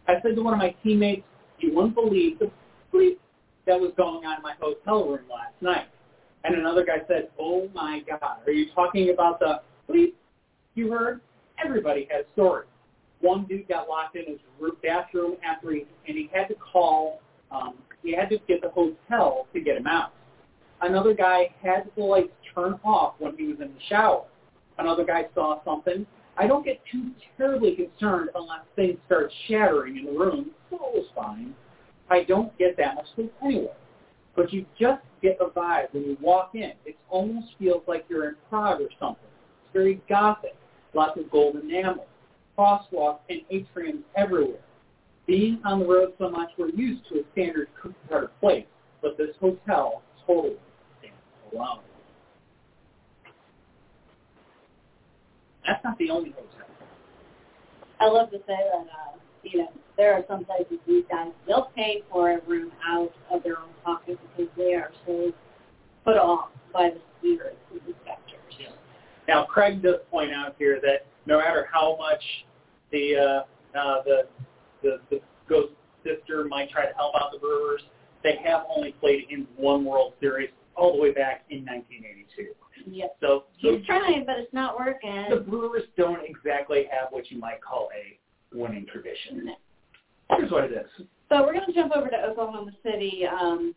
I 0.07 0.23
said 0.23 0.37
to 0.37 0.43
one 0.43 0.53
of 0.53 0.61
my 0.61 0.75
teammates, 0.85 1.25
you 1.63 1.75
wouldn't 1.75 1.95
believe 1.95 2.39
the 2.39 2.51
sleep 2.91 3.21
that 3.67 3.79
was 3.79 3.93
going 3.97 4.25
on 4.27 4.37
in 4.37 4.43
my 4.43 4.55
hotel 4.61 5.09
room 5.09 5.25
last 5.31 5.55
night. 5.61 5.89
And 6.45 6.57
another 6.57 6.85
guy 6.85 7.07
said, 7.07 7.29
oh 7.39 7.69
my 7.75 8.03
God, 8.09 8.39
are 8.47 8.53
you 8.53 8.67
talking 8.75 9.11
about 9.11 9.39
the 9.39 9.61
sleep 9.87 10.17
you 10.75 10.91
heard? 10.91 11.21
Everybody 11.65 12.09
has 12.11 12.25
stories. 12.33 12.69
One 13.21 13.45
dude 13.45 13.69
got 13.69 13.89
locked 13.89 14.17
in 14.17 14.25
his 14.27 14.39
bathroom 14.83 15.37
after 15.49 15.71
he, 15.71 15.87
and 16.09 16.17
he 16.17 16.29
had 16.33 16.49
to 16.49 16.55
call, 16.55 17.21
um, 17.53 17.75
he 18.03 18.13
had 18.13 18.29
to 18.31 18.39
get 18.49 18.61
the 18.63 18.71
hotel 18.71 19.47
to 19.53 19.61
get 19.61 19.77
him 19.77 19.87
out. 19.87 20.13
Another 20.81 21.15
guy 21.15 21.55
had 21.63 21.89
the 21.97 22.03
lights 22.03 22.33
turn 22.53 22.81
off 22.85 23.15
when 23.19 23.37
he 23.37 23.47
was 23.47 23.59
in 23.61 23.69
the 23.69 23.81
shower. 23.89 24.25
Another 24.79 25.05
guy 25.05 25.27
saw 25.35 25.63
something. 25.65 26.05
I 26.37 26.49
don't 26.49 26.65
get 26.65 26.81
too 26.91 27.13
terribly 27.37 27.77
concerned 27.77 28.31
unless 28.35 28.63
things 28.75 28.99
start 29.07 29.31
shattering 29.49 29.99
in 29.99 30.07
the 30.07 30.19
room, 30.19 30.51
was 30.81 31.07
fine. 31.15 31.55
I 32.11 32.25
don't 32.25 32.57
get 32.59 32.77
that 32.77 32.95
much 32.97 33.07
sleep 33.15 33.33
anyway. 33.43 33.73
But 34.35 34.53
you 34.53 34.67
just 34.79 35.03
get 35.23 35.39
a 35.41 35.47
vibe 35.47 35.93
when 35.93 36.05
you 36.05 36.17
walk 36.21 36.51
in. 36.55 36.73
It 36.85 36.97
almost 37.11 37.49
feels 37.59 37.83
like 37.87 38.05
you're 38.09 38.29
in 38.29 38.35
Prague 38.49 38.81
or 38.81 38.89
something. 38.99 39.25
It's 39.65 39.73
very 39.73 40.01
gothic. 40.09 40.57
Lots 40.95 41.19
of 41.19 41.31
gold 41.31 41.57
enamel, 41.57 42.07
crosswalks, 42.59 43.21
and 43.31 43.41
atriums 43.53 44.03
everywhere. 44.17 44.61
Being 45.27 45.61
on 45.65 45.81
the 45.81 45.87
road 45.87 46.13
so 46.19 46.29
much, 46.29 46.51
we're 46.59 46.71
used 46.71 47.03
to 47.09 47.21
a 47.21 47.23
standard 47.33 47.69
cookie 47.81 47.95
cutter 48.09 48.31
place, 48.41 48.67
but 49.01 49.17
this 49.17 49.31
hotel 49.41 50.03
totally 50.27 50.57
stands 50.99 51.17
alone. 51.55 51.81
That's 55.67 55.83
not 55.85 55.97
the 55.99 56.11
only 56.11 56.31
hotel. 56.31 56.67
I 58.01 58.09
love 58.09 58.31
to 58.33 58.39
say 58.39 58.43
that, 58.49 58.87
uh, 58.91 59.17
you 59.43 59.59
know, 59.61 59.69
there 59.97 60.15
are 60.15 60.25
some 60.29 60.45
places 60.45 60.79
these 60.87 61.05
guys, 61.11 61.29
they'll 61.47 61.71
pay 61.77 62.03
for 62.11 62.33
a 62.33 62.41
room 62.47 62.73
out 62.87 63.13
of 63.31 63.43
their 63.43 63.59
own 63.59 63.71
pocket 63.85 64.19
because 64.37 64.51
they 64.57 64.75
are 64.75 64.91
so 65.07 65.33
put 66.05 66.17
off 66.17 66.51
by 66.73 66.91
the 66.91 67.01
spirits 67.19 67.57
of 67.75 67.81
the 67.87 67.93
specters. 68.03 68.39
Yeah. 68.59 68.69
Now, 69.29 69.45
Craig 69.45 69.83
does 69.83 69.97
point 70.11 70.33
out 70.33 70.55
here 70.59 70.81
that 70.83 71.07
no 71.27 71.39
matter 71.39 71.69
how 71.73 71.97
much 71.99 72.23
the 72.91 73.17
uh, 73.17 73.79
uh, 73.79 74.03
the, 74.05 74.23
the 74.83 75.01
the 75.11 75.21
Ghost 75.49 75.73
sister 76.05 76.45
might 76.45 76.71
try 76.71 76.87
to 76.87 76.93
help 76.95 77.15
out 77.15 77.33
the 77.33 77.39
Brewers, 77.39 77.83
they 78.23 78.37
have 78.45 78.63
only 78.75 78.93
played 78.93 79.25
in 79.31 79.47
one 79.57 79.85
World 79.85 80.15
Series 80.21 80.51
all 80.75 80.97
the 80.97 81.01
way 81.01 81.13
back 81.13 81.45
in 81.51 81.65
1982. 81.65 82.55
Yep. 82.91 83.17
So, 83.21 83.45
so 83.63 83.77
He's 83.77 83.87
trying, 83.87 84.25
but 84.27 84.39
it's 84.39 84.53
not 84.53 84.79
working. 84.79 85.27
the 85.31 85.37
Brewers 85.37 85.83
don't 85.97 86.21
exactly 86.25 86.87
have 86.91 87.09
what 87.11 87.31
you 87.31 87.39
might 87.39 87.61
call 87.63 87.89
a 87.95 88.19
winning 88.55 88.87
tradition. 88.87 89.55
Here's 90.37 90.51
what 90.51 90.65
it 90.65 90.73
is. 90.73 91.07
So 91.29 91.43
we're 91.43 91.53
going 91.53 91.67
to 91.67 91.73
jump 91.73 91.93
over 91.95 92.09
to 92.09 92.17
Oklahoma 92.17 92.73
City. 92.83 93.25
Um, 93.27 93.75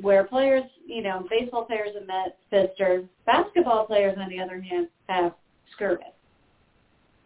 where 0.00 0.24
players, 0.24 0.64
you 0.86 1.02
know, 1.02 1.26
baseball 1.30 1.64
players 1.64 1.90
have 1.94 2.06
met 2.06 2.36
Pfister. 2.50 3.04
Basketball 3.26 3.86
players, 3.86 4.16
on 4.20 4.28
the 4.28 4.38
other 4.38 4.60
hand, 4.60 4.88
have 5.08 5.32
Skirvin. 5.74 6.12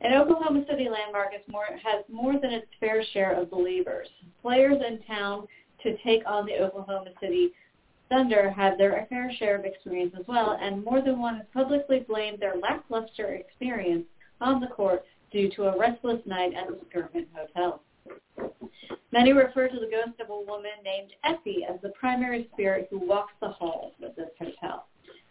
And 0.00 0.14
Oklahoma 0.14 0.64
City 0.68 0.88
Landmark 0.90 1.28
is 1.34 1.40
more, 1.48 1.66
has 1.82 2.04
more 2.10 2.34
than 2.34 2.52
its 2.52 2.66
fair 2.78 3.02
share 3.12 3.40
of 3.40 3.50
believers. 3.50 4.08
Players 4.42 4.80
in 4.86 5.00
town 5.02 5.46
to 5.82 5.96
take 6.04 6.22
on 6.26 6.46
the 6.46 6.58
Oklahoma 6.62 7.10
City 7.20 7.50
Thunder 8.08 8.50
have 8.50 8.78
their 8.78 9.04
fair 9.08 9.32
share 9.38 9.58
of 9.58 9.64
experience 9.64 10.14
as 10.18 10.24
well, 10.28 10.56
and 10.60 10.84
more 10.84 11.02
than 11.02 11.18
one 11.18 11.38
has 11.38 11.46
publicly 11.52 12.04
blamed 12.06 12.38
their 12.38 12.54
lackluster 12.56 13.34
experience 13.34 14.04
on 14.40 14.60
the 14.60 14.68
court 14.68 15.04
due 15.36 15.50
to 15.50 15.64
a 15.64 15.78
restless 15.78 16.20
night 16.24 16.54
at 16.54 16.66
the 16.66 16.78
Skirvin 16.86 17.26
Hotel. 17.34 17.82
Many 19.12 19.34
refer 19.34 19.68
to 19.68 19.78
the 19.78 19.90
ghost 19.90 20.18
of 20.18 20.30
a 20.30 20.50
woman 20.50 20.70
named 20.82 21.12
Effie 21.24 21.66
as 21.68 21.78
the 21.82 21.90
primary 21.90 22.48
spirit 22.54 22.88
who 22.90 23.06
walks 23.06 23.34
the 23.42 23.48
halls 23.50 23.92
of 24.02 24.16
this 24.16 24.30
hotel. 24.40 24.86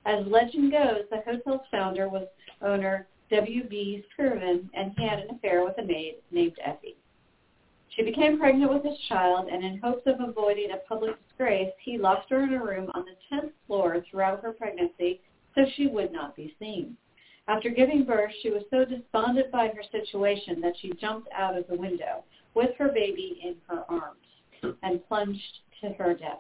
As 0.06 0.24
legend 0.28 0.72
goes, 0.72 1.06
the 1.10 1.24
hotel's 1.26 1.66
founder 1.72 2.08
was 2.08 2.28
owner 2.62 3.08
W.B. 3.32 4.06
Skirvin, 4.14 4.70
and 4.76 4.94
he 4.96 5.08
had 5.08 5.22
an 5.22 5.36
affair 5.36 5.66
with 5.66 5.80
a 5.80 5.84
maid 5.84 6.18
named 6.30 6.60
Effie. 6.64 6.96
She 7.90 8.04
became 8.04 8.38
pregnant 8.38 8.72
with 8.72 8.84
his 8.84 9.00
child, 9.10 9.50
and 9.52 9.66
in 9.66 9.80
hopes 9.80 10.06
of 10.06 10.20
avoiding 10.20 10.70
a 10.70 10.88
public 10.88 11.16
disgrace, 11.28 11.74
he 11.84 11.98
locked 11.98 12.30
her 12.30 12.44
in 12.44 12.54
a 12.54 12.64
room 12.64 12.92
on 12.94 13.06
the 13.06 13.36
10th 13.36 13.50
floor 13.66 14.06
throughout 14.08 14.44
her 14.44 14.52
pregnancy 14.52 15.20
so 15.56 15.66
she 15.76 15.88
would 15.88 16.12
not 16.12 16.36
be 16.36 16.56
seen. 16.60 16.96
After 17.48 17.70
giving 17.70 18.04
birth, 18.04 18.32
she 18.42 18.50
was 18.50 18.64
so 18.72 18.86
despondent 18.86 19.52
by 19.52 19.68
her 19.68 19.84
situation 19.92 20.62
that 20.62 20.74
she 20.82 20.94
jumped 20.94 21.30
out 21.32 21.56
of 21.56 21.68
the 21.68 21.76
window 21.76 22.24
with 22.56 22.76
her 22.78 22.90
baby 22.90 23.40
in 23.44 23.56
her 23.68 23.84
arms 23.88 24.76
and 24.82 25.08
plunged 25.08 25.60
to 25.82 25.90
her 25.90 26.16
death. 26.16 26.40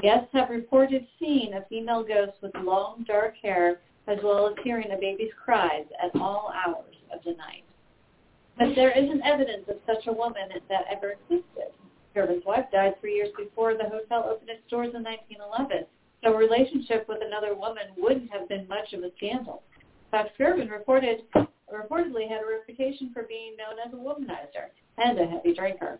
Guests 0.00 0.28
have 0.32 0.48
reported 0.50 1.06
seeing 1.18 1.54
a 1.54 1.64
female 1.68 2.02
ghost 2.02 2.32
with 2.40 2.54
long 2.56 3.04
dark 3.06 3.34
hair 3.42 3.80
as 4.06 4.18
well 4.22 4.46
as 4.46 4.54
hearing 4.62 4.90
a 4.92 4.96
baby's 4.96 5.32
cries 5.42 5.84
at 6.02 6.18
all 6.20 6.52
hours 6.54 6.94
of 7.12 7.22
the 7.24 7.32
night. 7.32 7.64
But 8.58 8.74
there 8.74 8.96
isn't 8.96 9.22
evidence 9.22 9.68
of 9.68 9.76
such 9.86 10.06
a 10.06 10.12
woman 10.12 10.48
that 10.68 10.84
ever 10.90 11.12
existed. 11.12 11.72
Skirvin's 12.10 12.44
wife 12.46 12.66
died 12.72 12.98
three 13.00 13.14
years 13.14 13.28
before 13.36 13.74
the 13.74 13.84
hotel 13.84 14.24
opened 14.30 14.48
its 14.48 14.62
doors 14.70 14.94
in 14.94 15.02
1911, 15.02 15.84
so 16.24 16.32
a 16.32 16.36
relationship 16.36 17.06
with 17.06 17.18
another 17.20 17.54
woman 17.54 17.84
wouldn't 17.98 18.30
have 18.30 18.48
been 18.48 18.66
much 18.68 18.94
of 18.94 19.02
a 19.02 19.10
scandal. 19.16 19.62
In 20.16 20.22
fact, 20.22 20.70
reported, 20.70 21.24
reportedly 21.70 22.26
had 22.26 22.40
a 22.40 22.46
reputation 22.46 23.10
for 23.12 23.24
being 23.24 23.54
known 23.58 23.78
as 23.84 23.92
a 23.92 23.96
womanizer 23.96 24.70
and 24.96 25.18
a 25.18 25.26
heavy 25.26 25.52
drinker. 25.52 25.98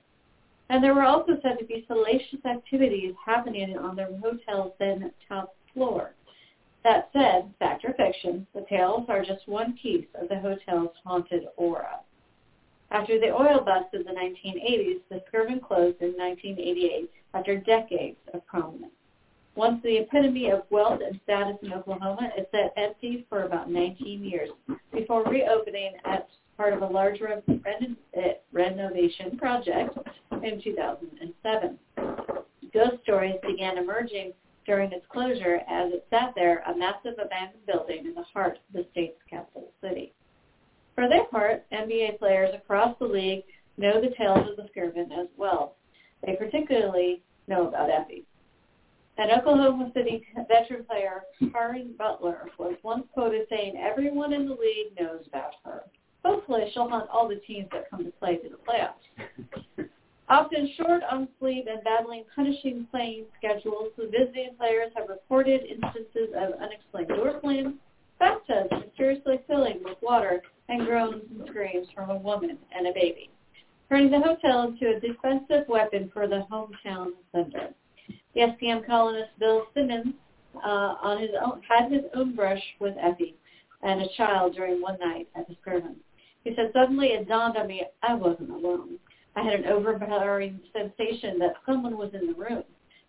And 0.70 0.82
there 0.82 0.94
were 0.94 1.02
also 1.02 1.38
said 1.42 1.58
to 1.58 1.66
be 1.66 1.84
salacious 1.86 2.42
activities 2.46 3.14
happening 3.22 3.76
on 3.76 3.94
the 3.94 4.18
hotel's 4.22 4.72
then 4.78 5.12
top 5.28 5.54
floor. 5.74 6.14
That 6.82 7.10
said, 7.12 7.52
fact 7.58 7.84
or 7.84 7.92
fiction, 7.92 8.46
the 8.54 8.64
tales 8.70 9.04
are 9.10 9.22
just 9.22 9.46
one 9.46 9.76
piece 9.82 10.06
of 10.14 10.30
the 10.30 10.38
hotel's 10.38 10.96
haunted 11.04 11.44
aura. 11.58 12.00
After 12.90 13.20
the 13.20 13.34
oil 13.34 13.60
bust 13.60 13.92
of 13.92 14.06
the 14.06 14.12
1980s, 14.12 15.00
the 15.10 15.22
Skirvin 15.28 15.60
closed 15.60 16.00
in 16.00 16.16
1988 16.16 17.10
after 17.34 17.58
decades 17.58 18.16
of 18.32 18.46
prominence. 18.46 18.95
Once 19.56 19.82
the 19.82 19.96
epitome 19.96 20.50
of 20.50 20.64
wealth 20.68 21.00
and 21.04 21.18
status 21.24 21.56
in 21.62 21.72
Oklahoma, 21.72 22.30
it 22.36 22.46
sat 22.52 22.74
empty 22.76 23.24
for 23.30 23.44
about 23.44 23.70
19 23.70 24.22
years 24.22 24.50
before 24.92 25.24
reopening 25.24 25.92
as 26.04 26.20
part 26.58 26.74
of 26.74 26.82
a 26.82 26.86
large 26.86 27.18
eh, 27.22 28.32
renovation 28.52 29.38
project 29.38 29.96
in 30.42 30.60
2007. 30.62 31.78
Ghost 32.74 33.02
stories 33.02 33.36
began 33.46 33.78
emerging 33.78 34.34
during 34.66 34.92
its 34.92 35.06
closure 35.10 35.60
as 35.68 35.90
it 35.92 36.06
sat 36.10 36.34
there, 36.34 36.62
a 36.66 36.76
massive 36.76 37.14
abandoned 37.14 37.64
building 37.66 38.04
in 38.04 38.14
the 38.14 38.24
heart 38.34 38.58
of 38.58 38.74
the 38.74 38.86
state's 38.92 39.20
capital 39.30 39.72
city. 39.80 40.12
For 40.94 41.08
their 41.08 41.24
part, 41.26 41.64
NBA 41.72 42.18
players 42.18 42.54
across 42.54 42.94
the 42.98 43.06
league 43.06 43.44
know 43.78 44.02
the 44.02 44.14
tales 44.18 44.50
of 44.50 44.56
the 44.56 44.68
Skirvin 44.70 45.18
as 45.18 45.28
well. 45.38 45.76
They 46.24 46.36
particularly 46.36 47.22
know 47.48 47.68
about 47.68 47.90
Effie. 47.90 48.26
An 49.18 49.30
Oklahoma 49.30 49.90
City 49.94 50.26
veteran 50.46 50.84
player, 50.84 51.22
Caron 51.50 51.94
Butler, 51.96 52.48
was 52.58 52.76
once 52.82 53.04
quoted 53.14 53.46
saying, 53.48 53.76
everyone 53.78 54.34
in 54.34 54.46
the 54.46 54.54
league 54.54 54.98
knows 55.00 55.26
about 55.26 55.52
her. 55.64 55.84
Hopefully 56.22 56.70
she'll 56.72 56.88
hunt 56.88 57.08
all 57.10 57.26
the 57.26 57.40
teams 57.46 57.68
that 57.72 57.88
come 57.88 58.04
to 58.04 58.10
play 58.12 58.36
to 58.36 58.48
the 58.50 58.56
playoffs. 58.56 59.88
Often 60.28 60.72
short 60.76 61.02
on 61.10 61.28
sleep 61.38 61.66
and 61.70 61.82
battling 61.84 62.24
punishing 62.34 62.86
playing 62.90 63.26
schedules, 63.38 63.92
the 63.96 64.10
visiting 64.10 64.50
players 64.58 64.92
have 64.96 65.08
reported 65.08 65.62
instances 65.62 66.34
of 66.36 66.60
unexplained 66.60 67.08
door 67.08 67.38
slams, 67.40 67.74
bathtubs 68.18 68.70
mysteriously 68.72 69.40
filling 69.46 69.82
with 69.84 69.96
water, 70.02 70.42
and 70.68 70.84
groans 70.84 71.22
and 71.30 71.48
screams 71.48 71.86
from 71.94 72.10
a 72.10 72.18
woman 72.18 72.58
and 72.76 72.88
a 72.88 72.92
baby, 72.92 73.30
turning 73.88 74.10
the 74.10 74.20
hotel 74.20 74.62
into 74.64 74.96
a 74.96 75.00
defensive 75.00 75.68
weapon 75.68 76.10
for 76.12 76.26
the 76.26 76.44
hometown 76.50 77.12
thunder. 77.32 77.72
ESPN 78.36 78.86
columnist 78.86 79.30
Bill 79.38 79.66
Simmons 79.74 80.14
uh, 80.56 80.94
on 81.02 81.20
his 81.20 81.30
own, 81.42 81.62
had 81.68 81.90
his 81.90 82.04
own 82.14 82.34
brush 82.34 82.62
with 82.80 82.94
Effie 83.00 83.36
and 83.82 84.02
a 84.02 84.08
child 84.16 84.54
during 84.54 84.80
one 84.80 84.98
night 84.98 85.28
at 85.34 85.46
the 85.48 85.54
Skirvin. 85.54 85.96
He 86.44 86.54
said, 86.54 86.70
suddenly 86.72 87.08
it 87.08 87.28
dawned 87.28 87.56
on 87.56 87.66
me 87.66 87.84
I 88.02 88.14
wasn't 88.14 88.50
alone. 88.50 88.98
I 89.34 89.42
had 89.42 89.54
an 89.60 89.66
overpowering 89.66 90.60
sensation 90.72 91.38
that 91.40 91.54
someone 91.66 91.98
was 91.98 92.14
in 92.14 92.26
the 92.26 92.34
room. 92.34 92.62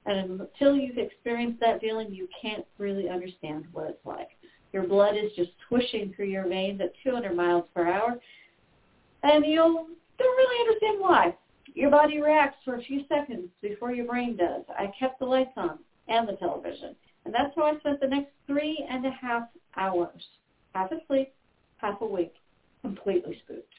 And 0.06 0.42
until 0.42 0.76
you've 0.76 0.98
experienced 0.98 1.60
that 1.60 1.82
feeling, 1.82 2.14
you 2.14 2.28
can't 2.42 2.66
really 2.78 3.10
understand 3.10 3.66
what 3.74 3.90
it's 3.90 4.06
like. 4.06 4.30
Your 4.74 4.84
blood 4.88 5.16
is 5.16 5.32
just 5.36 5.52
swishing 5.68 6.14
through 6.16 6.28
your 6.28 6.48
veins 6.48 6.82
at 6.82 6.94
200 7.04 7.36
miles 7.36 7.66
per 7.74 7.88
hour, 7.88 8.20
and 9.24 9.46
you 9.46 9.56
don't 9.56 9.98
really 10.20 10.70
understand 10.70 11.00
why. 11.00 11.36
Your 11.78 11.92
body 11.92 12.20
reacts 12.20 12.58
for 12.66 12.74
a 12.74 12.82
few 12.82 13.04
seconds 13.08 13.50
before 13.62 13.94
your 13.94 14.08
brain 14.08 14.36
does. 14.36 14.64
I 14.68 14.92
kept 15.00 15.20
the 15.20 15.26
lights 15.26 15.52
on 15.58 15.78
and 16.08 16.28
the 16.28 16.34
television, 16.34 16.96
and 17.24 17.32
that's 17.32 17.54
how 17.56 17.66
I 17.66 17.78
spent 17.78 18.02
the 18.02 18.08
next 18.08 18.32
three 18.48 18.84
and 18.90 19.06
a 19.06 19.12
half 19.12 19.44
hours, 19.76 20.24
half 20.74 20.90
asleep, 20.92 21.32
half 21.78 22.02
awake, 22.02 22.34
completely 22.82 23.40
spooked. 23.46 23.72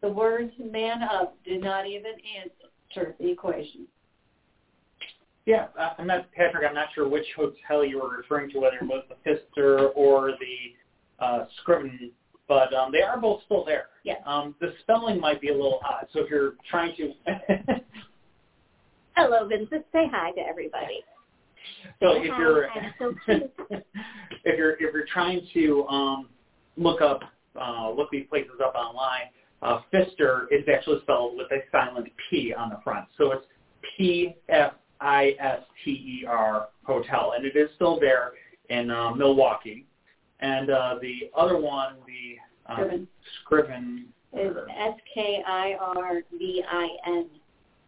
The 0.00 0.08
words 0.08 0.50
man 0.58 1.02
up 1.02 1.36
did 1.44 1.62
not 1.62 1.86
even 1.86 2.12
answer 2.40 3.14
the 3.20 3.30
equation. 3.30 3.86
Yeah, 5.44 5.66
uh, 5.78 5.90
I'm 5.98 6.06
not 6.06 6.32
Patrick. 6.32 6.64
I'm 6.66 6.74
not 6.74 6.88
sure 6.94 7.06
which 7.06 7.26
hotel 7.36 7.84
you 7.84 8.00
were 8.00 8.16
referring 8.16 8.50
to, 8.52 8.60
whether 8.60 8.76
it 8.76 8.84
was 8.84 9.04
the 9.10 9.16
Pfister 9.24 9.88
or 9.88 10.32
the 10.40 11.22
uh, 11.22 11.44
Skirvin, 11.60 12.12
but 12.50 12.74
um, 12.74 12.90
they 12.90 13.00
are 13.00 13.16
both 13.16 13.42
still 13.44 13.64
there. 13.64 13.86
Yeah. 14.02 14.14
Um, 14.26 14.56
the 14.60 14.74
spelling 14.80 15.20
might 15.20 15.40
be 15.40 15.50
a 15.50 15.54
little 15.54 15.78
odd, 15.84 16.08
so 16.12 16.24
if 16.24 16.28
you're 16.28 16.54
trying 16.68 16.96
to. 16.96 17.12
Hello, 19.16 19.46
Vincent. 19.46 19.86
Say 19.92 20.08
hi 20.10 20.32
to 20.32 20.40
everybody. 20.40 21.04
So 22.00 22.14
Say 22.14 22.26
if 22.26 22.32
hi. 22.32 22.40
you're 22.40 22.68
so 22.98 23.14
if 24.44 24.58
you're 24.58 24.72
if 24.72 24.92
you're 24.92 25.06
trying 25.12 25.46
to 25.54 25.86
um, 25.86 26.28
look 26.76 27.00
up 27.00 27.20
uh, 27.54 27.90
look 27.90 28.10
these 28.10 28.26
places 28.28 28.58
up 28.64 28.74
online, 28.74 29.30
uh, 29.62 29.82
Pfister 29.92 30.48
is 30.50 30.64
actually 30.74 31.00
spelled 31.02 31.36
with 31.36 31.46
a 31.52 31.60
silent 31.70 32.08
P 32.28 32.52
on 32.52 32.70
the 32.70 32.80
front. 32.82 33.06
So 33.16 33.30
it's 33.30 33.46
P 33.96 34.34
F 34.48 34.72
I 35.00 35.36
S 35.38 35.60
T 35.84 35.92
E 35.92 36.26
R 36.28 36.66
Hotel, 36.82 37.34
and 37.36 37.46
it 37.46 37.54
is 37.54 37.70
still 37.76 38.00
there 38.00 38.32
in 38.70 38.90
uh, 38.90 39.14
Milwaukee. 39.14 39.86
And 40.40 40.70
uh, 40.70 40.96
the 41.00 41.30
other 41.36 41.58
one, 41.58 41.96
the 42.06 42.36
uh. 42.72 42.84
Skirvin, 43.44 44.04
Is 44.32 44.56
S-K-I-R-V-I-N. 44.78 45.26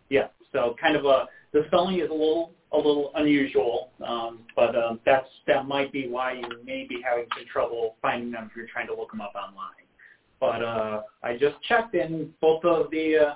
yeah. 0.09 0.28
So 0.53 0.74
kind 0.80 0.96
of 0.96 1.05
a 1.07 1.28
the 1.53 1.64
spelling 1.68 2.00
is 2.00 2.11
a 2.11 2.12
little 2.12 2.53
a 2.72 2.76
little 2.76 3.12
unusual, 3.16 3.90
um, 4.07 4.40
but 4.57 4.74
um, 4.76 5.00
that's 5.05 5.28
that 5.46 5.66
might 5.66 5.92
be 5.92 6.09
why 6.09 6.32
you 6.32 6.44
may 6.64 6.86
be 6.88 7.03
having 7.07 7.26
some 7.36 7.46
trouble 7.50 7.96
finding 8.03 8.30
them 8.30 8.48
if 8.50 8.57
you're 8.57 8.66
trying 8.66 8.86
to 8.86 8.94
look 8.94 9.11
them 9.11 9.20
up 9.20 9.34
online. 9.34 9.68
But 10.40 10.62
uh, 10.64 11.03
I 11.22 11.36
just 11.36 11.57
checked, 11.68 11.94
and 11.94 12.38
both 12.40 12.64
of 12.64 12.90
the 12.90 13.16
uh, 13.16 13.34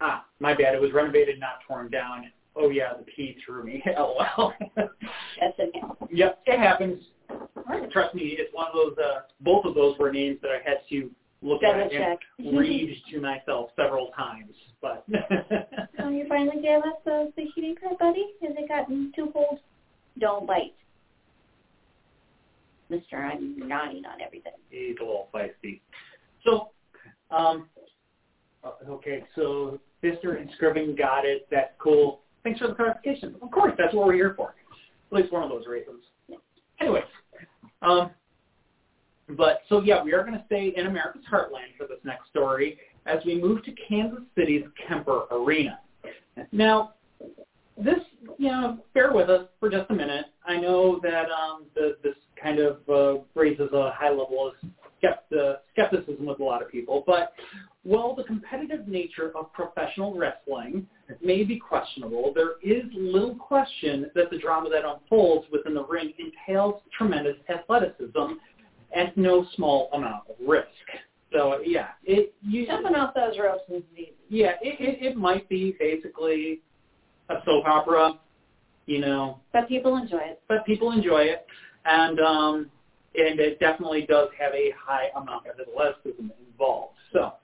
ah, 0.00 0.24
my 0.40 0.54
bad, 0.54 0.74
it 0.74 0.80
was 0.80 0.92
renovated, 0.92 1.40
not 1.40 1.60
torn 1.66 1.90
down. 1.90 2.30
Oh 2.56 2.70
yeah, 2.70 2.92
the 2.96 3.04
P 3.04 3.36
threw 3.44 3.64
me. 3.64 3.82
LOL. 3.98 4.52
That's 4.76 5.58
in 5.58 5.72
yep, 6.10 6.40
it 6.46 6.58
happens. 6.58 7.02
Trust 7.92 8.14
me, 8.14 8.36
it's 8.38 8.52
one 8.54 8.66
of 8.68 8.72
those. 8.74 8.96
Uh, 8.98 9.20
both 9.40 9.64
of 9.64 9.74
those 9.74 9.96
were 9.98 10.10
names 10.12 10.38
that 10.42 10.50
I 10.50 10.68
had 10.68 10.78
to 10.90 11.10
look 11.42 11.60
Double 11.60 11.82
at 11.82 11.90
check. 11.90 12.18
and 12.38 12.58
read 12.58 12.96
to 13.12 13.20
myself 13.20 13.70
several 13.76 14.08
times. 14.16 14.52
But 14.82 15.04
Oh, 16.00 16.08
you 16.10 16.26
finally 16.28 16.60
gave 16.60 16.78
us 16.78 16.98
the, 17.04 17.32
the 17.36 17.44
heating 17.54 17.76
pad, 17.80 17.98
buddy? 17.98 18.26
Has 18.42 18.52
it 18.58 18.68
gotten 18.68 19.12
too 19.14 19.30
cold? 19.32 19.58
Don't 20.18 20.46
bite. 20.46 20.74
Mister, 22.90 23.16
I'm 23.16 23.56
gnawing 23.66 24.04
on 24.04 24.20
everything. 24.20 24.52
he's 24.70 24.96
a 25.00 25.04
little 25.04 25.28
feisty. 25.34 25.80
So, 26.44 26.70
um, 27.30 27.66
uh, 28.62 28.72
okay, 28.90 29.24
so 29.34 29.80
Pfister 30.02 30.34
and 30.34 30.50
Skirvin 30.60 30.96
got 30.96 31.24
it. 31.24 31.46
That's 31.50 31.72
cool. 31.78 32.20
Thanks 32.42 32.60
for 32.60 32.68
the 32.68 32.74
clarification. 32.74 33.36
Of 33.40 33.50
course, 33.50 33.72
that's 33.78 33.94
what 33.94 34.06
we're 34.06 34.14
here 34.14 34.34
for. 34.36 34.54
At 35.10 35.18
least 35.18 35.32
one 35.32 35.42
of 35.42 35.48
those 35.48 35.66
reasons. 35.66 36.02
Anyway, 36.84 37.02
um, 37.80 38.10
but 39.30 39.62
so 39.70 39.80
yeah, 39.80 40.02
we 40.04 40.12
are 40.12 40.22
going 40.22 40.34
to 40.34 40.44
stay 40.44 40.74
in 40.76 40.86
America's 40.86 41.22
heartland 41.32 41.74
for 41.78 41.86
this 41.86 41.96
next 42.04 42.28
story 42.28 42.78
as 43.06 43.24
we 43.24 43.40
move 43.40 43.64
to 43.64 43.72
Kansas 43.88 44.22
City's 44.36 44.64
Kemper 44.86 45.22
Arena. 45.30 45.78
Now, 46.52 46.92
this, 47.78 48.00
you 48.36 48.48
know, 48.50 48.78
bear 48.92 49.14
with 49.14 49.30
us 49.30 49.46
for 49.58 49.70
just 49.70 49.90
a 49.90 49.94
minute. 49.94 50.26
I 50.46 50.58
know 50.58 51.00
that 51.02 51.30
um, 51.30 51.64
the, 51.74 51.96
this 52.02 52.16
kind 52.40 52.58
of 52.58 52.78
uh, 52.86 53.22
raises 53.34 53.72
a 53.72 53.92
high 53.92 54.10
level 54.10 54.46
of 54.46 54.70
skepti- 55.04 55.56
skepticism 55.72 56.26
with 56.26 56.40
a 56.40 56.42
lot 56.44 56.62
of 56.62 56.70
people, 56.70 57.02
but 57.06 57.32
while 57.82 58.14
the 58.14 58.24
competitive 58.24 58.88
nature 58.88 59.32
of 59.36 59.52
professional 59.52 60.16
wrestling 60.16 60.86
may 61.22 61.44
be 61.44 61.58
questionable, 61.58 62.32
there 62.34 62.52
is 62.62 62.84
little 62.94 63.34
question 63.34 64.10
that 64.14 64.30
the 64.30 64.38
drama 64.38 64.70
that 64.70 64.82
unfolds 64.84 65.46
within 65.52 65.74
the 65.74 65.84
ring 65.84 66.12
entails 66.18 66.80
tremendous 66.96 67.36
athleticism 67.48 68.34
and 68.96 69.12
no 69.16 69.46
small 69.56 69.90
amount 69.92 70.22
of 70.30 70.36
risk. 70.46 70.66
So 71.32 71.58
yeah, 71.64 71.88
it 72.04 72.32
you, 72.42 72.66
Jumping 72.66 72.94
off 72.94 73.12
those 73.14 73.34
ropes 73.38 73.64
is 73.68 73.82
easy. 73.94 74.12
yeah, 74.28 74.52
it, 74.62 74.80
it, 74.80 75.04
it 75.04 75.16
might 75.16 75.48
be 75.48 75.76
basically 75.78 76.60
a 77.28 77.34
soap 77.44 77.66
opera, 77.66 78.18
you 78.86 79.00
know, 79.00 79.40
But 79.52 79.68
people 79.68 79.96
enjoy 79.96 80.18
it. 80.18 80.40
but 80.48 80.64
people 80.64 80.92
enjoy 80.92 81.22
it, 81.22 81.44
and 81.86 82.20
um, 82.20 82.70
and 83.16 83.38
it 83.38 83.58
definitely 83.60 84.06
does 84.06 84.28
have 84.38 84.52
a 84.54 84.72
high 84.78 85.08
amount 85.16 85.46
of 85.46 85.60
athleticism 85.60 86.30
involved. 86.48 86.94
So 87.12 87.34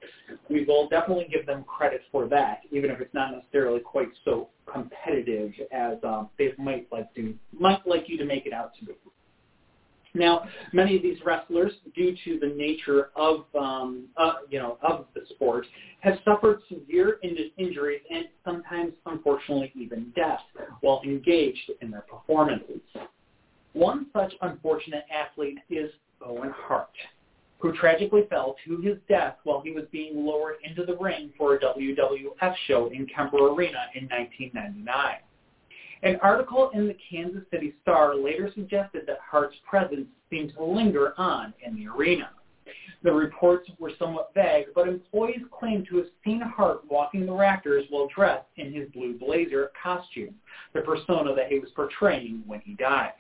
we 0.49 0.65
will 0.65 0.89
definitely 0.89 1.29
give 1.33 1.47
them 1.47 1.65
credit 1.65 2.03
for 2.11 2.29
that, 2.29 2.61
even 2.71 2.91
if 2.91 3.01
it's 3.01 3.15
not 3.15 3.33
necessarily 3.33 3.81
quite 3.81 4.09
so 4.25 4.49
competitive 4.71 5.53
as 5.73 5.99
um, 6.03 6.29
they 6.39 6.53
might 6.59 6.87
like 6.91 7.13
to 7.15 7.35
might 7.53 7.87
like 7.87 8.09
you 8.09 8.17
to 8.19 8.25
make 8.25 8.47
it 8.47 8.53
out 8.53 8.73
to 8.81 8.87
be. 8.87 8.93
Now, 10.13 10.43
many 10.73 10.97
of 10.97 11.03
these 11.03 11.19
wrestlers, 11.25 11.73
due 11.95 12.15
to 12.25 12.39
the 12.41 12.49
nature 12.49 13.11
of 13.15 13.45
um, 13.59 14.09
uh, 14.17 14.35
you 14.49 14.59
know 14.59 14.77
of 14.83 15.07
the 15.15 15.21
sport, 15.31 15.67
have 16.01 16.15
suffered 16.25 16.59
severe 16.69 17.19
in- 17.23 17.37
injuries 17.57 18.01
and 18.11 18.25
sometimes, 18.45 18.93
unfortunately, 19.07 19.71
even 19.77 20.13
death 20.17 20.41
while 20.81 21.01
engaged 21.05 21.71
in 21.81 21.91
their 21.91 22.03
performances. 22.03 22.81
One 23.73 24.07
such 24.13 24.35
unfortunate 24.43 25.05
athlete 25.13 25.59
is 25.69 25.91
Owen 26.21 26.53
Hart, 26.55 26.91
who 27.59 27.73
tragically 27.73 28.23
fell 28.29 28.57
to 28.67 28.79
his 28.79 28.97
death 29.09 29.37
while 29.45 29.61
he 29.61 29.71
was 29.71 29.85
being 29.93 30.25
lowered 30.25 30.57
into 30.65 30.85
the 30.85 30.97
ring 30.97 31.31
for 31.39 31.55
a 31.55 31.61
WWF 31.61 32.55
show 32.67 32.89
in 32.89 33.07
Kemper 33.07 33.39
Arena 33.39 33.87
in 33.95 34.09
1999. 34.09 35.17
An 36.03 36.19
article 36.23 36.71
in 36.75 36.89
the 36.89 36.97
Kansas 37.11 37.43
City 37.51 37.75
Star 37.83 38.17
later 38.17 38.51
suggested 38.55 39.03
that 39.07 39.19
Hart's 39.21 39.57
presence 39.69 40.09
seemed 40.31 40.53
to 40.55 40.65
linger 40.65 41.15
on 41.17 41.55
in 41.65 41.77
the 41.77 41.87
arena. 41.89 42.31
The 43.03 43.13
reports 43.13 43.71
were 43.79 43.93
somewhat 43.99 44.33
vague, 44.35 44.67
but 44.75 44.89
employees 44.89 45.43
claimed 45.53 45.87
to 45.89 45.99
have 45.99 46.07
seen 46.25 46.41
Hart 46.41 46.83
walking 46.91 47.25
the 47.25 47.33
rafters 47.33 47.85
while 47.89 48.09
dressed 48.15 48.49
in 48.57 48.73
his 48.73 48.91
blue 48.91 49.17
blazer 49.19 49.71
costume, 49.81 50.35
the 50.75 50.81
persona 50.81 51.35
that 51.35 51.49
he 51.49 51.59
was 51.61 51.71
portraying 51.77 52.43
when 52.47 52.61
he 52.61 52.75
died. 52.75 53.13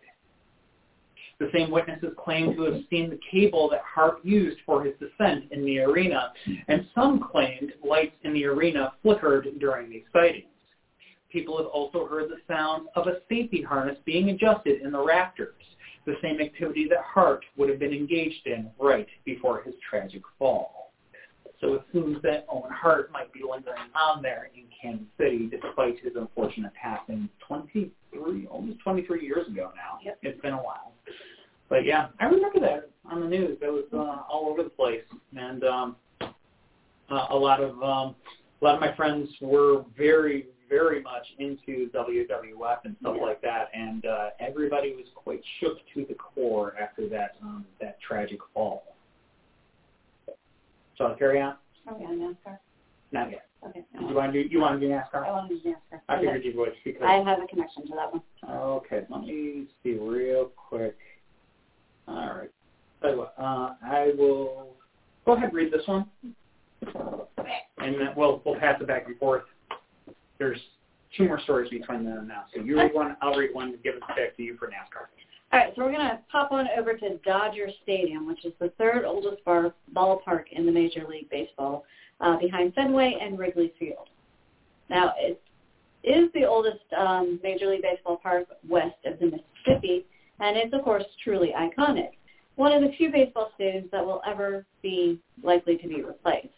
The 1.41 1.49
same 1.55 1.70
witnesses 1.70 2.12
claimed 2.22 2.55
to 2.57 2.64
have 2.64 2.82
seen 2.91 3.09
the 3.09 3.18
cable 3.30 3.70
that 3.70 3.80
Hart 3.82 4.22
used 4.22 4.59
for 4.66 4.84
his 4.84 4.93
descent 5.01 5.51
in 5.51 5.64
the 5.64 5.80
arena, 5.80 6.32
and 6.68 6.86
some 6.95 7.18
claimed 7.18 7.72
lights 7.82 8.14
in 8.24 8.34
the 8.34 8.45
arena 8.45 8.93
flickered 9.03 9.49
during 9.59 9.88
these 9.88 10.05
sightings. 10.12 10.45
People 11.32 11.57
have 11.57 11.68
also 11.68 12.07
heard 12.07 12.28
the 12.28 12.41
sound 12.47 12.88
of 12.95 13.07
a 13.07 13.20
safety 13.28 13.62
harness 13.62 13.97
being 14.05 14.28
adjusted 14.28 14.82
in 14.82 14.93
the 14.93 15.03
rafters, 15.03 15.55
the 16.05 16.16
same 16.20 16.41
activity 16.43 16.86
that 16.88 17.03
Hart 17.03 17.43
would 17.57 17.70
have 17.70 17.78
been 17.78 17.95
engaged 17.95 18.47
in 18.47 18.70
right 18.78 19.09
before 19.24 19.62
his 19.62 19.74
tragic 19.88 20.22
fall. 20.38 20.93
So 21.61 21.74
it 21.74 21.82
seems 21.93 22.20
that 22.22 22.47
Owen 22.51 22.72
Hart 22.72 23.11
might 23.12 23.32
be 23.32 23.41
lingering 23.41 23.91
on 23.95 24.22
there 24.22 24.51
in 24.55 24.64
Kansas 24.80 25.07
City 25.18 25.49
despite 25.51 26.01
his 26.01 26.12
unfortunate 26.16 26.72
passing 26.74 27.28
23, 27.47 28.47
almost 28.47 28.78
23 28.80 29.22
years 29.22 29.47
ago 29.47 29.70
now. 29.76 29.99
Yep. 30.03 30.18
It's 30.22 30.41
been 30.41 30.55
a 30.55 30.57
while. 30.57 30.89
But 31.71 31.87
yeah, 31.87 32.09
I 32.18 32.25
remember 32.27 32.59
that 32.61 32.91
on 33.11 33.21
the 33.21 33.29
news. 33.29 33.57
It 33.62 33.73
was 33.73 33.85
uh, 33.95 34.23
all 34.31 34.49
over 34.51 34.64
the 34.64 34.68
place, 34.71 35.05
and 35.37 35.62
um, 35.64 35.97
uh, 36.21 37.27
a 37.31 37.37
lot 37.37 37.62
of 37.62 37.71
um, 37.83 38.16
a 38.61 38.64
lot 38.64 38.75
of 38.75 38.81
my 38.81 38.93
friends 38.97 39.29
were 39.41 39.85
very, 39.97 40.47
very 40.68 41.01
much 41.01 41.25
into 41.39 41.89
WWF 41.91 42.79
and 42.85 42.97
stuff 43.01 43.14
Yeah. 43.16 43.23
like 43.25 43.41
that, 43.43 43.68
and 43.73 44.05
uh, 44.05 44.31
everybody 44.41 44.95
was 44.97 45.07
quite 45.14 45.41
shook 45.61 45.79
to 45.95 46.05
the 46.05 46.14
core 46.14 46.75
after 46.79 47.09
that 47.09 47.37
um, 47.41 47.64
that 47.81 47.99
tragic 48.01 48.41
fall. 48.53 48.83
So 50.99 51.05
I'll 51.05 51.14
carry 51.14 51.41
on. 51.41 51.55
Are 51.87 51.97
we 51.97 52.05
on 52.05 52.18
NASCAR? 52.18 52.59
Not 53.12 53.31
yet. 53.31 53.47
Okay. 53.64 53.83
Did 53.99 54.09
you 54.09 54.14
want 54.16 54.33
to 54.33 54.43
do 54.43 54.49
you 54.49 54.61
want 54.61 54.81
to 54.81 54.87
do 54.87 54.93
NASCAR? 54.93 55.25
I 55.25 55.31
want 55.31 55.49
to 55.51 55.57
do 55.57 55.68
NASCAR. 55.68 56.01
I 56.09 56.16
figured 56.18 56.45
you 56.45 56.53
would 56.59 56.73
because 56.85 57.03
I 57.05 57.14
have 57.23 57.39
a 57.41 57.47
connection 57.47 57.87
to 57.87 57.93
that 57.95 58.11
one. 58.12 58.23
Okay, 58.49 59.03
let 59.09 59.21
me 59.21 59.66
see 59.85 59.93
real 59.93 60.47
quick. 60.57 60.97
All 62.09 62.35
right. 62.35 62.51
What, 63.17 63.35
uh, 63.39 63.75
I 63.83 64.13
will 64.19 64.69
go 65.25 65.33
ahead 65.33 65.45
and 65.47 65.55
read 65.55 65.73
this 65.73 65.87
one, 65.87 66.07
and 66.83 67.95
then 67.95 68.09
we'll 68.17 68.43
we'll 68.45 68.59
pass 68.59 68.81
it 68.81 68.87
back 68.87 69.07
and 69.07 69.19
forth. 69.19 69.45
There's 70.39 70.61
two 71.17 71.25
more 71.25 71.41
stories 71.41 71.71
between 71.71 72.05
them 72.05 72.29
now, 72.29 72.45
so 72.55 72.61
you 72.63 72.77
read 72.77 72.93
one, 72.93 73.17
I'll 73.23 73.35
read 73.35 73.55
one, 73.55 73.69
and 73.69 73.83
give 73.83 73.95
it 73.95 74.01
back 74.01 74.37
to 74.37 74.43
you 74.43 74.57
for 74.59 74.67
NASCAR. 74.67 75.07
All 75.53 75.59
right, 75.59 75.73
so 75.75 75.83
we're 75.83 75.93
going 75.93 76.09
to 76.09 76.21
pop 76.31 76.53
on 76.53 76.69
over 76.79 76.95
to 76.95 77.17
Dodger 77.27 77.69
Stadium, 77.83 78.27
which 78.29 78.45
is 78.45 78.53
the 78.61 78.69
third 78.79 79.05
oldest 79.05 79.45
bar, 79.45 79.75
ballpark 79.93 80.45
in 80.53 80.65
the 80.65 80.71
Major 80.71 81.05
League 81.09 81.29
Baseball, 81.29 81.85
uh, 82.21 82.37
behind 82.37 82.73
Fenway 82.75 83.19
and 83.21 83.37
Wrigley 83.37 83.73
Field. 83.77 84.09
Now, 84.89 85.13
it 85.19 85.43
is 86.05 86.31
the 86.35 86.45
oldest 86.45 86.85
um, 86.97 87.41
Major 87.43 87.67
League 87.67 87.83
Baseball 87.83 88.19
park 88.23 88.47
west 88.69 88.95
of 89.05 89.19
the 89.19 89.27
Mississippi, 89.27 90.07
and 90.41 90.57
it's, 90.57 90.74
of 90.74 90.82
course, 90.82 91.05
truly 91.22 91.53
iconic. 91.57 92.11
One 92.57 92.72
of 92.72 92.82
the 92.82 92.95
few 92.97 93.11
baseball 93.11 93.53
stadiums 93.59 93.91
that 93.91 94.05
will 94.05 94.22
ever 94.26 94.66
be 94.82 95.20
likely 95.43 95.76
to 95.78 95.88
be 95.88 96.03
replaced. 96.03 96.49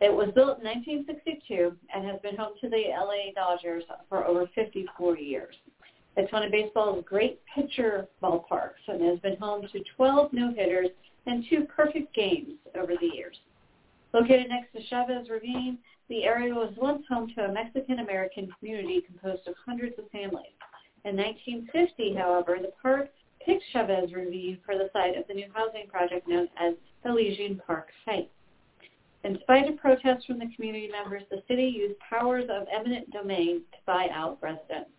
It 0.00 0.12
was 0.12 0.30
built 0.34 0.60
in 0.60 0.64
1962 0.64 1.76
and 1.92 2.06
has 2.06 2.20
been 2.20 2.36
home 2.36 2.52
to 2.60 2.68
the 2.68 2.84
LA 2.90 3.32
Dodgers 3.34 3.82
for 4.08 4.24
over 4.24 4.48
54 4.54 5.18
years. 5.18 5.54
It's 6.16 6.32
one 6.32 6.44
of 6.44 6.52
baseball's 6.52 7.04
great 7.04 7.40
pitcher 7.52 8.06
ballparks 8.22 8.86
and 8.86 9.02
has 9.02 9.18
been 9.20 9.36
home 9.36 9.66
to 9.72 9.84
12 9.96 10.32
no-hitters 10.32 10.88
and 11.26 11.44
two 11.50 11.64
perfect 11.64 12.14
games 12.14 12.54
over 12.76 12.94
the 13.00 13.10
years. 13.14 13.36
Located 14.12 14.48
next 14.48 14.72
to 14.72 14.82
Chavez 14.88 15.28
Ravine, 15.28 15.78
the 16.08 16.24
area 16.24 16.54
was 16.54 16.72
once 16.76 17.04
home 17.08 17.30
to 17.34 17.44
a 17.44 17.52
Mexican-American 17.52 18.50
community 18.58 19.02
composed 19.02 19.46
of 19.46 19.54
hundreds 19.66 19.98
of 19.98 20.08
families. 20.10 20.54
In 21.04 21.16
1950, 21.16 22.14
however, 22.14 22.58
the 22.60 22.72
park 22.82 23.10
picked 23.44 23.64
Chavez 23.72 24.12
Ravine 24.12 24.58
for 24.64 24.76
the 24.76 24.90
site 24.92 25.16
of 25.16 25.26
the 25.28 25.34
new 25.34 25.46
housing 25.54 25.86
project 25.88 26.28
known 26.28 26.48
as 26.58 26.74
Elysian 27.04 27.60
Park 27.66 27.88
Heights. 28.04 28.30
In 29.24 29.38
spite 29.40 29.68
of 29.68 29.78
protests 29.78 30.24
from 30.26 30.38
the 30.38 30.50
community 30.54 30.88
members, 30.88 31.22
the 31.30 31.42
city 31.48 31.64
used 31.64 31.98
powers 31.98 32.48
of 32.50 32.66
eminent 32.72 33.10
domain 33.10 33.62
to 33.72 33.78
buy 33.86 34.08
out 34.12 34.38
residents 34.40 34.90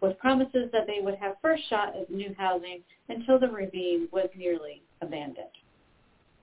with 0.00 0.18
promises 0.18 0.70
that 0.72 0.86
they 0.86 1.00
would 1.00 1.16
have 1.16 1.36
first 1.40 1.62
shot 1.68 1.96
at 1.96 2.10
new 2.10 2.34
housing 2.36 2.82
until 3.08 3.38
the 3.38 3.48
ravine 3.48 4.08
was 4.12 4.28
nearly 4.36 4.82
abandoned. 5.00 5.46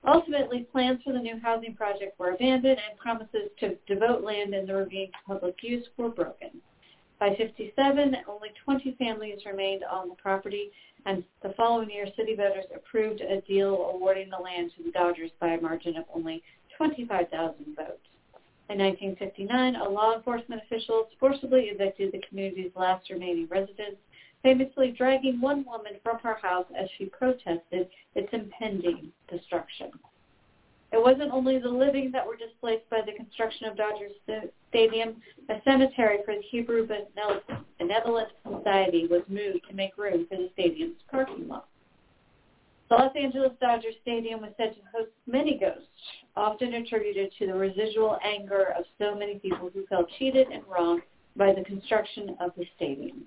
Ultimately, 0.06 0.66
plans 0.70 1.00
for 1.02 1.12
the 1.12 1.18
new 1.18 1.38
housing 1.40 1.74
project 1.74 2.18
were 2.18 2.32
abandoned 2.32 2.78
and 2.78 2.98
promises 2.98 3.50
to 3.60 3.76
devote 3.86 4.22
land 4.22 4.54
in 4.54 4.66
the 4.66 4.74
ravine 4.74 5.10
to 5.12 5.18
public 5.26 5.62
use 5.62 5.86
were 5.96 6.10
broken. 6.10 6.50
By 7.24 7.34
57, 7.36 8.16
only 8.28 8.50
20 8.66 8.96
families 8.98 9.46
remained 9.46 9.82
on 9.82 10.10
the 10.10 10.14
property, 10.14 10.70
and 11.06 11.24
the 11.42 11.54
following 11.56 11.88
year, 11.88 12.06
city 12.18 12.36
voters 12.36 12.66
approved 12.76 13.22
a 13.22 13.40
deal 13.40 13.92
awarding 13.94 14.28
the 14.28 14.36
land 14.36 14.72
to 14.76 14.82
the 14.82 14.90
Dodgers 14.90 15.30
by 15.40 15.54
a 15.54 15.60
margin 15.62 15.96
of 15.96 16.04
only 16.14 16.42
25,000 16.76 17.64
votes. 17.76 18.04
In 18.68 18.76
1959, 18.76 19.76
a 19.76 19.88
law 19.88 20.14
enforcement 20.14 20.60
official 20.66 21.08
forcibly 21.18 21.70
evicted 21.72 22.12
the 22.12 22.22
community's 22.28 22.72
last 22.76 23.08
remaining 23.08 23.48
residents, 23.50 24.02
famously 24.42 24.90
dragging 24.90 25.40
one 25.40 25.64
woman 25.64 25.94
from 26.02 26.18
her 26.18 26.34
house 26.42 26.66
as 26.78 26.90
she 26.98 27.06
protested 27.06 27.88
its 28.14 28.28
impending 28.34 29.10
destruction. 29.30 29.90
It 30.94 31.02
wasn't 31.02 31.32
only 31.32 31.58
the 31.58 31.68
living 31.68 32.12
that 32.12 32.24
were 32.24 32.36
displaced 32.36 32.88
by 32.88 33.00
the 33.04 33.10
construction 33.10 33.66
of 33.66 33.76
Dodger 33.76 34.10
Stadium. 34.68 35.20
A 35.48 35.54
cemetery 35.64 36.18
for 36.24 36.36
the 36.36 36.42
Hebrew 36.42 36.86
Benevolent 36.86 38.28
Society 38.48 39.08
was 39.08 39.22
moved 39.28 39.66
to 39.68 39.74
make 39.74 39.98
room 39.98 40.24
for 40.28 40.36
the 40.36 40.50
stadium's 40.52 40.94
parking 41.10 41.48
lot. 41.48 41.66
The 42.88 42.94
Los 42.94 43.16
Angeles 43.16 43.50
Dodger 43.60 43.88
Stadium 44.02 44.40
was 44.40 44.52
said 44.56 44.76
to 44.76 44.80
host 44.96 45.10
many 45.26 45.58
ghosts, 45.58 45.82
often 46.36 46.74
attributed 46.74 47.32
to 47.40 47.48
the 47.48 47.54
residual 47.54 48.16
anger 48.24 48.72
of 48.78 48.84
so 49.00 49.16
many 49.16 49.40
people 49.40 49.70
who 49.74 49.84
felt 49.86 50.06
cheated 50.16 50.46
and 50.52 50.62
wronged 50.68 51.02
by 51.34 51.52
the 51.52 51.64
construction 51.64 52.36
of 52.38 52.52
the 52.56 52.66
stadium. 52.76 53.24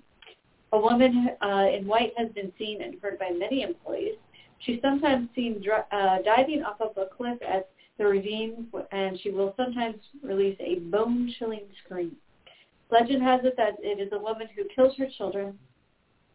A 0.72 0.78
woman 0.78 1.36
uh, 1.42 1.66
in 1.70 1.86
white 1.86 2.14
has 2.16 2.30
been 2.30 2.50
seen 2.58 2.80
and 2.80 2.94
heard 3.02 3.18
by 3.18 3.28
many 3.28 3.60
employees. 3.60 4.16
She's 4.60 4.80
sometimes 4.82 5.28
seen 5.34 5.62
dr- 5.62 5.86
uh, 5.92 6.22
diving 6.22 6.62
off 6.62 6.80
of 6.80 6.96
a 6.96 7.06
cliff 7.06 7.38
at 7.42 7.68
the 7.96 8.06
ravine, 8.06 8.66
and 8.92 9.18
she 9.20 9.30
will 9.30 9.54
sometimes 9.56 9.96
release 10.22 10.56
a 10.60 10.76
bone-chilling 10.90 11.66
scream. 11.84 12.16
Legend 12.90 13.22
has 13.22 13.44
it 13.44 13.54
that 13.56 13.76
it 13.80 14.00
is 14.00 14.12
a 14.12 14.18
woman 14.18 14.48
who 14.54 14.64
kills 14.74 14.96
her 14.96 15.06
children. 15.16 15.58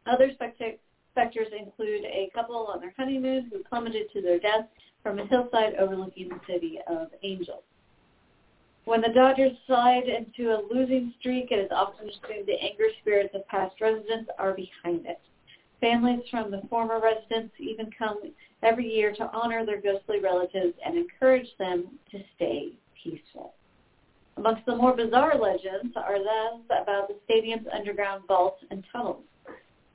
Other 0.05 0.31
specters 0.33 1.47
include 1.57 2.05
a 2.05 2.29
couple 2.33 2.67
on 2.73 2.79
their 2.79 2.93
honeymoon 2.97 3.49
who 3.51 3.63
plummeted 3.63 4.11
to 4.13 4.21
their 4.21 4.39
death 4.39 4.67
from 5.01 5.19
a 5.19 5.25
hillside 5.25 5.75
overlooking 5.75 6.29
the 6.29 6.39
city 6.47 6.79
of 6.87 7.07
Angels. 7.23 7.63
When 8.85 9.01
the 9.01 9.13
Dodgers 9.13 9.57
slide 9.65 10.03
into 10.07 10.51
a 10.51 10.63
losing 10.69 11.13
streak, 11.19 11.51
it 11.51 11.59
is 11.59 11.71
often 11.71 12.09
assumed 12.09 12.47
the 12.47 12.61
angry 12.61 12.93
spirits 13.01 13.33
of 13.33 13.47
past 13.47 13.79
residents 13.79 14.29
are 14.37 14.53
behind 14.53 15.05
it. 15.05 15.21
Families 15.83 16.23
from 16.31 16.49
the 16.49 16.61
former 16.69 17.01
residents 17.01 17.53
even 17.59 17.91
come 17.97 18.21
every 18.61 18.87
year 18.87 19.13
to 19.15 19.29
honor 19.33 19.65
their 19.65 19.81
ghostly 19.81 20.21
relatives 20.21 20.73
and 20.85 20.97
encourage 20.97 21.49
them 21.59 21.99
to 22.09 22.19
stay 22.37 22.71
peaceful. 23.03 23.53
Amongst 24.37 24.65
the 24.65 24.77
more 24.77 24.95
bizarre 24.95 25.37
legends 25.37 25.93
are 25.97 26.19
those 26.19 26.63
about 26.67 27.09
the 27.09 27.15
stadium's 27.25 27.67
underground 27.73 28.23
vaults 28.29 28.63
and 28.71 28.81
tunnels. 28.93 29.23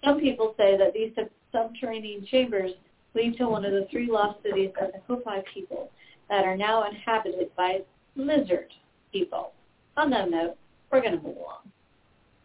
Some 0.05 0.21
people 0.21 0.55
say 0.59 0.77
that 0.77 0.93
these 0.93 1.15
subterranean 1.53 2.27
chambers 2.27 2.73
lead 3.15 3.39
to 3.39 3.49
one 3.49 3.65
of 3.65 3.73
the 3.73 3.89
three 3.91 4.11
lost 4.11 4.43
cities 4.43 4.73
of 4.79 4.93
the 4.93 5.01
Hopi 5.09 5.43
people 5.55 5.91
that 6.29 6.45
are 6.45 6.57
now 6.57 6.87
inhabited 6.87 7.49
by 7.57 7.79
lizard 8.15 8.75
people. 9.11 9.53
On 9.97 10.11
that 10.11 10.31
note, 10.31 10.59
we're 10.93 11.01
going 11.01 11.17
to 11.17 11.23
move 11.23 11.39
along. 11.39 11.73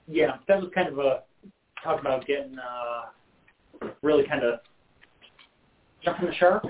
Yeah, 0.08 0.38
that 0.48 0.62
was 0.62 0.72
kind 0.74 0.88
of 0.88 0.98
a 1.00 1.24
talk 1.84 2.00
about 2.00 2.26
getting 2.26 2.58
uh, 2.58 3.10
really 4.02 4.28
kind 4.28 4.44
of 4.44 4.60
jumping 6.04 6.28
the 6.28 6.36
shark. 6.36 6.64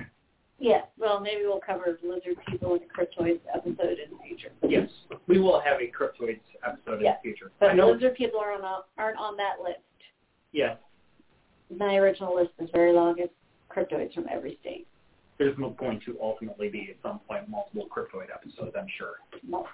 Yes, 0.60 0.86
well, 0.98 1.20
maybe 1.20 1.42
we'll 1.44 1.60
cover 1.60 1.98
lizard 2.04 2.36
people 2.48 2.76
in 2.76 2.82
a 2.84 2.86
cryptoids 2.86 3.40
episode 3.54 3.98
in 4.00 4.12
the 4.18 4.24
future. 4.26 4.50
Yes, 4.68 4.88
we 5.28 5.40
will 5.40 5.60
have 5.60 5.78
a 5.82 5.92
cryptoids 5.92 6.40
episode 6.66 7.02
Yes, 7.02 7.18
in 7.24 7.32
the 7.32 7.36
future. 7.36 7.52
But 7.60 7.72
I 7.72 7.74
know. 7.74 7.90
lizard 7.92 8.16
people 8.16 8.40
are 8.40 8.54
on, 8.54 8.82
aren't 8.98 9.18
on 9.18 9.36
that 9.38 9.56
list. 9.62 9.80
Yes, 10.54 10.78
My 11.76 11.96
original 11.96 12.36
list 12.36 12.52
is 12.60 12.70
very 12.72 12.94
long. 12.94 13.16
It's 13.18 13.34
cryptoids 13.70 14.14
from 14.14 14.26
every 14.32 14.58
state. 14.62 14.86
there's 15.40 15.56
going 15.58 16.00
to 16.06 16.18
ultimately 16.22 16.70
be 16.70 16.90
at 16.92 16.98
some 17.02 17.20
point 17.28 17.50
multiple 17.50 17.88
cryptoid 17.94 18.28
episodes. 18.34 18.76
I'm 18.80 18.88
sure. 18.98 19.16
Multiple. 19.46 19.74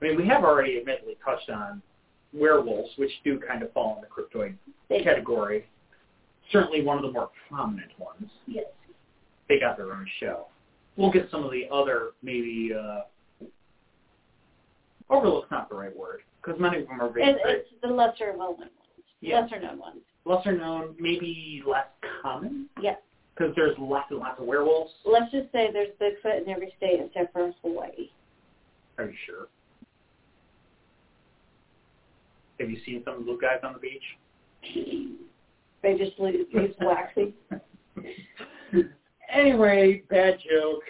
I 0.00 0.06
mean, 0.06 0.16
we 0.16 0.26
have 0.26 0.42
already 0.42 0.78
admittedly 0.78 1.16
touched 1.24 1.50
on 1.50 1.80
werewolves, 2.32 2.90
which 2.96 3.10
do 3.22 3.38
kind 3.38 3.62
of 3.62 3.70
fall 3.72 3.96
in 3.96 4.00
the 4.00 4.08
cryptoid 4.08 4.54
They- 4.88 5.04
category. 5.04 5.66
Certainly 6.52 6.82
one 6.84 6.98
of 6.98 7.02
the 7.02 7.10
more 7.10 7.30
prominent 7.48 7.90
ones. 7.98 8.30
Yes. 8.46 8.66
They 9.48 9.58
got 9.58 9.76
their 9.76 9.92
own 9.92 10.06
show. 10.20 10.46
We'll 10.96 11.10
get 11.10 11.28
some 11.30 11.42
of 11.44 11.50
the 11.50 11.64
other 11.72 12.10
maybe 12.22 12.70
uh, 12.78 13.00
overlook's 15.08 15.50
not 15.50 15.68
the 15.70 15.74
right 15.74 15.96
word 15.96 16.20
because 16.42 16.60
many 16.60 16.82
of 16.82 16.88
them 16.88 17.00
are 17.00 17.10
very 17.10 17.30
It, 17.30 17.36
it's 17.44 17.68
the 17.82 17.88
lesser 17.88 18.34
well-known 18.36 18.58
ones. 18.58 18.70
Yeah. 19.20 19.40
Lesser 19.40 19.60
known 19.60 19.78
ones. 19.78 19.98
lesser 20.26 20.52
known, 20.56 20.94
maybe 20.98 21.62
less 21.66 21.86
common 22.22 22.68
Yes. 22.80 22.98
because 23.34 23.54
there's 23.56 23.76
lots 23.78 24.10
and 24.10 24.18
lots 24.20 24.38
of 24.38 24.46
werewolves. 24.46 24.90
Let's 25.06 25.32
just 25.32 25.50
say 25.52 25.70
there's 25.72 25.88
Bigfoot 26.00 26.42
in 26.42 26.48
every 26.50 26.72
state 26.76 27.00
except 27.02 27.32
for 27.32 27.52
Hawaii. 27.62 28.10
Are 28.98 29.06
you 29.06 29.14
sure? 29.26 29.46
Have 32.60 32.70
you 32.70 32.78
seen 32.84 33.02
some 33.04 33.14
of 33.20 33.26
those 33.26 33.40
guys 33.40 33.60
on 33.64 33.72
the 33.72 33.78
beach? 33.78 35.18
They 35.82 35.96
just 35.96 36.18
use 36.18 36.46
use 36.50 36.74
waxy. 36.80 37.34
anyway, 39.32 40.02
bad 40.08 40.38
joke. 40.48 40.82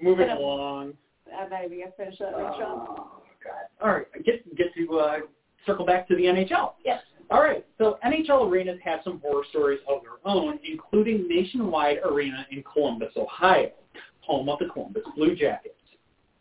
Moving 0.00 0.28
along. 0.28 0.94
I'm 1.36 1.50
not 1.50 1.64
even 1.64 1.80
gonna 1.80 1.90
finish 1.96 2.18
that 2.18 2.32
Sean. 2.32 2.86
Oh 2.88 3.22
God! 3.42 3.82
All 3.82 3.92
right, 3.92 4.06
get 4.24 4.56
get 4.56 4.74
to 4.74 4.98
uh, 4.98 5.18
circle 5.64 5.84
back 5.84 6.06
to 6.08 6.16
the 6.16 6.22
NHL. 6.22 6.74
Yes. 6.84 7.00
All 7.28 7.40
right, 7.40 7.66
so 7.76 7.98
NHL 8.04 8.48
arenas 8.48 8.78
have 8.84 9.00
some 9.02 9.20
horror 9.20 9.42
stories 9.50 9.80
of 9.88 10.00
their 10.02 10.32
own, 10.32 10.60
including 10.64 11.26
Nationwide 11.26 11.98
Arena 12.04 12.46
in 12.52 12.62
Columbus, 12.62 13.12
Ohio, 13.16 13.72
home 14.20 14.48
of 14.48 14.60
the 14.60 14.66
Columbus 14.66 15.02
Blue 15.16 15.34
Jackets. 15.34 15.74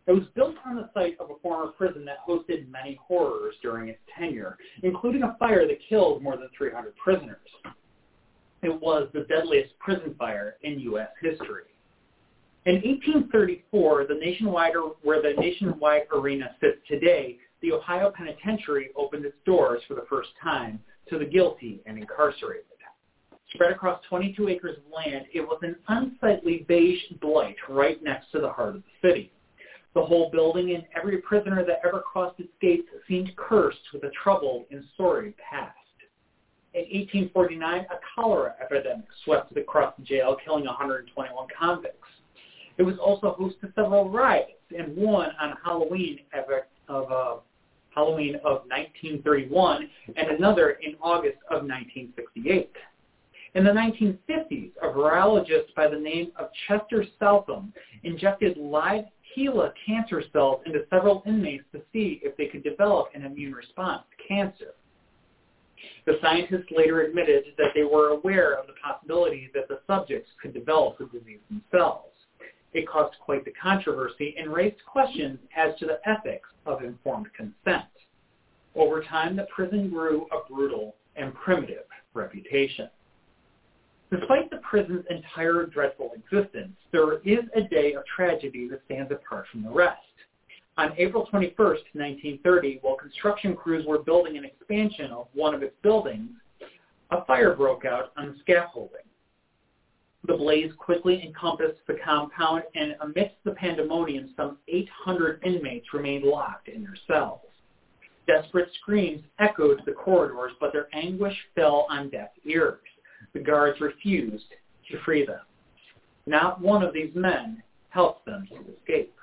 It 0.05 0.11
was 0.11 0.25
built 0.35 0.55
on 0.63 0.75
the 0.75 0.89
site 0.93 1.17
of 1.19 1.31
a 1.31 1.39
former 1.41 1.71
prison 1.71 2.05
that 2.05 2.17
hosted 2.27 2.69
many 2.69 2.99
horrors 3.01 3.55
during 3.63 3.89
its 3.89 3.99
tenure, 4.15 4.57
including 4.83 5.23
a 5.23 5.35
fire 5.39 5.65
that 5.67 5.79
killed 5.89 6.21
more 6.21 6.37
than 6.37 6.49
300 6.55 6.95
prisoners. 6.97 7.37
It 8.65 8.81
was 8.81 9.07
the 9.13 9.27
deadliest 9.29 9.77
prison 9.77 10.15
fire 10.17 10.55
in 10.63 10.79
U.S. 10.79 11.09
history. 11.21 11.65
In 12.65 12.77
1834, 12.77 14.07
the 14.07 14.15
nationwide, 14.15 14.73
where 15.03 15.21
the 15.21 15.39
nationwide 15.39 16.07
arena 16.11 16.49
sits 16.59 16.79
today, 16.87 17.37
the 17.61 17.73
Ohio 17.73 18.11
Penitentiary 18.11 18.89
opened 18.95 19.23
its 19.23 19.35
doors 19.45 19.83
for 19.87 19.93
the 19.93 20.07
first 20.09 20.29
time 20.41 20.79
to 21.09 21.19
the 21.19 21.25
guilty 21.25 21.81
and 21.85 21.99
incarcerated. 21.99 22.65
Spread 23.53 23.71
across 23.71 24.01
22 24.09 24.49
acres 24.49 24.77
of 24.77 24.91
land, 24.91 25.25
it 25.31 25.41
was 25.41 25.59
an 25.61 25.75
unsightly 25.87 26.65
beige 26.67 26.99
blight 27.21 27.55
right 27.69 28.01
next 28.01 28.31
to 28.31 28.41
the 28.41 28.49
heart 28.49 28.75
of 28.75 28.83
the 28.83 29.07
city. 29.07 29.31
The 29.93 30.03
whole 30.03 30.31
building 30.31 30.73
and 30.73 30.83
every 30.97 31.19
prisoner 31.19 31.63
that 31.65 31.81
ever 31.87 32.01
crossed 32.01 32.39
its 32.39 32.49
gates 32.59 32.87
seemed 33.07 33.33
cursed 33.37 33.77
with 33.93 34.03
a 34.03 34.11
troubled 34.23 34.65
and 34.71 34.83
sordid 34.97 35.35
past. 35.37 35.77
In 36.75 36.81
1849, 36.81 37.85
a 37.89 37.99
cholera 38.13 38.53
epidemic 38.61 39.05
swept 39.23 39.55
across 39.55 39.93
the 39.97 40.03
jail, 40.03 40.35
killing 40.43 40.65
121 40.65 41.47
convicts. 41.57 42.09
It 42.77 42.83
was 42.83 42.97
also 42.97 43.31
host 43.31 43.55
to 43.61 43.71
several 43.75 44.09
riots, 44.09 44.51
and 44.77 44.93
one 44.97 45.29
on 45.39 45.55
Halloween 45.63 46.19
of 46.89 47.09
uh, 47.09 47.35
Halloween 47.91 48.35
of 48.43 48.67
1931, 48.67 49.89
and 50.17 50.27
another 50.31 50.71
in 50.81 50.95
August 51.01 51.37
of 51.49 51.63
1968. 51.63 52.69
In 53.53 53.63
the 53.63 53.71
1950s, 53.71 54.71
a 54.81 54.87
virologist 54.87 55.73
by 55.77 55.87
the 55.87 55.97
name 55.97 56.33
of 56.35 56.49
Chester 56.67 57.05
Southam 57.17 57.71
injected 58.03 58.57
live 58.57 59.05
HeLa 59.33 59.71
cancer 59.85 60.21
cells 60.33 60.59
into 60.65 60.85
several 60.89 61.23
inmates 61.25 61.63
to 61.71 61.81
see 61.93 62.19
if 62.21 62.35
they 62.35 62.47
could 62.47 62.65
develop 62.65 63.07
an 63.15 63.23
immune 63.23 63.53
response 63.53 64.03
to 64.11 64.27
cancer. 64.27 64.73
The 66.05 66.17
scientists 66.21 66.71
later 66.75 67.01
admitted 67.01 67.45
that 67.57 67.71
they 67.73 67.83
were 67.83 68.09
aware 68.09 68.53
of 68.53 68.67
the 68.67 68.73
possibility 68.83 69.49
that 69.53 69.67
the 69.67 69.79
subjects 69.87 70.29
could 70.41 70.53
develop 70.53 70.97
the 70.97 71.05
disease 71.05 71.39
themselves. 71.49 72.11
It 72.73 72.87
caused 72.87 73.15
quite 73.19 73.45
the 73.45 73.51
controversy 73.51 74.35
and 74.37 74.51
raised 74.51 74.83
questions 74.85 75.39
as 75.55 75.77
to 75.79 75.85
the 75.85 75.99
ethics 76.07 76.49
of 76.65 76.83
informed 76.83 77.27
consent. 77.33 77.85
Over 78.75 79.01
time, 79.01 79.35
the 79.35 79.47
prison 79.55 79.89
grew 79.89 80.27
a 80.31 80.51
brutal 80.51 80.95
and 81.15 81.33
primitive 81.33 81.85
reputation. 82.13 82.89
Despite 84.11 84.49
the 84.49 84.57
prison's 84.57 85.05
entire 85.09 85.65
dreadful 85.65 86.11
existence, 86.15 86.75
there 86.91 87.19
is 87.19 87.45
a 87.55 87.61
day 87.61 87.93
of 87.93 88.03
tragedy 88.05 88.67
that 88.69 88.81
stands 88.85 89.11
apart 89.11 89.45
from 89.51 89.63
the 89.63 89.71
rest. 89.71 90.04
On 90.77 90.93
April 90.97 91.25
21, 91.27 91.55
1930, 91.57 92.79
while 92.81 92.95
construction 92.95 93.55
crews 93.55 93.85
were 93.85 93.99
building 93.99 94.37
an 94.37 94.43
expansion 94.43 95.11
of 95.11 95.27
one 95.33 95.53
of 95.55 95.63
its 95.63 95.75
buildings, 95.81 96.31
a 97.11 97.23
fire 97.25 97.55
broke 97.55 97.85
out 97.85 98.11
on 98.17 98.27
the 98.27 98.35
scaffolding. 98.41 98.99
The 100.27 100.35
blaze 100.35 100.71
quickly 100.77 101.23
encompassed 101.23 101.79
the 101.87 101.97
compound, 102.03 102.63
and 102.73 102.95
amidst 102.99 103.35
the 103.45 103.51
pandemonium, 103.51 104.33
some 104.35 104.57
800 104.67 105.41
inmates 105.45 105.93
remained 105.93 106.25
locked 106.25 106.67
in 106.67 106.83
their 106.83 106.97
cells. 107.07 107.41
Desperate 108.27 108.69
screams 108.81 109.23
echoed 109.39 109.81
the 109.85 109.91
corridors, 109.91 110.53
but 110.59 110.73
their 110.73 110.87
anguish 110.93 111.37
fell 111.53 111.85
on 111.89 112.09
deaf 112.09 112.29
ears. 112.43 112.79
The 113.33 113.39
guards 113.39 113.79
refused 113.79 114.51
to 114.91 114.99
free 115.05 115.25
them. 115.25 115.41
Not 116.25 116.59
one 116.59 116.83
of 116.83 116.93
these 116.93 117.13
men 117.13 117.61
helped 117.89 118.25
them 118.25 118.47
to 118.49 118.73
escape. 118.73 119.13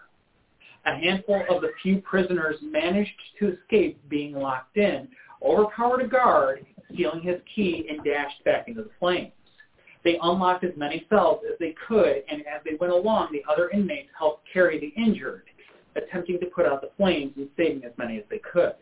A 0.84 0.96
handful 0.96 1.44
of 1.48 1.62
the 1.62 1.70
few 1.82 2.00
prisoners 2.00 2.56
managed 2.60 3.12
to 3.38 3.54
escape 3.54 4.00
being 4.08 4.34
locked 4.34 4.76
in, 4.76 5.08
overpowered 5.40 6.02
a 6.02 6.08
guard, 6.08 6.66
stealing 6.92 7.22
his 7.22 7.40
key, 7.54 7.86
and 7.88 8.02
dashed 8.04 8.42
back 8.44 8.66
into 8.68 8.82
the 8.82 8.90
flames. 8.98 9.32
They 10.04 10.18
unlocked 10.20 10.64
as 10.64 10.76
many 10.76 11.06
cells 11.08 11.42
as 11.50 11.56
they 11.60 11.74
could, 11.86 12.24
and 12.28 12.40
as 12.46 12.62
they 12.64 12.74
went 12.80 12.92
along, 12.92 13.28
the 13.30 13.44
other 13.48 13.70
inmates 13.70 14.08
helped 14.18 14.48
carry 14.52 14.80
the 14.80 14.92
injured, 15.00 15.44
attempting 15.94 16.40
to 16.40 16.46
put 16.46 16.66
out 16.66 16.80
the 16.80 16.90
flames 16.96 17.32
and 17.36 17.48
saving 17.56 17.84
as 17.84 17.96
many 17.96 18.18
as 18.18 18.24
they 18.28 18.38
could. 18.40 18.74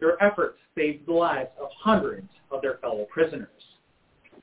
Their 0.00 0.22
efforts 0.22 0.58
saved 0.74 1.06
the 1.06 1.12
lives 1.12 1.50
of 1.60 1.68
hundreds 1.78 2.28
of 2.50 2.62
their 2.62 2.78
fellow 2.78 3.06
prisoners. 3.10 3.48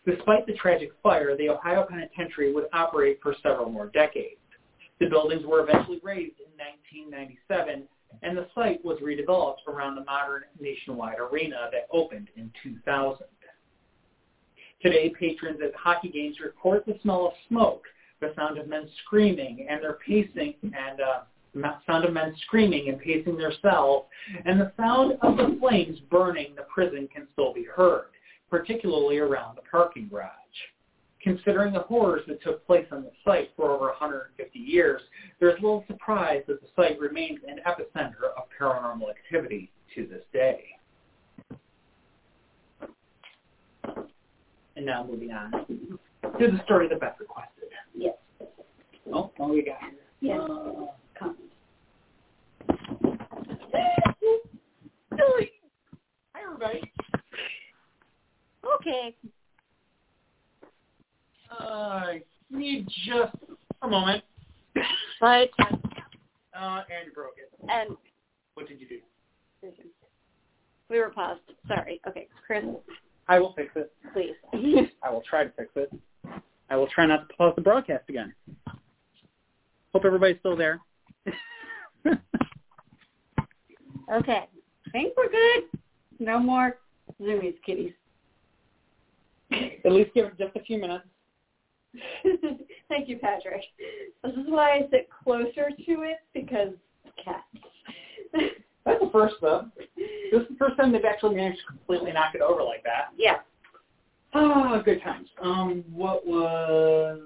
Despite 0.05 0.45
the 0.45 0.53
tragic 0.53 0.91
fire, 1.01 1.35
the 1.35 1.49
Ohio 1.49 1.85
Penitentiary 1.89 2.53
would 2.53 2.67
operate 2.71 3.19
for 3.21 3.35
several 3.41 3.69
more 3.69 3.87
decades. 3.87 4.38
The 4.99 5.07
buildings 5.07 5.45
were 5.45 5.61
eventually 5.61 5.99
razed 6.03 6.39
in 6.39 6.51
1997, 6.57 7.87
and 8.21 8.37
the 8.37 8.47
site 8.53 8.83
was 8.83 8.99
redeveloped 8.99 9.67
around 9.67 9.95
the 9.95 10.03
modern 10.03 10.43
nationwide 10.59 11.19
arena 11.19 11.69
that 11.71 11.87
opened 11.91 12.27
in 12.35 12.51
2000. 12.63 13.25
Today, 14.81 15.09
patrons 15.17 15.59
at 15.63 15.75
hockey 15.75 16.09
games 16.09 16.37
report 16.43 16.85
the 16.85 16.97
smell 17.01 17.27
of 17.27 17.33
smoke, 17.47 17.83
the 18.21 18.33
sound 18.35 18.57
of 18.57 18.67
men 18.67 18.89
screaming 19.05 19.67
and 19.69 19.81
their 19.81 19.97
pacing 20.05 20.55
and 20.63 21.01
uh, 21.01 21.69
sound 21.85 22.05
of 22.05 22.13
men 22.13 22.33
screaming 22.45 22.89
and 22.89 22.99
pacing 22.99 23.37
their 23.37 23.53
cells, 23.61 24.05
and 24.45 24.59
the 24.59 24.71
sound 24.77 25.17
of 25.21 25.37
the 25.37 25.57
flames 25.59 25.99
burning 26.11 26.55
the 26.55 26.63
prison 26.63 27.07
can 27.13 27.27
still 27.33 27.53
be 27.53 27.63
heard, 27.63 28.07
particularly 28.49 29.17
around 29.17 29.55
the 29.55 29.61
parking 29.69 30.07
garage. 30.09 30.38
Considering 31.21 31.73
the 31.73 31.81
horrors 31.81 32.21
that 32.27 32.41
took 32.41 32.65
place 32.65 32.85
on 32.91 33.03
the 33.03 33.11
site 33.25 33.51
for 33.55 33.71
over 33.71 33.87
150 33.87 34.57
years, 34.57 35.01
there's 35.39 35.55
little 35.61 35.83
surprise 35.87 36.41
that 36.47 36.61
the 36.61 36.67
site 36.75 36.97
remains 36.99 37.39
an 37.47 37.59
epicenter 37.67 38.31
of 38.37 38.43
paranormal 38.59 39.09
activity 39.09 39.69
to 39.95 40.07
this 40.07 40.23
day. 40.31 40.65
And 44.77 44.85
now 44.85 45.03
moving 45.03 45.31
on 45.31 45.51
to 45.51 45.99
the 46.23 46.61
story 46.63 46.87
that 46.87 47.01
Beth 47.01 47.15
requested. 47.19 47.65
Yes. 47.93 48.15
Oh, 49.11 49.31
what 49.35 49.49
we 49.49 49.61
got 49.61 49.79
here? 49.81 49.91
Yes. 50.21 50.39
Uh, 50.41 50.85
Comment. 51.17 51.51
Hi, 56.33 56.41
everybody. 56.45 56.91
Okay. 58.75 59.15
I 61.51 62.21
need 62.49 62.87
just 63.07 63.35
a 63.81 63.87
moment. 63.87 64.23
But 65.19 65.49
Uh, 66.53 66.83
and 66.89 67.05
you 67.05 67.11
broke 67.13 67.35
it. 67.37 67.51
and 67.69 67.95
What 68.55 68.67
did 68.67 68.79
you 68.81 68.87
do? 68.87 68.99
we 70.89 70.99
were 70.99 71.09
paused. 71.09 71.41
Sorry. 71.67 72.01
Okay, 72.07 72.27
Chris, 72.45 72.63
I 73.27 73.39
will 73.39 73.53
fix 73.53 73.71
it. 73.75 73.91
please. 74.13 74.35
I 75.03 75.09
will 75.11 75.21
try 75.21 75.43
to 75.43 75.51
fix 75.51 75.69
it. 75.75 75.91
I 76.69 76.75
will 76.75 76.87
try 76.87 77.05
not 77.05 77.29
to 77.29 77.35
pause 77.35 77.53
the 77.55 77.61
broadcast 77.61 78.03
again. 78.09 78.33
Hope 79.93 80.05
everybody's 80.05 80.37
still 80.39 80.55
there. 80.55 80.79
okay. 84.13 84.47
Think 84.91 85.13
we're 85.17 85.29
good. 85.29 85.63
No 86.19 86.39
more 86.39 86.77
zoomies, 87.21 87.55
kitties. 87.65 87.93
At 89.51 89.91
least 89.91 90.13
give 90.13 90.25
it 90.27 90.37
just 90.37 90.55
a 90.55 90.61
few 90.63 90.79
minutes. 90.79 91.05
Thank 92.89 93.07
you, 93.09 93.17
Patrick. 93.17 93.61
This 94.23 94.33
is 94.33 94.45
why 94.47 94.71
I 94.77 94.87
sit 94.91 95.09
closer 95.23 95.69
to 95.69 95.91
it 96.03 96.17
because 96.33 96.69
cats. 97.23 97.43
That's 98.85 98.99
the 99.01 99.09
first 99.11 99.35
though. 99.41 99.65
This 99.97 100.41
is 100.41 100.47
the 100.49 100.55
first 100.57 100.77
time 100.77 100.91
they've 100.91 101.03
actually 101.05 101.35
managed 101.35 101.59
to 101.61 101.65
completely 101.67 102.11
knock 102.11 102.35
it 102.35 102.41
over 102.41 102.63
like 102.63 102.83
that. 102.83 103.09
yeah. 103.17 103.37
Oh, 104.35 104.79
good 104.85 105.01
times. 105.01 105.27
Um, 105.41 105.83
what 105.91 106.25
was 106.25 107.19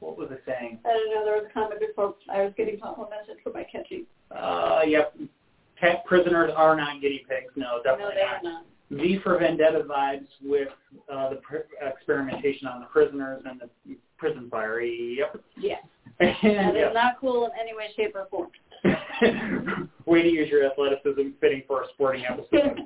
what 0.00 0.18
was 0.18 0.28
I 0.30 0.36
saying? 0.50 0.78
I 0.84 0.88
don't 0.92 1.14
know. 1.14 1.24
There 1.24 1.34
was 1.36 1.46
a 1.50 1.52
comment 1.54 1.80
before 1.80 2.14
I 2.30 2.42
was 2.42 2.52
getting 2.58 2.78
complimented 2.78 3.38
for 3.42 3.52
my 3.52 3.64
catching. 3.64 4.04
Uh, 4.30 4.82
yep. 4.86 5.16
Pet 5.76 6.04
prisoners 6.04 6.50
are 6.54 6.76
not 6.76 7.00
guinea 7.00 7.24
pigs. 7.28 7.52
No, 7.56 7.78
No, 7.78 7.82
definitely 7.82 8.14
they 8.16 8.20
not. 8.22 8.34
are 8.36 8.42
not. 8.42 8.66
V 8.90 9.18
for 9.22 9.38
Vendetta 9.38 9.84
vibes 9.88 10.28
with 10.42 10.68
uh, 11.12 11.30
the 11.30 11.36
pr- 11.36 11.56
experimentation 11.84 12.66
on 12.68 12.80
the 12.80 12.86
prisoners 12.86 13.42
and 13.48 13.60
the 13.60 13.96
prison 14.16 14.48
fire. 14.50 14.80
Yep. 14.80 15.40
Yeah. 15.58 15.74
And, 16.18 16.30
That 16.42 16.74
yeah. 16.74 16.88
is 16.88 16.94
not 16.94 17.20
cool 17.20 17.44
in 17.44 17.50
any 17.60 17.74
way, 17.76 17.88
shape, 17.94 18.14
or 18.16 18.26
form. 18.30 18.48
Way 20.06 20.22
to 20.22 20.28
use 20.30 20.48
your 20.48 20.64
athleticism 20.64 21.30
fitting 21.42 21.62
for 21.66 21.82
a 21.82 21.88
sporting 21.92 22.24
episode. 22.24 22.80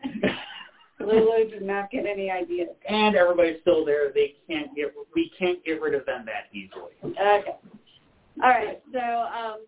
Lulu 0.98 1.48
did 1.48 1.62
not 1.62 1.90
get 1.90 2.06
any 2.06 2.28
ideas. 2.30 2.70
and 2.88 3.14
everybody's 3.14 3.60
still 3.60 3.84
there. 3.84 4.12
They 4.12 4.34
can't 4.48 4.74
get 4.74 4.92
we 5.14 5.30
can't 5.38 5.64
get 5.64 5.80
rid 5.80 5.94
of 5.94 6.04
them 6.06 6.26
that 6.26 6.48
easily. 6.52 6.92
Okay. 7.04 7.54
All 8.42 8.48
right. 8.50 8.82
So 8.92 8.98
um, 8.98 9.60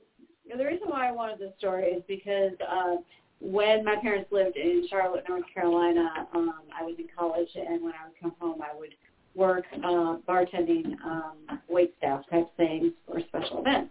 the 0.57 0.64
reason 0.64 0.89
why 0.89 1.09
I 1.09 1.12
wanted 1.12 1.39
this 1.39 1.53
story 1.59 1.85
is 1.87 2.03
because 2.09 2.53
uh, 2.68 2.97
when 3.43 3.84
my 3.84 3.97
parents 3.97 4.30
lived 4.30 4.57
in 4.57 4.86
Charlotte, 4.88 5.24
North 5.28 5.45
Carolina, 5.53 6.28
um, 6.32 6.55
I 6.78 6.84
was 6.84 6.95
in 6.99 7.07
college, 7.16 7.49
and 7.57 7.82
when 7.82 7.93
I 7.93 8.07
would 8.07 8.20
come 8.20 8.34
home, 8.38 8.62
I 8.62 8.76
would 8.78 8.95
work 9.34 9.64
uh, 9.78 10.16
bartending, 10.28 10.95
um, 11.05 11.61
wait 11.68 11.95
staff 11.99 12.22
type 12.30 12.49
things 12.57 12.93
for 13.07 13.20
special 13.28 13.61
events. 13.61 13.90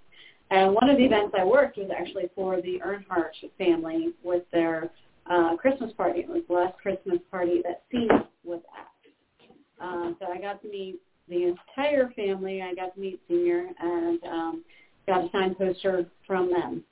And 0.51 0.73
one 0.73 0.89
of 0.89 0.97
the 0.97 1.05
events 1.05 1.35
I 1.37 1.43
worked 1.43 1.77
was 1.77 1.89
actually 1.97 2.29
for 2.35 2.61
the 2.61 2.79
Earnhardt 2.85 3.31
family 3.57 4.13
with 4.23 4.43
their 4.51 4.89
uh, 5.29 5.55
Christmas 5.57 5.91
party. 5.93 6.21
It 6.21 6.29
was 6.29 6.43
the 6.47 6.53
last 6.53 6.77
Christmas 6.77 7.19
party 7.29 7.61
that 7.63 7.83
Senior 7.91 8.23
was 8.43 8.61
at. 8.77 9.85
Uh, 9.85 10.11
so 10.19 10.27
I 10.31 10.39
got 10.39 10.61
to 10.61 10.69
meet 10.69 10.99
the 11.27 11.43
entire 11.43 12.11
family. 12.11 12.61
I 12.61 12.73
got 12.73 12.93
to 12.95 12.99
meet 12.99 13.19
Senior 13.27 13.67
and 13.79 14.23
um, 14.25 14.63
got 15.07 15.25
a 15.25 15.29
signed 15.31 15.57
poster 15.57 16.05
from 16.27 16.51
them. 16.51 16.83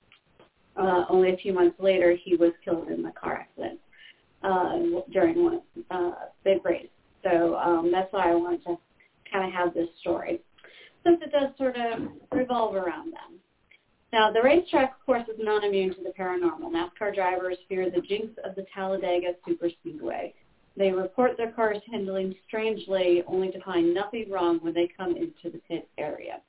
Uh, 0.80 1.04
only 1.10 1.34
a 1.34 1.38
few 1.38 1.52
months 1.52 1.76
later, 1.80 2.16
he 2.24 2.36
was 2.36 2.52
killed 2.64 2.88
in 2.88 3.06
a 3.06 3.12
car 3.12 3.34
accident 3.34 3.80
uh, 4.44 5.02
during 5.12 5.44
one 5.44 5.62
uh, 5.92 6.12
big 6.46 6.64
race. 6.64 6.88
So 7.24 7.56
um, 7.58 7.92
that's 7.92 8.12
why 8.14 8.32
I 8.32 8.36
wanted 8.36 8.64
to 8.64 8.78
kind 9.32 9.46
of 9.46 9.52
have 9.52 9.74
this 9.74 9.90
story, 10.00 10.40
since 11.06 11.20
it 11.22 11.32
does 11.34 11.50
sort 11.58 11.76
of 11.76 12.08
revolve 12.32 12.76
around 12.76 13.08
them. 13.08 13.40
Now, 14.14 14.32
the 14.32 14.42
racetrack, 14.42 14.96
of 15.00 15.06
course, 15.06 15.24
is 15.28 15.38
not 15.38 15.64
immune 15.64 15.94
to 15.96 16.02
the 16.02 16.14
paranormal. 16.18 16.72
NASCAR 16.72 17.14
drivers 17.14 17.58
fear 17.68 17.92
the 17.92 18.02
jinx 18.02 18.28
of 18.44 18.56
the 18.56 18.66
Talladega 18.74 19.34
Superspeedway. 19.48 20.34
They 20.78 20.92
report 20.92 21.36
their 21.36 21.52
cars 21.52 21.82
handling 21.92 22.34
strangely, 22.48 23.22
only 23.28 23.52
to 23.52 23.62
find 23.62 23.94
nothing 23.94 24.32
wrong 24.32 24.60
when 24.62 24.74
they 24.74 24.90
come 24.98 25.18
into 25.18 25.52
the 25.52 25.60
pit 25.68 25.90
area. 25.98 26.42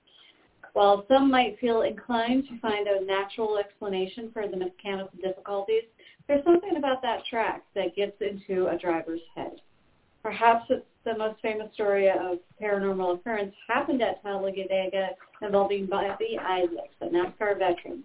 While 0.73 1.05
some 1.09 1.31
might 1.31 1.59
feel 1.59 1.83
inclined 1.83 2.47
to 2.49 2.59
find 2.61 2.87
a 2.87 3.05
natural 3.05 3.59
explanation 3.59 4.31
for 4.33 4.47
the 4.47 4.57
mechanical 4.57 5.19
difficulties, 5.21 5.85
there's 6.29 6.45
something 6.45 6.77
about 6.77 7.03
that 7.03 7.25
track 7.27 7.63
that 7.75 7.97
gets 7.97 8.17
into 8.21 8.69
a 8.69 8.79
driver's 8.79 9.21
head. 9.35 9.61
Perhaps 10.23 10.67
it's 10.71 10.87
the 11.05 11.17
most 11.17 11.41
famous 11.41 11.73
story 11.75 12.09
of 12.11 12.39
paranormal 12.61 13.17
occurrence 13.17 13.55
happened 13.67 14.03
at 14.03 14.23
Talladega 14.23 15.09
involving 15.43 15.87
Bobby 15.87 16.39
Isaacs, 16.39 16.95
a 17.01 17.07
NASCAR 17.07 17.59
veteran. 17.59 18.05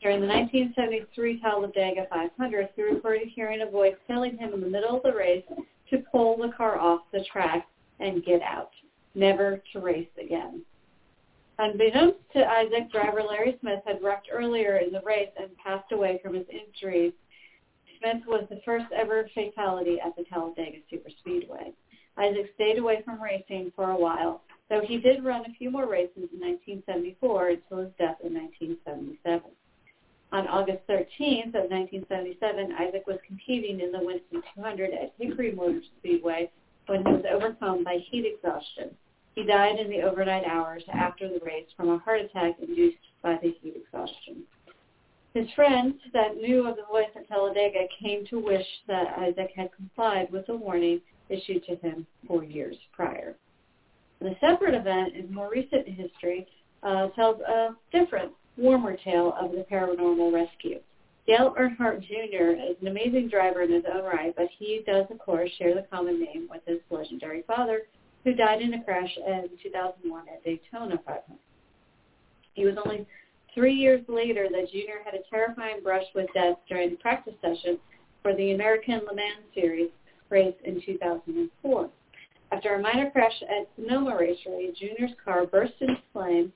During 0.00 0.20
the 0.20 0.26
1973 0.26 1.40
Talladega 1.40 2.06
500, 2.08 2.68
he 2.76 2.82
reported 2.82 3.28
hearing 3.28 3.62
a 3.62 3.70
voice 3.70 3.96
telling 4.06 4.38
him 4.38 4.54
in 4.54 4.60
the 4.60 4.68
middle 4.68 4.96
of 4.96 5.02
the 5.02 5.12
race 5.12 5.44
to 5.90 5.98
pull 6.12 6.36
the 6.36 6.52
car 6.56 6.78
off 6.78 7.00
the 7.12 7.24
track 7.30 7.66
and 7.98 8.24
get 8.24 8.42
out, 8.42 8.70
never 9.14 9.62
to 9.72 9.80
race 9.80 10.08
again. 10.22 10.62
Unbeknownst 11.58 12.18
to 12.34 12.46
Isaac, 12.46 12.90
driver 12.90 13.22
Larry 13.22 13.56
Smith 13.60 13.80
had 13.86 14.02
wrecked 14.02 14.28
earlier 14.30 14.76
in 14.76 14.92
the 14.92 15.00
race 15.00 15.30
and 15.38 15.56
passed 15.56 15.90
away 15.90 16.20
from 16.22 16.34
his 16.34 16.46
injuries. 16.50 17.14
Smith 17.98 18.26
was 18.26 18.46
the 18.50 18.60
first 18.64 18.86
ever 18.94 19.28
fatality 19.34 19.98
at 19.98 20.14
the 20.16 20.24
Talladega 20.24 20.78
Superspeedway. 20.92 21.72
Isaac 22.18 22.50
stayed 22.54 22.78
away 22.78 23.02
from 23.04 23.22
racing 23.22 23.72
for 23.74 23.90
a 23.90 23.96
while, 23.96 24.42
though 24.68 24.82
he 24.82 24.98
did 24.98 25.24
run 25.24 25.46
a 25.46 25.54
few 25.54 25.70
more 25.70 25.86
races 25.86 26.28
in 26.32 26.40
1974 26.40 27.48
until 27.48 27.78
his 27.78 27.92
death 27.98 28.18
in 28.22 28.34
1977. 28.34 29.50
On 30.32 30.46
August 30.48 30.86
13th 30.88 31.54
of 31.54 31.70
1977, 31.70 32.72
Isaac 32.78 33.06
was 33.06 33.18
competing 33.26 33.80
in 33.80 33.92
the 33.92 34.04
Winston 34.04 34.42
200 34.54 34.92
at 34.92 35.14
Hickory 35.18 35.52
Motor 35.52 35.80
Speedway 35.98 36.50
when 36.86 37.06
he 37.06 37.12
was 37.12 37.24
overcome 37.30 37.82
by 37.84 37.98
heat 38.10 38.26
exhaustion. 38.26 38.94
He 39.36 39.44
died 39.44 39.78
in 39.78 39.90
the 39.90 40.00
overnight 40.00 40.44
hours 40.46 40.82
after 40.90 41.28
the 41.28 41.44
race 41.44 41.68
from 41.76 41.90
a 41.90 41.98
heart 41.98 42.22
attack 42.22 42.58
induced 42.58 42.96
by 43.22 43.38
the 43.42 43.54
heat 43.60 43.76
exhaustion. 43.76 44.44
His 45.34 45.46
friends 45.54 45.96
that 46.14 46.38
knew 46.38 46.66
of 46.66 46.76
the 46.76 46.84
voice 46.84 47.10
at 47.14 47.28
Talladega 47.28 47.86
came 48.02 48.26
to 48.28 48.38
wish 48.38 48.66
that 48.88 49.18
Isaac 49.18 49.50
had 49.54 49.76
complied 49.76 50.32
with 50.32 50.46
the 50.46 50.56
warning 50.56 51.02
issued 51.28 51.66
to 51.66 51.76
him 51.76 52.06
four 52.26 52.44
years 52.44 52.76
prior. 52.92 53.36
The 54.20 54.34
separate 54.40 54.74
event 54.74 55.14
in 55.14 55.32
more 55.32 55.50
recent 55.50 55.86
history 55.86 56.46
uh, 56.82 57.08
tells 57.08 57.38
a 57.42 57.76
different, 57.92 58.32
warmer 58.56 58.96
tale 58.96 59.34
of 59.38 59.50
the 59.52 59.66
paranormal 59.70 60.32
rescue. 60.32 60.80
Dale 61.26 61.54
Earnhardt 61.58 62.00
Jr. 62.00 62.52
is 62.70 62.76
an 62.80 62.86
amazing 62.86 63.28
driver 63.28 63.60
in 63.60 63.70
his 63.70 63.84
own 63.92 64.04
right, 64.04 64.34
but 64.34 64.48
he 64.58 64.82
does, 64.86 65.04
of 65.10 65.18
course, 65.18 65.50
share 65.58 65.74
the 65.74 65.86
common 65.90 66.18
name 66.22 66.48
with 66.50 66.62
his 66.64 66.78
legendary 66.88 67.42
father, 67.42 67.82
who 68.26 68.34
died 68.34 68.60
in 68.60 68.74
a 68.74 68.82
crash 68.82 69.16
in 69.24 69.48
2001 69.62 70.24
at 70.28 70.42
Daytona 70.42 70.98
500. 71.06 71.22
He 72.54 72.64
was 72.64 72.74
only 72.84 73.06
three 73.54 73.72
years 73.72 74.02
later 74.08 74.48
that 74.50 74.68
Jr. 74.72 74.98
had 75.04 75.14
a 75.14 75.22
terrifying 75.30 75.80
brush 75.80 76.02
with 76.12 76.26
death 76.34 76.56
during 76.68 76.90
the 76.90 76.96
practice 76.96 77.34
session 77.40 77.78
for 78.22 78.34
the 78.34 78.50
American 78.50 79.02
Le 79.06 79.14
Mans 79.14 79.44
Series 79.54 79.90
race 80.28 80.56
in 80.64 80.82
2004. 80.84 81.88
After 82.50 82.74
a 82.74 82.82
minor 82.82 83.12
crash 83.12 83.40
at 83.42 83.68
Sonoma 83.76 84.16
Raceway, 84.18 84.72
Jr.'s 84.76 85.14
car 85.24 85.46
burst 85.46 85.74
into 85.80 85.96
flames, 86.12 86.50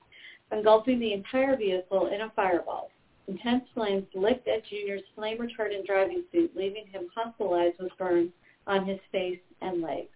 engulfing 0.51 0.99
the 0.99 1.13
entire 1.13 1.55
vehicle 1.55 2.07
in 2.07 2.19
a 2.19 2.33
fireball. 2.35 2.91
Intense 3.29 3.63
flames 3.73 4.07
licked 4.13 4.49
at 4.49 4.65
Junior's 4.65 5.03
flame 5.15 5.37
retardant 5.37 5.85
driving 5.85 6.25
suit, 6.33 6.51
leaving 6.53 6.87
him 6.87 7.07
hospitalized 7.15 7.77
with 7.79 7.97
burns 7.97 8.31
on 8.67 8.85
his 8.85 8.99
face 9.13 9.39
and 9.61 9.81
legs. 9.81 10.09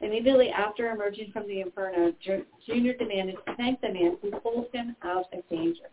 Immediately 0.00 0.50
after 0.50 0.90
emerging 0.90 1.32
from 1.32 1.48
the 1.48 1.60
inferno, 1.60 2.12
Junior 2.66 2.94
demanded 2.94 3.36
to 3.46 3.54
thank 3.56 3.80
the 3.80 3.88
man 3.88 4.16
who 4.20 4.30
pulled 4.40 4.68
him 4.72 4.94
out 5.02 5.26
of 5.32 5.48
danger. 5.48 5.88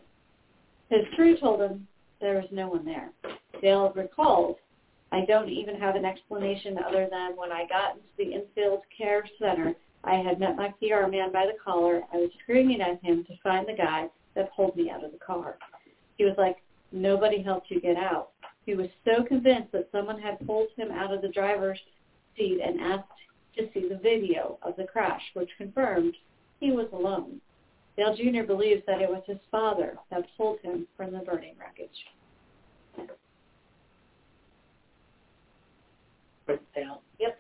His 0.89 1.05
crew 1.15 1.37
told 1.37 1.61
him 1.61 1.87
there 2.19 2.35
was 2.35 2.49
no 2.51 2.67
one 2.67 2.85
there. 2.85 3.11
Dale 3.61 3.91
recalled, 3.95 4.57
I 5.11 5.25
don't 5.25 5.49
even 5.49 5.75
have 5.75 5.95
an 5.95 6.05
explanation 6.05 6.77
other 6.77 7.07
than 7.09 7.35
when 7.35 7.51
I 7.51 7.65
got 7.67 7.95
into 7.95 8.07
the 8.17 8.33
infield 8.33 8.81
care 8.95 9.25
center, 9.39 9.73
I 10.03 10.15
had 10.15 10.39
met 10.39 10.57
my 10.57 10.73
PR 10.79 11.07
man 11.07 11.31
by 11.31 11.45
the 11.45 11.57
collar. 11.63 12.01
I 12.13 12.17
was 12.17 12.29
screaming 12.41 12.81
at 12.81 13.01
him 13.03 13.23
to 13.25 13.33
find 13.41 13.67
the 13.67 13.73
guy 13.73 14.07
that 14.35 14.53
pulled 14.55 14.75
me 14.75 14.89
out 14.89 15.03
of 15.03 15.11
the 15.11 15.17
car. 15.17 15.57
He 16.17 16.25
was 16.25 16.35
like, 16.37 16.57
nobody 16.91 17.41
helped 17.41 17.71
you 17.71 17.79
get 17.79 17.95
out. 17.95 18.29
He 18.65 18.75
was 18.75 18.87
so 19.05 19.23
convinced 19.23 19.71
that 19.71 19.89
someone 19.91 20.19
had 20.19 20.45
pulled 20.45 20.69
him 20.75 20.91
out 20.91 21.13
of 21.13 21.21
the 21.21 21.29
driver's 21.29 21.79
seat 22.35 22.59
and 22.63 22.81
asked 22.81 23.07
to 23.55 23.69
see 23.73 23.87
the 23.87 23.97
video 23.97 24.57
of 24.63 24.75
the 24.75 24.85
crash, 24.85 25.21
which 25.33 25.49
confirmed 25.57 26.15
he 26.59 26.71
was 26.71 26.87
alone. 26.93 27.39
Dale 27.97 28.15
Jr. 28.15 28.43
believes 28.43 28.81
that 28.87 29.01
it 29.01 29.09
was 29.09 29.21
his 29.27 29.37
father 29.51 29.97
that 30.09 30.23
pulled 30.37 30.59
him 30.61 30.87
from 30.97 31.11
the 31.11 31.19
burning 31.19 31.53
wreckage. 31.59 33.09
Put 36.47 36.61
down. 36.73 36.97
Yep. 37.19 37.39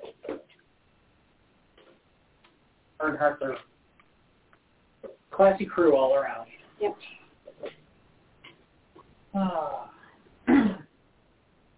Earnhardt, 3.01 3.39
they're 3.39 3.57
classy 5.31 5.65
crew 5.65 5.95
all 5.95 6.15
around. 6.15 6.47
Yep. 6.79 6.95
Ah. 9.35 9.89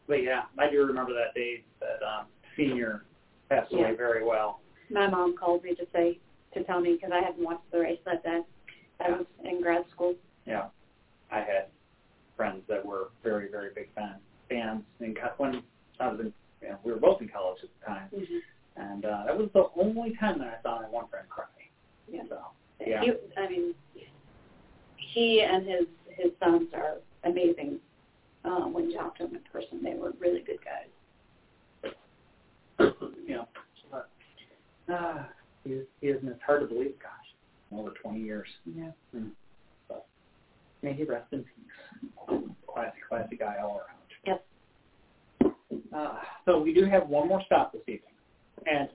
but 0.07 0.15
yeah, 0.15 0.43
I 0.59 0.69
do 0.69 0.83
remember 0.83 1.13
that 1.13 1.33
day 1.33 1.63
that 1.79 2.05
um, 2.05 2.25
senior 2.57 3.03
passed 3.49 3.71
away 3.73 3.91
Yeah. 3.91 3.95
very 3.95 4.23
well. 4.23 4.61
My 4.89 5.07
mom 5.07 5.35
called 5.35 5.63
me 5.63 5.75
to 5.75 5.85
say 5.93 6.19
to 6.53 6.63
tell 6.63 6.79
me 6.79 6.93
because 6.93 7.11
I 7.11 7.21
hadn't 7.21 7.43
watched 7.43 7.69
the 7.71 7.79
race 7.79 7.99
that 8.05 8.23
day. 8.23 8.41
I 8.99 9.09
was 9.11 9.25
in 9.43 9.61
grad 9.61 9.85
school. 9.89 10.15
Yeah, 10.45 10.69
I 11.31 11.39
had 11.39 11.67
friends 12.37 12.63
that 12.67 12.85
were 12.85 13.09
very, 13.23 13.49
very 13.49 13.71
big 13.73 13.93
fan, 13.93 14.15
fans 14.49 14.83
in 14.99 15.15
when 15.37 15.63
I 15.99 16.07
was 16.07 16.19
in. 16.19 16.33
You 16.61 16.69
know, 16.69 16.79
we 16.83 16.91
were 16.93 16.99
both 16.99 17.21
in 17.21 17.27
college 17.27 17.59
at 17.63 17.69
the 17.79 17.85
time, 17.85 18.09
and 18.77 19.05
uh, 19.05 19.23
that 19.25 19.37
was 19.37 19.49
the 19.53 19.69
only 19.79 20.15
time 20.15 20.39
that 20.39 20.47
I 20.59 20.61
saw 20.63 20.81
my 20.81 20.87
one 20.87 21.07
friend 21.09 21.27
cry. 21.29 21.45
Yeah. 22.11 22.21
So 22.29 22.39
yeah, 22.85 23.01
He, 23.01 23.11
I 23.37 23.49
mean, 23.49 23.75
he 24.97 25.41
and 25.41 25.67
his 25.67 25.85
his 26.09 26.31
sons 26.39 26.69
are 26.73 26.95
amazing. 27.23 27.79
Um, 28.45 28.73
when 28.73 28.89
you 28.89 28.97
talk 28.97 29.17
to 29.17 29.25
them 29.25 29.35
in 29.35 29.41
person, 29.51 29.83
they 29.83 29.95
were 29.95 30.13
really 30.19 30.41
good 30.41 30.63
guys. 30.63 30.87
You 32.79 33.35
know, 33.35 33.47
but, 33.91 34.09
uh, 34.93 35.23
he, 35.63 35.81
he 36.01 36.07
isn't. 36.07 36.27
It's 36.27 36.41
hard 36.45 36.61
to 36.61 36.67
believe. 36.67 36.93
Gosh, 37.01 37.79
over 37.79 37.91
20 38.01 38.19
years. 38.19 38.47
Yeah. 38.65 38.91
Hmm. 39.11 39.27
But 39.87 40.07
may 40.81 40.93
he 40.93 41.03
rest 41.03 41.31
in 41.31 41.39
peace. 41.39 42.41
Classy, 42.67 42.97
classy 43.07 43.35
guy 43.35 43.55
all 43.63 43.81
around. 43.81 44.43
Yep. 45.41 45.55
Uh, 45.95 46.17
so 46.45 46.61
we 46.61 46.73
do 46.73 46.85
have 46.85 47.07
one 47.07 47.27
more 47.27 47.41
stop 47.45 47.71
this 47.71 47.81
evening, 47.83 48.01
and 48.65 48.89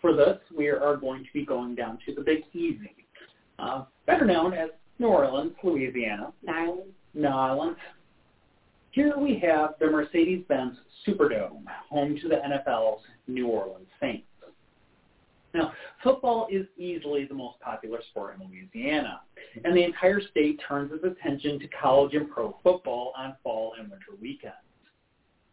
for 0.00 0.14
this, 0.14 0.38
we 0.56 0.68
are 0.68 0.96
going 0.96 1.24
to 1.24 1.30
be 1.32 1.44
going 1.44 1.74
down 1.74 1.98
to 2.06 2.14
the 2.14 2.20
Big 2.20 2.44
Easy, 2.52 2.94
uh, 3.58 3.84
better 4.06 4.26
known 4.26 4.52
as 4.52 4.68
New 4.98 5.06
Orleans, 5.08 5.52
Louisiana. 5.62 6.32
Nyland. 6.42 6.92
Nyland. 7.14 7.76
Here 8.94 9.18
we 9.18 9.40
have 9.40 9.70
the 9.80 9.90
Mercedes-Benz 9.90 10.76
Superdome, 11.04 11.64
home 11.90 12.16
to 12.22 12.28
the 12.28 12.36
NFL's 12.36 13.02
New 13.26 13.48
Orleans 13.48 13.88
Saints. 14.00 14.24
Now, 15.52 15.72
football 16.00 16.46
is 16.48 16.64
easily 16.78 17.24
the 17.24 17.34
most 17.34 17.58
popular 17.58 17.98
sport 18.10 18.36
in 18.38 18.48
Louisiana, 18.48 19.22
and 19.64 19.76
the 19.76 19.82
entire 19.82 20.20
state 20.20 20.60
turns 20.68 20.92
its 20.92 21.02
attention 21.02 21.58
to 21.58 21.66
college 21.68 22.14
and 22.14 22.30
pro 22.30 22.56
football 22.62 23.12
on 23.18 23.34
fall 23.42 23.72
and 23.80 23.90
winter 23.90 24.12
weekends. 24.22 24.54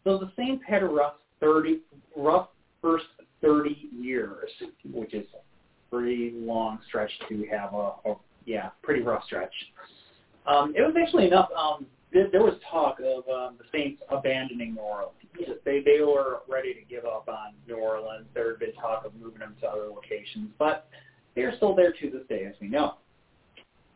So 0.04 0.20
the 0.20 0.32
Saints 0.38 0.64
had 0.68 0.84
a 0.84 0.88
rough 0.88 1.16
30, 1.40 1.80
rough 2.16 2.50
first 2.80 3.06
30 3.42 3.90
years, 3.92 4.52
which 4.94 5.16
is 5.16 5.26
a 5.34 5.96
pretty 5.96 6.32
long 6.36 6.78
stretch 6.88 7.12
to 7.28 7.48
have 7.52 7.74
a, 7.74 7.94
a 8.06 8.16
yeah, 8.46 8.70
pretty 8.84 9.02
rough 9.02 9.24
stretch. 9.26 9.54
Um, 10.46 10.76
it 10.76 10.82
was 10.82 10.94
actually 10.96 11.26
enough. 11.26 11.50
Um, 11.58 11.88
there, 12.14 12.30
there 12.32 12.44
was 12.44 12.56
talk 12.70 13.00
of 13.00 13.28
um, 13.30 13.58
the 13.58 13.66
Saints 13.72 14.02
abandoning 14.10 14.76
New 14.76 14.82
Orleans. 14.82 15.16
They 15.64 15.82
they 15.82 16.02
were 16.02 16.40
ready 16.50 16.74
to 16.74 16.82
give 16.90 17.06
up 17.06 17.28
on 17.28 17.54
New 17.68 17.76
Orleans. 17.76 18.26
There 18.34 18.50
had 18.50 18.60
been 18.60 18.74
talk 18.74 19.06
of 19.06 19.14
moving 19.16 19.40
them 19.40 19.56
to 19.62 19.68
other 19.68 19.88
locations, 19.88 20.50
but 20.60 20.88
they 21.36 21.42
are 21.42 21.56
still 21.56 21.76
there 21.76 21.94
to 21.94 22.10
this 22.10 22.24
day, 22.28 22.46
as 22.46 22.56
we 22.60 22.68
know. 22.68 22.96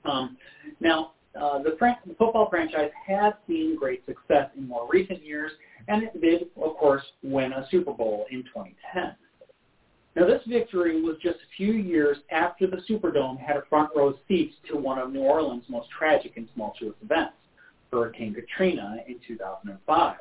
Um, 0.05 0.37
now, 0.79 1.11
uh, 1.39 1.61
the, 1.61 1.75
the 2.05 2.13
football 2.17 2.49
franchise 2.49 2.91
has 3.05 3.33
seen 3.47 3.75
great 3.77 4.05
success 4.05 4.49
in 4.57 4.67
more 4.67 4.87
recent 4.89 5.23
years, 5.23 5.51
and 5.87 6.03
it 6.03 6.21
did, 6.21 6.43
of 6.43 6.77
course, 6.77 7.03
win 7.23 7.51
a 7.51 7.67
Super 7.69 7.91
Bowl 7.91 8.25
in 8.31 8.43
2010. 8.43 9.15
Now, 10.15 10.25
this 10.25 10.41
victory 10.47 11.01
was 11.01 11.17
just 11.21 11.35
a 11.35 11.55
few 11.57 11.73
years 11.73 12.17
after 12.31 12.67
the 12.67 12.77
Superdome 12.89 13.37
had 13.37 13.57
a 13.57 13.63
front 13.69 13.89
row 13.93 14.13
seat 14.29 14.53
to 14.69 14.77
one 14.77 14.97
of 14.97 15.11
New 15.11 15.19
Orleans' 15.19 15.65
most 15.67 15.89
tragic 15.89 16.37
and 16.37 16.47
tumultuous 16.53 16.95
events, 17.03 17.33
Hurricane 17.95 18.33
Katrina 18.33 18.97
in 19.07 19.15
2005. 19.25 20.15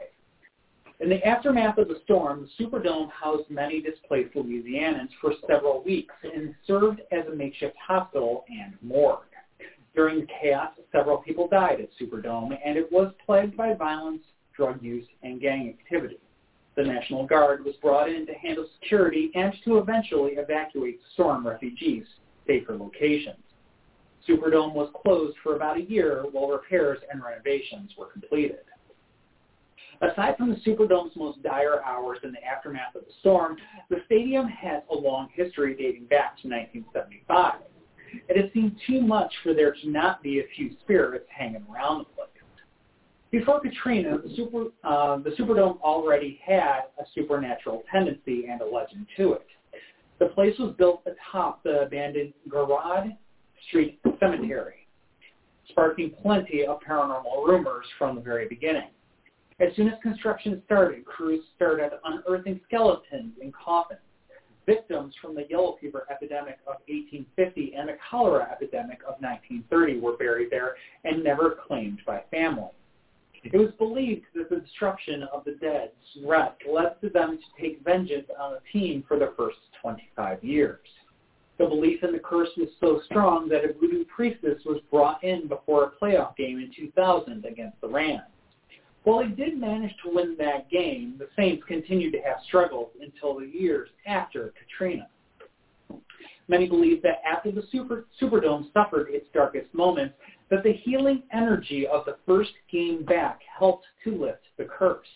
In 1.01 1.09
the 1.09 1.27
aftermath 1.27 1.77
of 1.79 1.89
the 1.89 2.01
storm, 2.05 2.49
the 2.59 2.65
Superdome 2.65 3.11
housed 3.11 3.51
many 3.51 3.81
displaced 3.81 4.35
Louisianans 4.37 5.09
for 5.21 5.33
several 5.49 5.83
weeks 5.83 6.15
and 6.23 6.55
served 6.69 7.01
as 7.11 7.27
a 7.27 7.35
makeshift 7.35 7.75
hospital 7.77 8.45
and 8.49 8.75
morgue. 8.81 9.25
During 9.93 10.21
the 10.21 10.29
chaos, 10.41 10.71
several 10.93 11.19
people 11.19 11.49
died 11.49 11.81
at 11.81 11.89
Superdome, 12.01 12.57
and 12.65 12.79
it 12.79 12.91
was 12.93 13.13
plagued 13.27 13.57
by 13.57 13.75
violence, 13.75 14.23
drug 14.57 14.81
use, 14.81 15.07
and 15.25 15.41
gang 15.41 15.69
activity. 15.69 16.21
The 16.77 16.85
National 16.85 17.27
Guard 17.27 17.65
was 17.65 17.75
brought 17.83 18.09
in 18.09 18.25
to 18.27 18.35
handle 18.35 18.67
security 18.81 19.33
and 19.35 19.53
to 19.65 19.79
eventually 19.79 20.33
evacuate 20.33 21.01
storm 21.13 21.45
refugees 21.45 22.05
to 22.47 22.53
safer 22.53 22.77
locations. 22.77 23.44
Superdome 24.29 24.75
was 24.75 24.91
closed 25.03 25.37
for 25.43 25.57
about 25.57 25.77
a 25.77 25.83
year 25.83 26.25
while 26.33 26.49
repairs 26.49 26.99
and 27.11 27.23
renovations 27.23 27.91
were 27.99 28.07
completed. 28.07 28.61
Aside 30.01 30.37
from 30.37 30.51
the 30.51 30.57
Superdome's 30.57 31.15
most 31.17 31.43
dire 31.43 31.83
hours 31.85 32.19
in 32.25 32.33
the 32.33 32.45
aftermath 32.45 32.95
of 32.95 33.03
the 33.03 33.13
storm, 33.21 33.57
the 33.91 34.03
stadium 34.07 34.49
has 34.49 34.83
a 34.91 34.95
long 34.95 35.29
history 35.33 35.75
dating 35.75 36.07
back 36.07 36.37
to 36.43 36.49
1975. 36.49 37.61
It 38.29 38.37
has 38.37 38.53
seen 38.53 38.77
too 38.87 39.01
much 39.01 39.33
for 39.43 39.55
there 39.55 39.73
to 39.73 39.91
not 39.91 40.23
be 40.23 40.41
a 40.41 40.45
few 40.57 40.71
spirits 40.81 41.27
hanging 41.31 41.65
around 41.73 41.99
the 41.99 42.05
place. 42.05 42.29
Before 43.35 43.59
Katrina, 43.59 44.19
the, 44.19 44.33
Super, 44.37 44.67
uh, 44.85 45.17
the 45.17 45.31
Superdome 45.31 45.81
already 45.81 46.39
had 46.47 46.83
a 47.01 47.05
supernatural 47.17 47.83
tendency 47.91 48.47
and 48.49 48.61
a 48.61 48.65
legend 48.65 49.09
to 49.17 49.33
it. 49.33 49.47
The 50.21 50.27
place 50.27 50.57
was 50.57 50.73
built 50.79 51.03
atop 51.05 51.65
the 51.65 51.81
abandoned 51.81 52.33
Girod 52.49 53.17
Street 53.69 54.01
Cemetery, 54.21 54.87
sparking 55.69 56.13
plenty 56.23 56.67
of 56.67 56.81
paranormal 56.81 57.47
rumors 57.47 57.87
from 57.99 58.17
the 58.17 58.21
very 58.21 58.49
beginning. 58.49 58.89
As 59.61 59.75
soon 59.77 59.89
as 59.89 59.95
construction 60.03 60.63
started, 60.67 61.05
crews 61.05 61.45
started 61.55 61.93
unearthing 62.05 62.61
skeletons 62.67 63.35
in 63.41 63.53
coffins. 63.53 64.01
Victims 64.67 65.15
from 65.21 65.35
the 65.35 65.45
yellow 65.51 65.77
fever 65.81 66.07
epidemic 66.11 66.59
of 66.67 66.77
1850 66.89 67.75
and 67.77 67.89
the 67.89 67.97
cholera 68.11 68.49
epidemic 68.51 69.01
of 69.03 69.21
1930 69.21 70.01
were 70.01 70.17
buried 70.17 70.51
there 70.51 70.77
and 71.05 71.23
never 71.23 71.57
claimed 71.67 72.01
by 72.07 72.23
family. 72.31 72.71
It 73.45 73.55
was 73.59 73.73
believed 73.79 74.25
that 74.35 74.49
the 74.49 74.57
destruction 74.57 75.25
of 75.25 75.45
the 75.45 75.53
dead's 75.53 75.93
wreck 76.25 76.59
led 76.67 76.99
to 77.03 77.11
them 77.11 77.39
to 77.39 77.63
take 77.63 77.85
vengeance 77.85 78.27
on 78.41 78.55
the 78.55 78.61
team 78.73 79.05
for 79.07 79.19
the 79.19 79.35
first 79.37 79.59
25 79.83 80.43
years. 80.43 80.81
The 81.59 81.67
belief 81.67 82.03
in 82.03 82.13
the 82.13 82.19
curse 82.19 82.49
was 82.57 82.69
so 82.81 83.01
strong 83.07 83.49
that 83.49 83.65
a 83.65 83.73
voodoo 83.73 84.05
priestess 84.05 84.61
was 84.65 84.81
brought 84.91 85.23
in 85.23 85.47
before 85.47 85.85
a 85.85 86.05
playoff 86.05 86.37
game 86.37 86.59
in 86.59 86.73
2000 86.77 87.45
against 87.45 87.81
the 87.81 87.89
Rams. 87.89 88.23
While 89.05 89.21
they 89.21 89.31
did 89.35 89.59
manage 89.59 89.95
to 90.03 90.15
win 90.15 90.35
that 90.39 90.71
game, 90.71 91.15
the 91.19 91.29
Saints 91.37 91.63
continued 91.69 92.13
to 92.13 92.23
have 92.23 92.39
struggles 92.47 92.91
until 93.01 93.39
the 93.39 93.47
years 93.47 93.91
after 94.07 94.53
Katrina. 94.59 95.09
Many 96.49 96.69
believe 96.69 97.03
that 97.03 97.23
after 97.25 97.53
the 97.53 97.65
Super, 97.71 98.07
Superdome 98.21 98.73
suffered 98.73 99.09
its 99.11 99.27
darkest 99.33 99.73
moments, 99.75 100.15
that 100.51 100.63
the 100.63 100.73
healing 100.73 101.23
energy 101.33 101.87
of 101.87 102.05
the 102.05 102.17
first 102.27 102.53
game 102.71 103.05
back 103.05 103.41
helped 103.59 103.87
to 104.05 104.17
lift 104.17 104.43
the 104.59 104.65
curse. 104.65 105.07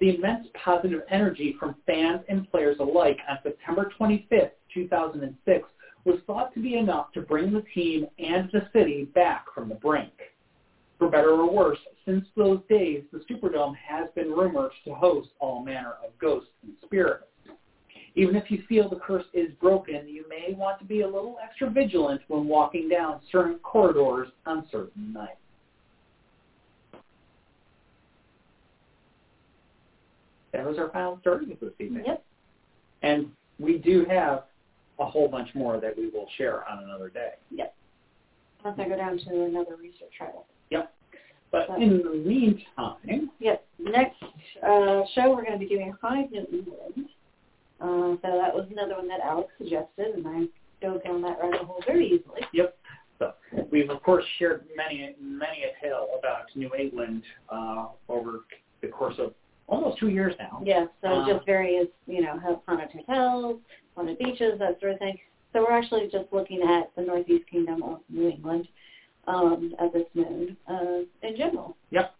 The 0.00 0.16
immense 0.16 0.48
positive 0.62 1.02
energy 1.10 1.56
from 1.58 1.76
fans 1.86 2.20
and 2.28 2.50
players 2.50 2.76
alike 2.80 3.18
on 3.28 3.38
September 3.42 3.90
25, 3.96 4.50
2006 4.74 5.68
was 6.04 6.18
thought 6.26 6.52
to 6.54 6.60
be 6.60 6.76
enough 6.76 7.12
to 7.12 7.22
bring 7.22 7.52
the 7.52 7.64
team 7.74 8.06
and 8.18 8.50
the 8.52 8.68
city 8.72 9.04
back 9.14 9.46
from 9.54 9.68
the 9.68 9.74
brink. 9.74 10.12
For 10.98 11.08
better 11.08 11.30
or 11.30 11.50
worse, 11.50 11.78
since 12.04 12.26
those 12.36 12.60
days, 12.68 13.02
the 13.12 13.20
Superdome 13.30 13.74
has 13.76 14.08
been 14.14 14.30
rumored 14.30 14.72
to 14.84 14.94
host 14.94 15.30
all 15.40 15.64
manner 15.64 15.94
of 16.04 16.16
ghosts 16.18 16.50
and 16.62 16.72
spirits. 16.84 17.24
Even 18.16 18.36
if 18.36 18.50
you 18.50 18.62
feel 18.68 18.88
the 18.88 18.96
curse 18.96 19.24
is 19.32 19.50
broken, 19.60 20.06
you 20.06 20.24
may 20.28 20.54
want 20.54 20.78
to 20.78 20.84
be 20.84 21.00
a 21.00 21.06
little 21.06 21.36
extra 21.42 21.68
vigilant 21.68 22.20
when 22.28 22.46
walking 22.46 22.88
down 22.88 23.20
certain 23.32 23.58
corridors 23.58 24.28
on 24.46 24.66
certain 24.70 25.12
nights. 25.12 25.38
That 30.52 30.64
was 30.64 30.78
our 30.78 30.90
final 30.90 31.18
story 31.20 31.46
this 31.46 31.72
evening. 31.80 32.04
Yep. 32.06 32.24
And 33.02 33.30
we 33.58 33.78
do 33.78 34.06
have 34.08 34.44
a 34.98 35.04
whole 35.06 35.28
bunch 35.28 35.48
more 35.54 35.80
that 35.80 35.96
we 35.96 36.08
will 36.10 36.28
share 36.36 36.68
on 36.68 36.84
another 36.84 37.08
day. 37.08 37.32
Yep. 37.50 37.74
Once 38.64 38.78
I 38.80 38.88
go 38.88 38.96
down 38.96 39.18
to 39.18 39.44
another 39.44 39.76
research 39.76 40.12
trial. 40.16 40.46
Yep. 40.70 40.92
But 41.50 41.68
in 41.80 41.98
the 42.02 42.10
meantime, 42.28 43.30
Yep. 43.38 43.64
Next 43.78 44.22
uh, 44.62 45.02
show, 45.14 45.30
we're 45.34 45.44
going 45.44 45.52
to 45.52 45.58
be 45.58 45.68
doing 45.68 45.92
Hive 46.00 46.30
New 46.30 46.46
England. 46.50 47.08
Uh, 47.80 48.16
so 48.22 48.38
that 48.40 48.54
was 48.54 48.66
another 48.70 48.94
one 48.96 49.08
that 49.08 49.20
Alex 49.20 49.50
suggested, 49.58 50.14
and 50.14 50.26
I 50.26 50.44
dove 50.84 51.02
down 51.04 51.20
that 51.22 51.38
rabbit 51.42 51.60
hole 51.60 51.82
very 51.86 52.06
easily. 52.06 52.40
Yep. 52.52 52.76
So 53.18 53.32
we've 53.70 53.90
of 53.90 54.02
course 54.02 54.24
shared 54.38 54.64
many 54.76 55.14
many 55.20 55.62
a 55.64 55.84
tale 55.84 56.08
about 56.18 56.44
New 56.56 56.70
England 56.74 57.22
uh, 57.50 57.86
over 58.08 58.40
the 58.80 58.88
course 58.88 59.14
of 59.18 59.34
almost 59.68 59.98
two 59.98 60.08
years 60.08 60.34
now. 60.38 60.60
Yeah, 60.64 60.86
so 61.02 61.08
Uh, 61.08 61.28
just 61.32 61.46
various, 61.46 61.86
you 62.06 62.22
know, 62.22 62.38
ho- 62.38 62.62
haunted 62.66 62.90
hotels, 63.06 63.60
haunted 63.94 64.18
beaches, 64.18 64.58
that 64.58 64.80
sort 64.80 64.92
of 64.92 64.98
thing. 64.98 65.18
So 65.52 65.60
we're 65.60 65.76
actually 65.76 66.08
just 66.10 66.32
looking 66.32 66.62
at 66.62 66.90
the 66.96 67.02
Northeast 67.02 67.44
Kingdom 67.50 67.82
of 67.82 68.00
New 68.08 68.28
England 68.28 68.68
um, 69.26 69.74
at 69.78 69.92
this 69.92 70.06
moon 70.14 70.56
uh, 70.68 71.02
in 71.22 71.36
general. 71.36 71.76
Yep. 71.90 72.14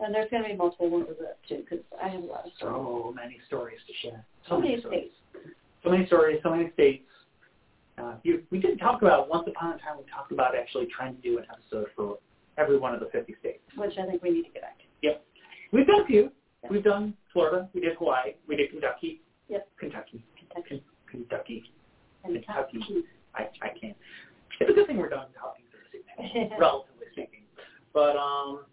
And 0.00 0.14
there's 0.14 0.30
going 0.30 0.42
to 0.44 0.48
be 0.48 0.56
multiple 0.56 0.90
ones 0.90 1.06
of 1.10 1.18
that 1.18 1.38
too, 1.48 1.64
because 1.68 1.84
I 2.02 2.08
have 2.08 2.22
a 2.22 2.26
lot 2.26 2.46
of 2.46 2.52
stories. 2.56 2.74
So 2.76 3.12
many 3.14 3.36
stories 3.46 3.78
to 3.86 4.08
share. 4.08 4.24
So 4.48 4.60
many 4.60 4.80
stories. 4.80 5.10
states. 5.32 5.54
So 5.82 5.90
many 5.90 6.06
stories. 6.06 6.40
So 6.42 6.50
many 6.50 6.70
states. 6.72 7.04
Uh, 7.96 8.14
you, 8.22 8.42
we 8.50 8.60
did 8.60 8.78
talk 8.78 9.02
about 9.02 9.28
once 9.28 9.48
upon 9.48 9.74
a 9.74 9.78
time. 9.78 9.98
We 9.98 10.04
talked 10.10 10.30
about 10.30 10.56
actually 10.56 10.86
trying 10.86 11.16
to 11.16 11.22
do 11.22 11.38
an 11.38 11.44
episode 11.50 11.88
for 11.96 12.18
every 12.56 12.78
one 12.78 12.94
of 12.94 13.00
the 13.00 13.06
50 13.06 13.34
states. 13.40 13.60
which 13.76 13.98
I 13.98 14.06
think 14.06 14.22
we 14.22 14.30
need 14.30 14.44
to 14.44 14.50
get 14.50 14.62
back 14.62 14.78
to. 14.78 14.84
Yep. 15.02 15.24
We've 15.72 15.86
done 15.86 16.00
a 16.02 16.06
few. 16.06 16.30
Yeah. 16.62 16.70
We've 16.70 16.84
done 16.84 17.14
Florida. 17.32 17.68
We 17.74 17.80
did 17.80 17.96
Hawaii. 17.96 18.34
We 18.46 18.56
did 18.56 18.70
Kentucky. 18.70 19.20
Yep. 19.48 19.68
Kentucky. 19.78 20.24
Kentucky. 20.52 20.84
Kentucky. 21.10 21.64
Kentucky. 22.24 23.04
I, 23.34 23.42
I 23.62 23.68
can't. 23.80 23.96
It's 24.60 24.70
a 24.70 24.74
good 24.74 24.86
thing 24.86 24.96
we're 24.96 25.08
done 25.08 25.26
talking 25.38 25.64
this 25.92 26.02
evening, 26.26 26.58
relatively 26.58 27.06
speaking. 27.12 27.42
But 27.94 28.16
um, 28.16 28.64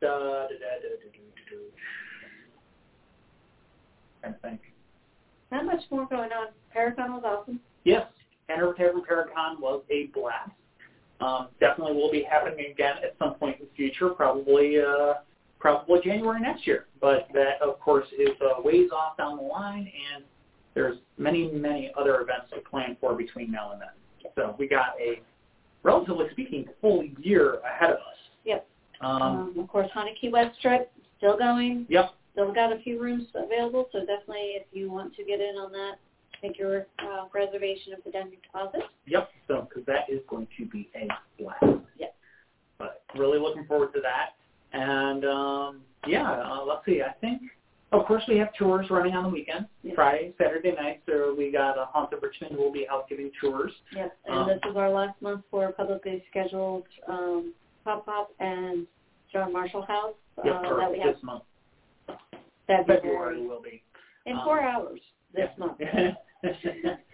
da, 0.00 0.08
da, 0.08 0.18
da, 0.18 0.22
da, 0.22 0.48
da, 0.48 0.48
da, 0.48 1.08
da, 1.08 1.10
da. 4.22 4.30
To 4.30 4.38
think. 4.40 4.60
Not 5.50 5.66
much 5.66 5.82
more 5.90 6.06
going 6.06 6.30
on. 6.32 6.48
Paracon 6.74 7.10
was 7.10 7.24
awesome. 7.24 7.60
Yes, 7.84 8.06
Hanover 8.48 8.74
Tavern 8.74 9.02
Paracon 9.02 9.60
was 9.60 9.82
a 9.90 10.06
blast. 10.14 10.50
Um, 11.20 11.48
definitely 11.60 11.94
will 11.94 12.10
be 12.10 12.22
happening 12.22 12.66
again 12.70 12.96
at 13.02 13.16
some 13.18 13.34
point 13.34 13.60
in 13.60 13.66
the 13.66 13.72
future, 13.76 14.08
probably 14.10 14.80
uh, 14.80 15.14
probably 15.58 16.00
January 16.02 16.40
next 16.40 16.66
year. 16.66 16.86
But 17.00 17.28
that, 17.34 17.60
of 17.62 17.78
course, 17.80 18.06
is 18.18 18.30
uh, 18.40 18.62
ways 18.62 18.90
off 18.92 19.16
down 19.16 19.36
the 19.36 19.42
line, 19.42 19.90
and 20.14 20.24
there's 20.74 20.98
many, 21.18 21.50
many 21.50 21.92
other 21.98 22.20
events 22.20 22.50
to 22.54 22.60
plan 22.60 22.96
for 23.00 23.14
between 23.14 23.50
now 23.50 23.72
and 23.72 23.80
then. 23.80 24.32
So 24.36 24.54
we 24.58 24.68
got 24.68 24.94
a, 25.00 25.20
relatively 25.82 26.26
speaking, 26.30 26.66
full 26.80 27.04
year 27.20 27.58
ahead 27.60 27.90
of 27.90 27.96
us. 27.96 28.18
Yep. 28.44 28.66
Um, 29.00 29.22
Um, 29.22 29.54
of 29.58 29.68
course, 29.68 29.90
Key 30.20 30.30
West 30.30 30.60
trip 30.60 30.90
still 31.18 31.36
going. 31.36 31.86
yep. 31.88 32.12
Still 32.32 32.52
got 32.54 32.72
a 32.72 32.78
few 32.78 33.00
rooms 33.00 33.26
available, 33.34 33.88
so 33.92 34.00
definitely 34.00 34.54
if 34.56 34.62
you 34.72 34.90
want 34.90 35.14
to 35.16 35.24
get 35.24 35.40
in 35.40 35.56
on 35.56 35.70
that, 35.72 35.96
make 36.42 36.58
your 36.58 36.86
uh, 36.98 37.26
reservation 37.34 37.92
of 37.92 38.02
the 38.04 38.10
dining 38.10 38.38
deposit. 38.42 38.80
Yep. 39.06 39.28
So, 39.48 39.68
because 39.68 39.84
that 39.86 40.08
is 40.08 40.20
going 40.28 40.48
to 40.56 40.64
be 40.64 40.88
a 40.96 41.08
blast. 41.38 41.84
Yep. 41.98 42.14
But 42.78 43.02
really 43.14 43.38
looking 43.38 43.66
forward 43.66 43.92
to 43.92 44.00
that. 44.00 44.30
And 44.72 45.24
um, 45.26 45.80
yeah, 46.06 46.30
uh, 46.30 46.64
let's 46.66 46.86
see. 46.86 47.02
I 47.02 47.12
think, 47.20 47.42
of 47.92 48.06
course, 48.06 48.22
we 48.26 48.38
have 48.38 48.54
tours 48.54 48.88
running 48.88 49.14
on 49.14 49.24
the 49.24 49.28
weekend. 49.28 49.66
Friday, 49.94 50.32
Saturday 50.38 50.72
night. 50.72 51.02
So 51.06 51.34
we 51.36 51.50
got 51.50 51.78
a 51.78 51.86
Haunted 51.86 52.20
Richmond. 52.22 52.56
will 52.56 52.72
be 52.72 52.86
out 52.88 53.08
giving 53.08 53.30
tours. 53.40 53.72
Yes, 53.94 54.10
and 54.26 54.34
Um, 54.40 54.48
this 54.48 54.58
is 54.68 54.76
our 54.76 54.90
last 54.90 55.20
month 55.22 55.42
for 55.50 55.70
publicly 55.72 56.22
scheduled 56.30 56.84
um, 57.08 57.52
Pop 57.84 58.04
Pop 58.06 58.30
and 58.40 58.86
John 59.32 59.52
Marshall 59.52 59.82
House 59.82 60.14
Yep, 60.44 60.54
uh, 60.54 60.76
that 60.76 60.90
we 60.90 60.98
have 61.00 61.14
this 61.14 61.22
month. 61.22 61.42
February 62.66 63.00
February 63.00 63.46
will 63.46 63.60
be. 63.62 63.82
in 64.26 64.36
um, 64.36 64.44
four 64.44 64.60
hours 64.62 65.00
this 65.34 65.48
Yeah. 65.58 65.64
month. 65.66 65.78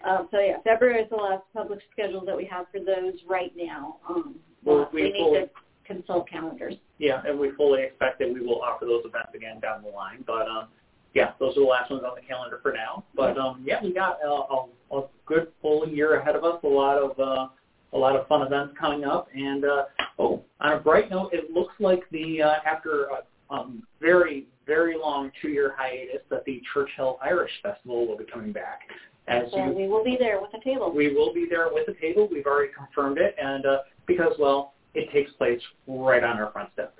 Um, 0.03 0.27
so 0.31 0.39
yeah, 0.39 0.57
February 0.63 1.01
is 1.03 1.09
the 1.11 1.15
last 1.15 1.43
public 1.53 1.79
schedule 1.91 2.25
that 2.25 2.35
we 2.35 2.45
have 2.45 2.65
for 2.71 2.79
those 2.79 3.13
right 3.29 3.51
now. 3.55 3.97
Um, 4.09 4.35
well, 4.63 4.89
we 4.91 5.03
we 5.03 5.11
need 5.11 5.19
fully- 5.19 5.39
to 5.41 5.49
consult 5.85 6.27
calendars. 6.27 6.75
Yeah, 6.97 7.21
and 7.27 7.37
we 7.39 7.51
fully 7.51 7.83
expect 7.83 8.17
that 8.19 8.33
we 8.33 8.41
will 8.41 8.61
offer 8.63 8.85
those 8.85 9.03
events 9.05 9.29
again 9.35 9.59
down 9.59 9.83
the 9.83 9.89
line. 9.89 10.23
But 10.25 10.47
um, 10.47 10.67
yeah, 11.13 11.31
those 11.39 11.57
are 11.57 11.61
the 11.61 11.65
last 11.65 11.89
ones 11.89 12.03
on 12.05 12.15
the 12.15 12.21
calendar 12.21 12.59
for 12.61 12.71
now. 12.71 13.03
But 13.15 13.37
um, 13.37 13.63
yeah, 13.65 13.81
we 13.83 13.93
got 13.93 14.19
a, 14.23 14.27
a, 14.27 14.67
a 14.97 15.07
good 15.25 15.47
full 15.61 15.87
year 15.87 16.19
ahead 16.19 16.35
of 16.35 16.43
us. 16.43 16.59
A 16.63 16.67
lot 16.67 16.97
of 16.97 17.19
uh, 17.19 17.47
a 17.93 17.97
lot 17.97 18.15
of 18.15 18.27
fun 18.27 18.41
events 18.41 18.75
coming 18.79 19.03
up. 19.03 19.27
And 19.33 19.65
uh, 19.65 19.83
oh, 20.19 20.43
on 20.59 20.73
a 20.73 20.79
bright 20.79 21.09
note, 21.09 21.31
it 21.33 21.51
looks 21.51 21.73
like 21.79 22.01
the 22.11 22.41
uh, 22.43 22.53
after 22.65 23.05
a 23.05 23.53
um, 23.53 23.83
very 23.99 24.45
very 24.67 24.95
long 24.97 25.31
two 25.41 25.49
year 25.49 25.73
hiatus 25.75 26.21
that 26.29 26.45
the 26.45 26.61
Church 26.73 26.89
Hill 26.95 27.17
Irish 27.23 27.51
Festival 27.63 28.07
will 28.07 28.17
be 28.17 28.25
coming 28.25 28.51
back. 28.51 28.81
As 29.27 29.51
So 29.51 29.65
you 29.65 29.71
we 29.71 29.87
will 29.87 30.03
be 30.03 30.17
there 30.19 30.39
with 30.41 30.51
a 30.53 30.63
table. 30.63 30.91
we 30.91 31.13
will 31.13 31.33
be 31.33 31.47
there 31.49 31.69
with 31.71 31.85
the 31.87 31.95
table. 31.99 32.27
We've 32.31 32.45
already 32.45 32.71
confirmed 32.73 33.17
it, 33.17 33.35
and 33.41 33.65
uh, 33.65 33.79
because 34.05 34.33
well, 34.39 34.73
it 34.93 35.11
takes 35.11 35.31
place 35.33 35.61
right 35.87 36.23
on 36.23 36.37
our 36.39 36.51
front 36.51 36.69
step. 36.73 36.95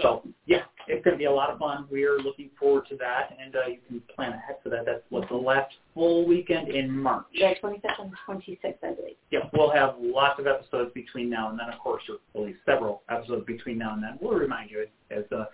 So 0.00 0.22
yeah, 0.46 0.62
it's 0.88 1.04
going 1.04 1.14
to 1.14 1.18
be 1.18 1.24
a 1.24 1.32
lot 1.32 1.50
of 1.50 1.58
fun. 1.58 1.86
We 1.90 2.04
are 2.04 2.18
looking 2.18 2.50
forward 2.58 2.86
to 2.90 2.96
that, 2.96 3.36
and 3.40 3.54
uh, 3.54 3.66
you 3.68 3.78
can 3.86 4.02
plan 4.14 4.32
ahead 4.32 4.56
for 4.62 4.68
that. 4.70 4.84
That's 4.86 5.02
what 5.10 5.28
the 5.28 5.36
last 5.36 5.72
full 5.94 6.26
weekend 6.26 6.68
in 6.68 6.90
March. 6.90 7.24
Yeah, 7.32 7.54
25th 7.62 7.82
and 8.00 8.12
26th, 8.28 8.74
I 8.82 8.92
believe. 8.94 9.16
Yeah, 9.30 9.40
we'll 9.52 9.70
have 9.70 9.94
lots 9.98 10.40
of 10.40 10.46
episodes 10.46 10.90
between 10.94 11.30
now 11.30 11.50
and 11.50 11.58
then, 11.58 11.68
of 11.72 11.78
course, 11.78 12.02
or 12.08 12.16
at 12.40 12.46
least 12.46 12.58
several 12.66 13.02
episodes 13.08 13.46
between 13.46 13.78
now 13.78 13.94
and 13.94 14.02
then. 14.02 14.18
We'll 14.20 14.38
remind 14.38 14.70
you 14.70 14.86
as 15.10 15.24
uh, 15.30 15.44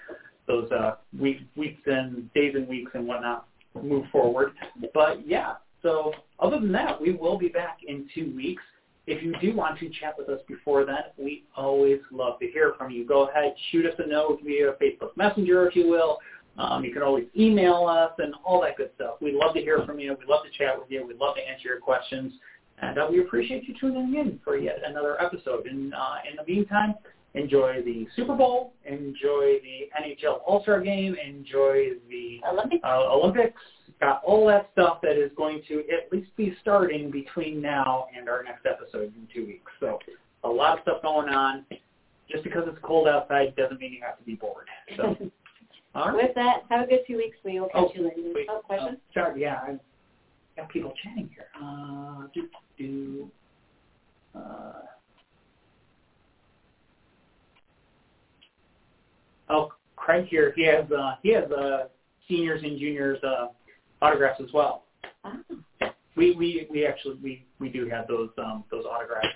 those 0.46 0.70
uh, 0.72 0.96
week, 1.18 1.38
weeks 1.56 1.80
and 1.86 2.32
days 2.32 2.54
and 2.54 2.66
weeks 2.66 2.92
and 2.94 3.06
whatnot 3.06 3.46
move 3.82 4.06
forward. 4.10 4.52
But 4.94 5.26
yeah, 5.26 5.54
so 5.82 6.12
other 6.38 6.58
than 6.58 6.72
that, 6.72 7.00
we 7.00 7.12
will 7.12 7.38
be 7.38 7.48
back 7.48 7.78
in 7.86 8.08
two 8.14 8.32
weeks. 8.34 8.62
If 9.10 9.24
you 9.24 9.34
do 9.40 9.56
want 9.56 9.76
to 9.80 9.88
chat 9.88 10.14
with 10.16 10.28
us 10.28 10.40
before 10.46 10.84
then, 10.84 11.02
we 11.18 11.44
always 11.56 11.98
love 12.12 12.38
to 12.38 12.46
hear 12.46 12.74
from 12.78 12.92
you. 12.92 13.04
Go 13.04 13.28
ahead, 13.28 13.54
shoot 13.72 13.84
us 13.84 13.94
a 13.98 14.06
note 14.06 14.38
via 14.44 14.74
Facebook 14.80 15.16
Messenger, 15.16 15.66
if 15.66 15.74
you 15.74 15.88
will. 15.88 16.18
Um, 16.56 16.84
you 16.84 16.92
can 16.92 17.02
always 17.02 17.24
email 17.36 17.86
us 17.86 18.12
and 18.18 18.34
all 18.44 18.62
that 18.62 18.76
good 18.76 18.90
stuff. 18.94 19.16
We'd 19.20 19.34
love 19.34 19.54
to 19.54 19.60
hear 19.60 19.82
from 19.84 19.98
you. 19.98 20.14
We'd 20.16 20.28
love 20.28 20.44
to 20.44 20.56
chat 20.56 20.78
with 20.78 20.88
you. 20.90 21.04
We'd 21.04 21.16
love 21.16 21.34
to 21.34 21.40
answer 21.40 21.68
your 21.68 21.80
questions. 21.80 22.34
And 22.78 22.98
uh, 22.98 23.08
we 23.10 23.20
appreciate 23.20 23.66
you 23.66 23.74
tuning 23.80 24.14
in 24.14 24.38
for 24.44 24.56
yet 24.56 24.78
another 24.84 25.20
episode. 25.20 25.66
And 25.66 25.92
uh, 25.92 26.16
in 26.30 26.36
the 26.36 26.44
meantime, 26.52 26.94
enjoy 27.34 27.82
the 27.82 28.06
Super 28.16 28.34
Bowl, 28.34 28.72
enjoy 28.84 29.58
the 29.62 29.88
NHL 30.02 30.40
All-Star 30.46 30.80
Game, 30.80 31.14
enjoy 31.14 31.90
the 32.08 32.40
Olympics. 32.50 32.82
uh, 32.84 33.12
Olympics, 33.12 33.60
got 34.00 34.22
all 34.24 34.46
that 34.46 34.68
stuff 34.72 35.00
that 35.02 35.16
is 35.16 35.30
going 35.36 35.62
to 35.68 35.80
at 35.90 36.10
least 36.12 36.34
be 36.36 36.54
starting 36.60 37.10
between 37.10 37.60
now 37.60 38.06
and 38.16 38.28
our 38.28 38.42
next 38.42 38.66
episode 38.66 39.12
in 39.16 39.28
two 39.32 39.46
weeks. 39.46 39.70
So 39.78 39.98
a 40.44 40.48
lot 40.48 40.78
of 40.78 40.82
stuff 40.82 41.02
going 41.02 41.28
on. 41.28 41.64
Just 42.30 42.44
because 42.44 42.62
it's 42.68 42.78
cold 42.82 43.08
outside 43.08 43.56
doesn't 43.56 43.80
mean 43.80 43.92
you 43.92 44.00
have 44.06 44.16
to 44.18 44.24
be 44.24 44.36
bored. 44.36 44.66
So, 44.96 45.16
right. 45.96 46.14
With 46.14 46.32
that, 46.36 46.62
have 46.70 46.84
a 46.84 46.86
good 46.86 47.00
two 47.06 47.16
weeks. 47.16 47.36
We 47.44 47.58
will 47.58 47.66
catch 47.68 47.76
Oh, 47.76 47.90
you 47.92 48.04
later. 48.04 48.32
Wait, 48.34 48.46
Oh, 48.48 48.60
question? 48.64 48.98
uh, 49.10 49.12
sorry, 49.14 49.40
yeah, 49.42 49.58
I've 49.66 49.80
got 50.56 50.68
people 50.68 50.92
chatting 51.02 51.28
here. 51.34 51.46
Uh, 51.60 52.28
do, 52.32 52.48
do, 52.78 53.28
uh, 54.36 54.72
oh, 60.00 60.04
Craig 60.04 60.26
here, 60.28 60.52
he 60.56 60.64
has, 60.66 60.90
uh, 60.90 61.16
he 61.22 61.32
has, 61.32 61.50
uh, 61.50 61.88
seniors 62.28 62.62
and 62.62 62.78
juniors, 62.78 63.18
uh, 63.22 63.48
autographs 64.02 64.40
as 64.40 64.52
well. 64.52 64.84
Ah, 65.24 65.36
We, 66.16 66.34
we, 66.34 66.66
we 66.70 66.86
actually, 66.86 67.16
we, 67.22 67.44
we 67.58 67.68
do 67.68 67.88
have 67.88 68.06
those, 68.08 68.30
um, 68.38 68.64
those 68.70 68.84
autographs 68.84 69.28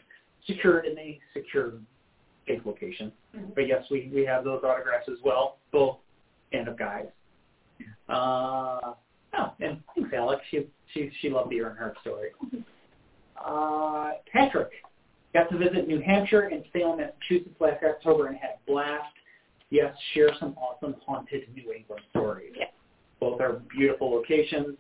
secured 0.47 0.87
in 0.87 0.99
a 0.99 1.19
secure 1.33 1.73
safe 2.47 2.61
location. 2.65 3.13
Mhm. 3.37 3.55
But 3.55 3.67
yes, 3.67 3.85
we, 3.91 4.11
we 4.15 4.25
have 4.27 4.45
those 4.45 4.63
autographs 4.65 5.09
as 5.09 5.19
well, 5.25 5.59
both 5.73 5.99
and 6.53 6.69
of 6.69 6.79
guys. 6.79 7.07
Uh, 8.09 8.95
oh, 9.35 9.53
and 9.61 9.83
thanks, 9.95 10.11
Alex. 10.15 10.43
She, 10.51 10.67
she, 10.93 11.11
she 11.21 11.31
loved 11.31 11.53
hearing 11.53 11.77
her 11.77 11.95
story. 12.01 12.31
Uh, 13.45 14.13
Patrick 14.33 14.71
Got 15.35 15.51
to 15.51 15.59
visit 15.59 15.89
New 15.89 16.01
Hampshire 16.01 16.43
and 16.43 16.65
Salem, 16.73 16.99
Massachusetts 17.01 17.57
last 17.61 17.83
October 17.83 18.29
and 18.29 18.37
had 18.37 18.51
a 18.51 18.71
blast. 18.71 19.13
Yes, 19.75 19.93
share 20.13 20.31
some 20.39 20.55
awesome 20.57 20.95
haunted 21.05 21.49
New 21.53 21.73
England 21.73 22.03
stories. 22.11 22.53
Yeah. 22.57 22.67
Both 23.19 23.41
are 23.41 23.55
beautiful 23.77 24.09
locations. 24.09 24.77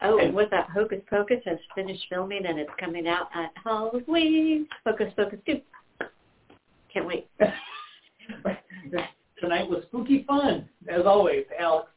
Oh, 0.00 0.16
And- 0.16 0.28
and 0.28 0.34
with 0.34 0.48
that 0.52 0.70
Hocus 0.70 1.02
Pocus 1.10 1.44
has 1.44 1.58
finished 1.74 2.02
filming 2.08 2.46
and 2.46 2.58
it's 2.58 2.72
coming 2.78 3.06
out 3.06 3.28
at 3.34 3.50
Halloween. 3.62 4.66
Hocus 4.86 5.12
Pocus 5.14 5.38
2. 5.44 5.60
Can't 6.90 7.04
wait. 7.04 7.28
Tonight 9.38 9.68
was 9.68 9.84
spooky 9.88 10.24
fun, 10.24 10.66
as 10.88 11.04
always, 11.04 11.44
Alex. 11.60 11.90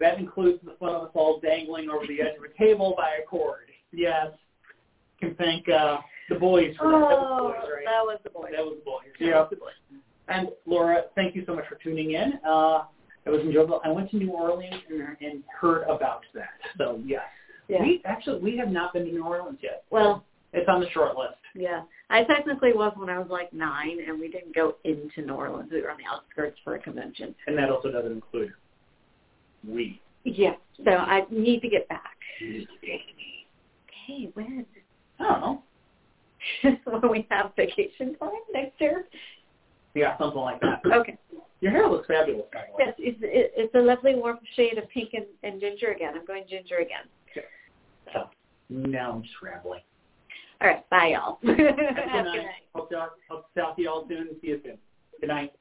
That 0.00 0.18
includes 0.18 0.58
the 0.64 0.72
fun 0.80 0.96
of 0.96 1.02
us 1.04 1.10
all 1.14 1.38
dangling 1.38 1.88
over 1.88 2.04
the 2.08 2.20
edge 2.20 2.36
of 2.36 2.42
a 2.42 2.58
table 2.58 2.94
by 2.96 3.10
a 3.22 3.26
cord. 3.26 3.68
Yes. 3.92 4.32
Can 5.20 5.36
thank 5.36 5.68
uh, 5.68 5.98
the 6.28 6.34
boys 6.34 6.74
for 6.76 6.90
that. 6.90 6.96
Oh, 6.96 7.54
That 7.54 7.54
was 7.54 7.54
the 7.54 7.60
boys, 7.60 7.70
right? 7.72 7.84
that 7.86 8.04
was 8.04 8.18
the 8.24 8.30
boy. 8.30 8.48
That 8.50 8.64
was 8.64 8.76
the 8.80 8.84
boys. 8.84 9.12
That 9.20 9.24
Yeah. 9.24 9.38
was 9.42 9.50
the 9.50 9.56
boy. 9.56 9.70
And 10.32 10.48
Laura, 10.66 11.02
thank 11.14 11.34
you 11.36 11.44
so 11.46 11.54
much 11.54 11.64
for 11.68 11.76
tuning 11.76 12.12
in. 12.12 12.34
Uh, 12.46 12.84
it 13.24 13.30
was 13.30 13.40
enjoyable. 13.40 13.80
I 13.84 13.90
went 13.90 14.10
to 14.10 14.16
New 14.16 14.30
Orleans 14.32 14.74
and, 14.90 15.00
and 15.20 15.42
heard 15.60 15.82
about 15.84 16.22
that. 16.34 16.48
So 16.78 17.00
yes, 17.04 17.22
Yeah. 17.68 17.80
we 17.82 18.00
actually 18.04 18.40
we 18.40 18.56
have 18.56 18.68
not 18.70 18.92
been 18.92 19.04
to 19.04 19.12
New 19.12 19.24
Orleans 19.24 19.58
yet. 19.62 19.84
Well, 19.90 20.24
It's 20.52 20.68
on 20.68 20.80
the 20.80 20.90
short 20.90 21.16
list. 21.16 21.36
yeah. 21.54 21.82
I 22.10 22.24
technically 22.24 22.72
was 22.74 22.92
when 22.96 23.08
I 23.08 23.18
was 23.18 23.28
like 23.30 23.52
nine, 23.52 23.98
and 24.06 24.20
we 24.20 24.28
didn't 24.28 24.54
go 24.54 24.76
into 24.84 25.22
New 25.22 25.34
Orleans. 25.34 25.70
We 25.72 25.80
were 25.82 25.90
on 25.90 25.96
the 25.98 26.04
outskirts 26.12 26.58
for 26.64 26.74
a 26.74 26.78
convention. 26.78 27.34
And 27.46 27.56
that 27.56 27.70
also 27.70 27.90
doesn't 27.90 28.12
include 28.12 28.52
we. 29.66 30.00
Yeah. 30.24 30.54
So 30.84 30.90
I 30.90 31.22
need 31.30 31.60
to 31.60 31.68
get 31.68 31.88
back. 31.88 32.16
Okay, 32.42 34.30
when? 34.34 34.66
I 35.20 35.22
don't 35.24 35.40
know. 35.40 35.62
when 37.00 37.10
we 37.10 37.26
have 37.30 37.52
vacation 37.56 38.16
time 38.16 38.30
next 38.52 38.80
year? 38.80 39.06
Yeah, 39.94 40.16
something 40.18 40.40
like 40.40 40.60
that. 40.60 40.80
Okay. 40.86 41.18
Your 41.60 41.70
hair 41.70 41.88
looks 41.88 42.08
fabulous, 42.08 42.46
by 42.52 42.62
the 42.66 42.76
way. 42.76 42.84
Yes, 42.86 42.94
it's, 42.98 43.18
it's 43.22 43.74
a 43.74 43.78
lovely 43.78 44.14
warm 44.16 44.38
shade 44.56 44.78
of 44.78 44.88
pink 44.90 45.10
and, 45.14 45.26
and 45.44 45.60
ginger 45.60 45.92
again. 45.92 46.14
I'm 46.16 46.26
going 46.26 46.44
ginger 46.48 46.78
again. 46.78 47.04
Okay. 47.30 47.46
So 48.12 48.28
now 48.68 49.12
I'm 49.12 49.22
just 49.22 49.34
rambling. 49.42 49.82
All 50.60 50.68
right. 50.68 50.88
Bye, 50.90 51.14
y'all. 51.14 51.38
Have 51.46 51.56
a 51.56 51.56
Good 51.56 52.42
night. 52.42 52.46
Hope 52.74 52.90
to, 52.90 53.08
hope 53.28 53.52
to 53.54 53.60
talk 53.60 53.76
to 53.76 53.82
you 53.82 53.90
all 53.90 54.06
soon 54.08 54.28
and 54.28 54.36
see 54.40 54.48
you 54.48 54.60
soon. 54.64 54.78
Good 55.20 55.28
night. 55.28 55.52